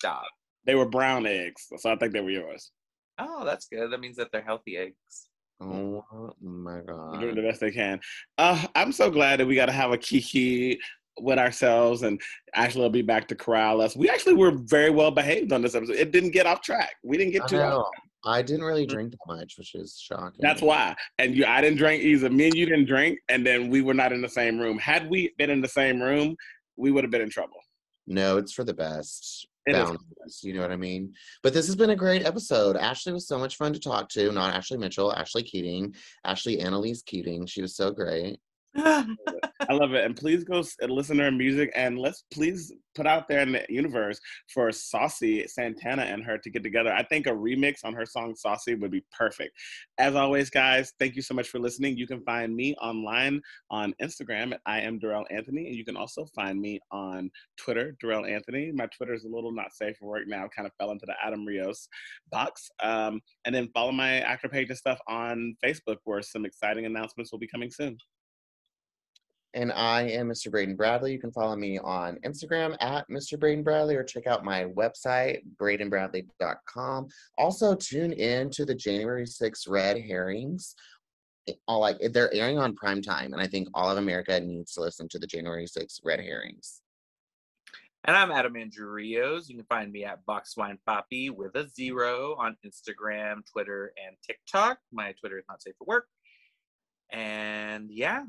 Stop. 0.00 0.24
they 0.66 0.74
were 0.74 0.88
brown 0.88 1.26
eggs. 1.26 1.68
So 1.76 1.92
I 1.92 1.94
think 1.94 2.12
they 2.12 2.20
were 2.20 2.30
yours. 2.30 2.72
Oh, 3.18 3.44
that's 3.44 3.68
good. 3.68 3.92
That 3.92 4.00
means 4.00 4.16
that 4.16 4.32
they're 4.32 4.42
healthy 4.42 4.78
eggs. 4.78 5.28
Oh 5.60 6.02
my 6.40 6.76
They're 6.76 6.82
god. 6.82 7.20
doing 7.20 7.36
the 7.36 7.42
best 7.42 7.60
they 7.60 7.70
can. 7.70 8.00
Uh, 8.36 8.66
I'm 8.74 8.90
so 8.90 9.08
glad 9.08 9.38
that 9.38 9.46
we 9.46 9.54
got 9.54 9.66
to 9.66 9.72
have 9.72 9.92
a 9.92 9.98
kiki 9.98 10.80
with 11.22 11.38
ourselves, 11.38 12.02
and 12.02 12.20
Ashlee 12.56 12.76
will 12.76 12.90
be 12.90 13.02
back 13.02 13.28
to 13.28 13.34
corral 13.34 13.80
us. 13.80 13.96
We 13.96 14.08
actually 14.08 14.34
were 14.34 14.52
very 14.52 14.90
well 14.90 15.10
behaved 15.10 15.52
on 15.52 15.62
this 15.62 15.74
episode. 15.74 15.96
It 15.96 16.12
didn't 16.12 16.30
get 16.30 16.46
off 16.46 16.62
track. 16.62 16.94
We 17.02 17.16
didn't 17.16 17.32
get 17.32 17.42
I 17.42 17.46
too 17.46 17.60
off. 17.60 17.88
I 18.24 18.42
didn't 18.42 18.64
really 18.64 18.86
mm-hmm. 18.86 18.94
drink 18.94 19.12
that 19.12 19.34
much, 19.34 19.54
which 19.56 19.74
is 19.74 19.98
shocking. 19.98 20.40
That's 20.40 20.60
why. 20.60 20.94
And 21.18 21.34
you, 21.34 21.46
I 21.46 21.60
didn't 21.60 21.78
drink 21.78 22.02
either. 22.02 22.28
Me 22.28 22.46
and 22.46 22.54
you 22.54 22.66
didn't 22.66 22.86
drink, 22.86 23.18
and 23.28 23.46
then 23.46 23.70
we 23.70 23.80
were 23.80 23.94
not 23.94 24.12
in 24.12 24.20
the 24.20 24.28
same 24.28 24.58
room. 24.58 24.78
Had 24.78 25.08
we 25.08 25.32
been 25.38 25.50
in 25.50 25.60
the 25.60 25.68
same 25.68 26.02
room, 26.02 26.36
we 26.76 26.90
would 26.90 27.04
have 27.04 27.10
been 27.10 27.22
in 27.22 27.30
trouble. 27.30 27.56
No, 28.06 28.36
it's 28.36 28.52
for 28.52 28.64
the 28.64 28.74
best. 28.74 29.46
It 29.66 29.76
is. 29.76 29.84
Boundaries, 29.84 30.40
you 30.42 30.54
know 30.54 30.62
what 30.62 30.72
I 30.72 30.76
mean? 30.76 31.12
But 31.42 31.52
this 31.52 31.66
has 31.66 31.76
been 31.76 31.90
a 31.90 31.96
great 31.96 32.24
episode. 32.24 32.76
Ashley 32.76 33.12
was 33.12 33.28
so 33.28 33.38
much 33.38 33.56
fun 33.56 33.72
to 33.72 33.78
talk 33.78 34.08
to. 34.10 34.32
Not 34.32 34.54
Ashley 34.54 34.78
Mitchell, 34.78 35.14
Ashlee 35.16 35.44
Keating, 35.44 35.94
Ashlee 36.26 36.62
Annalise 36.62 37.02
Keating. 37.02 37.46
She 37.46 37.62
was 37.62 37.76
so 37.76 37.90
great. 37.90 38.40
I 38.76 39.72
love 39.72 39.94
it. 39.94 40.04
And 40.04 40.16
please 40.16 40.44
go 40.44 40.62
listen 40.80 41.16
to 41.18 41.24
her 41.24 41.30
music, 41.30 41.70
and 41.74 41.98
let's 41.98 42.24
please 42.32 42.72
put 42.94 43.06
out 43.06 43.28
there 43.28 43.40
in 43.40 43.52
the 43.52 43.64
universe 43.68 44.20
for 44.52 44.70
Saucy 44.72 45.46
Santana 45.46 46.02
and 46.02 46.24
her 46.24 46.38
to 46.38 46.50
get 46.50 46.62
together. 46.62 46.92
I 46.92 47.02
think 47.04 47.26
a 47.26 47.30
remix 47.30 47.84
on 47.84 47.94
her 47.94 48.06
song 48.06 48.34
Saucy 48.34 48.74
would 48.74 48.90
be 48.90 49.04
perfect. 49.16 49.56
As 49.98 50.14
always, 50.14 50.50
guys, 50.50 50.92
thank 50.98 51.14
you 51.14 51.22
so 51.22 51.34
much 51.34 51.48
for 51.48 51.58
listening. 51.58 51.96
You 51.96 52.06
can 52.06 52.22
find 52.22 52.54
me 52.54 52.74
online 52.76 53.40
on 53.70 53.94
Instagram 54.02 54.52
at 54.52 54.60
I 54.66 54.80
am 54.80 54.98
Darrell 54.98 55.26
Anthony, 55.30 55.66
and 55.66 55.76
you 55.76 55.84
can 55.84 55.96
also 55.96 56.26
find 56.34 56.60
me 56.60 56.80
on 56.90 57.30
Twitter, 57.56 57.96
Darrell 58.00 58.26
Anthony. 58.26 58.72
My 58.72 58.86
Twitter 58.86 59.14
is 59.14 59.24
a 59.24 59.28
little 59.28 59.52
not 59.52 59.72
safe 59.72 59.96
for 59.98 60.06
work 60.06 60.24
now, 60.26 60.48
kind 60.54 60.66
of 60.66 60.72
fell 60.78 60.90
into 60.90 61.06
the 61.06 61.14
Adam 61.24 61.44
Rios 61.44 61.88
box. 62.30 62.70
Um, 62.82 63.20
and 63.44 63.54
then 63.54 63.68
follow 63.74 63.92
my 63.92 64.20
actor 64.20 64.48
page 64.48 64.68
and 64.68 64.78
stuff 64.78 64.98
on 65.08 65.56
Facebook, 65.64 65.98
where 66.04 66.22
some 66.22 66.44
exciting 66.44 66.86
announcements 66.86 67.32
will 67.32 67.38
be 67.38 67.48
coming 67.48 67.70
soon. 67.70 67.98
And 69.54 69.72
I 69.72 70.02
am 70.02 70.28
Mr. 70.28 70.50
Braden 70.50 70.76
Bradley. 70.76 71.12
You 71.12 71.18
can 71.18 71.32
follow 71.32 71.56
me 71.56 71.78
on 71.78 72.18
Instagram 72.24 72.76
at 72.80 73.08
Mr. 73.08 73.38
Braden 73.38 73.64
Bradley 73.64 73.96
or 73.96 74.04
check 74.04 74.28
out 74.28 74.44
my 74.44 74.64
website, 74.64 75.40
bradenbradley.com. 75.56 77.08
Also, 77.36 77.74
tune 77.74 78.12
in 78.12 78.50
to 78.50 78.64
the 78.64 78.74
January 78.74 79.24
6th 79.24 79.68
Red 79.68 80.00
Herrings. 80.00 80.76
All 81.66 81.80
like 81.80 81.98
they're 82.12 82.32
airing 82.32 82.58
on 82.58 82.76
prime 82.76 83.02
time, 83.02 83.32
and 83.32 83.42
I 83.42 83.48
think 83.48 83.66
all 83.74 83.90
of 83.90 83.98
America 83.98 84.38
needs 84.38 84.72
to 84.74 84.82
listen 84.82 85.08
to 85.08 85.18
the 85.18 85.26
January 85.26 85.66
6th 85.66 85.98
Red 86.04 86.20
Herrings. 86.20 86.82
And 88.04 88.16
I'm 88.16 88.30
Adam 88.30 88.56
Andrew 88.56 88.88
Rios. 88.88 89.48
You 89.48 89.56
can 89.56 89.66
find 89.66 89.92
me 89.92 90.04
at 90.04 90.24
Boxwine 90.24 90.78
Poppy 90.86 91.28
with 91.28 91.54
a 91.56 91.68
zero 91.68 92.34
on 92.38 92.56
Instagram, 92.64 93.40
Twitter, 93.50 93.92
and 94.02 94.16
TikTok. 94.26 94.78
My 94.92 95.12
Twitter 95.20 95.38
is 95.38 95.44
not 95.48 95.60
safe 95.60 95.74
for 95.76 95.84
work. 95.84 96.06
And 97.10 97.90
yeah, 97.90 98.24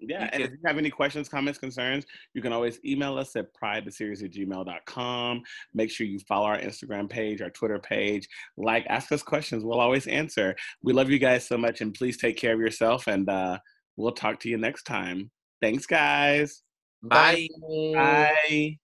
Yeah, 0.00 0.24
You 0.24 0.28
and 0.32 0.42
if 0.42 0.50
you 0.50 0.58
have 0.66 0.78
any 0.78 0.90
questions, 0.90 1.28
comments, 1.28 1.58
concerns, 1.58 2.06
you 2.34 2.42
can 2.42 2.52
always 2.52 2.78
email 2.84 3.18
us 3.18 3.34
at 3.36 3.46
pridetheseries 3.54 4.24
at 4.24 4.32
gmail.com. 4.32 5.42
Make 5.74 5.90
sure 5.90 6.06
you 6.06 6.18
follow 6.20 6.46
our 6.46 6.58
Instagram 6.58 7.10
page, 7.10 7.42
our 7.42 7.50
Twitter 7.50 7.78
page. 7.78 8.28
Like, 8.56 8.86
ask 8.88 9.10
us 9.12 9.22
questions. 9.22 9.64
We'll 9.64 9.80
always 9.80 10.06
answer. 10.06 10.54
We 10.82 10.92
love 10.92 11.10
you 11.10 11.18
guys 11.18 11.46
so 11.46 11.58
much, 11.58 11.80
and 11.80 11.92
please 11.94 12.16
take 12.16 12.36
care 12.36 12.54
of 12.54 12.60
yourself, 12.60 13.06
and 13.06 13.28
uh, 13.28 13.58
we'll 13.96 14.12
talk 14.12 14.40
to 14.40 14.48
you 14.48 14.56
next 14.56 14.84
time. 14.84 15.30
Thanks, 15.60 15.86
guys. 15.86 16.62
Bye. 17.02 17.48
Bye. 17.94 18.78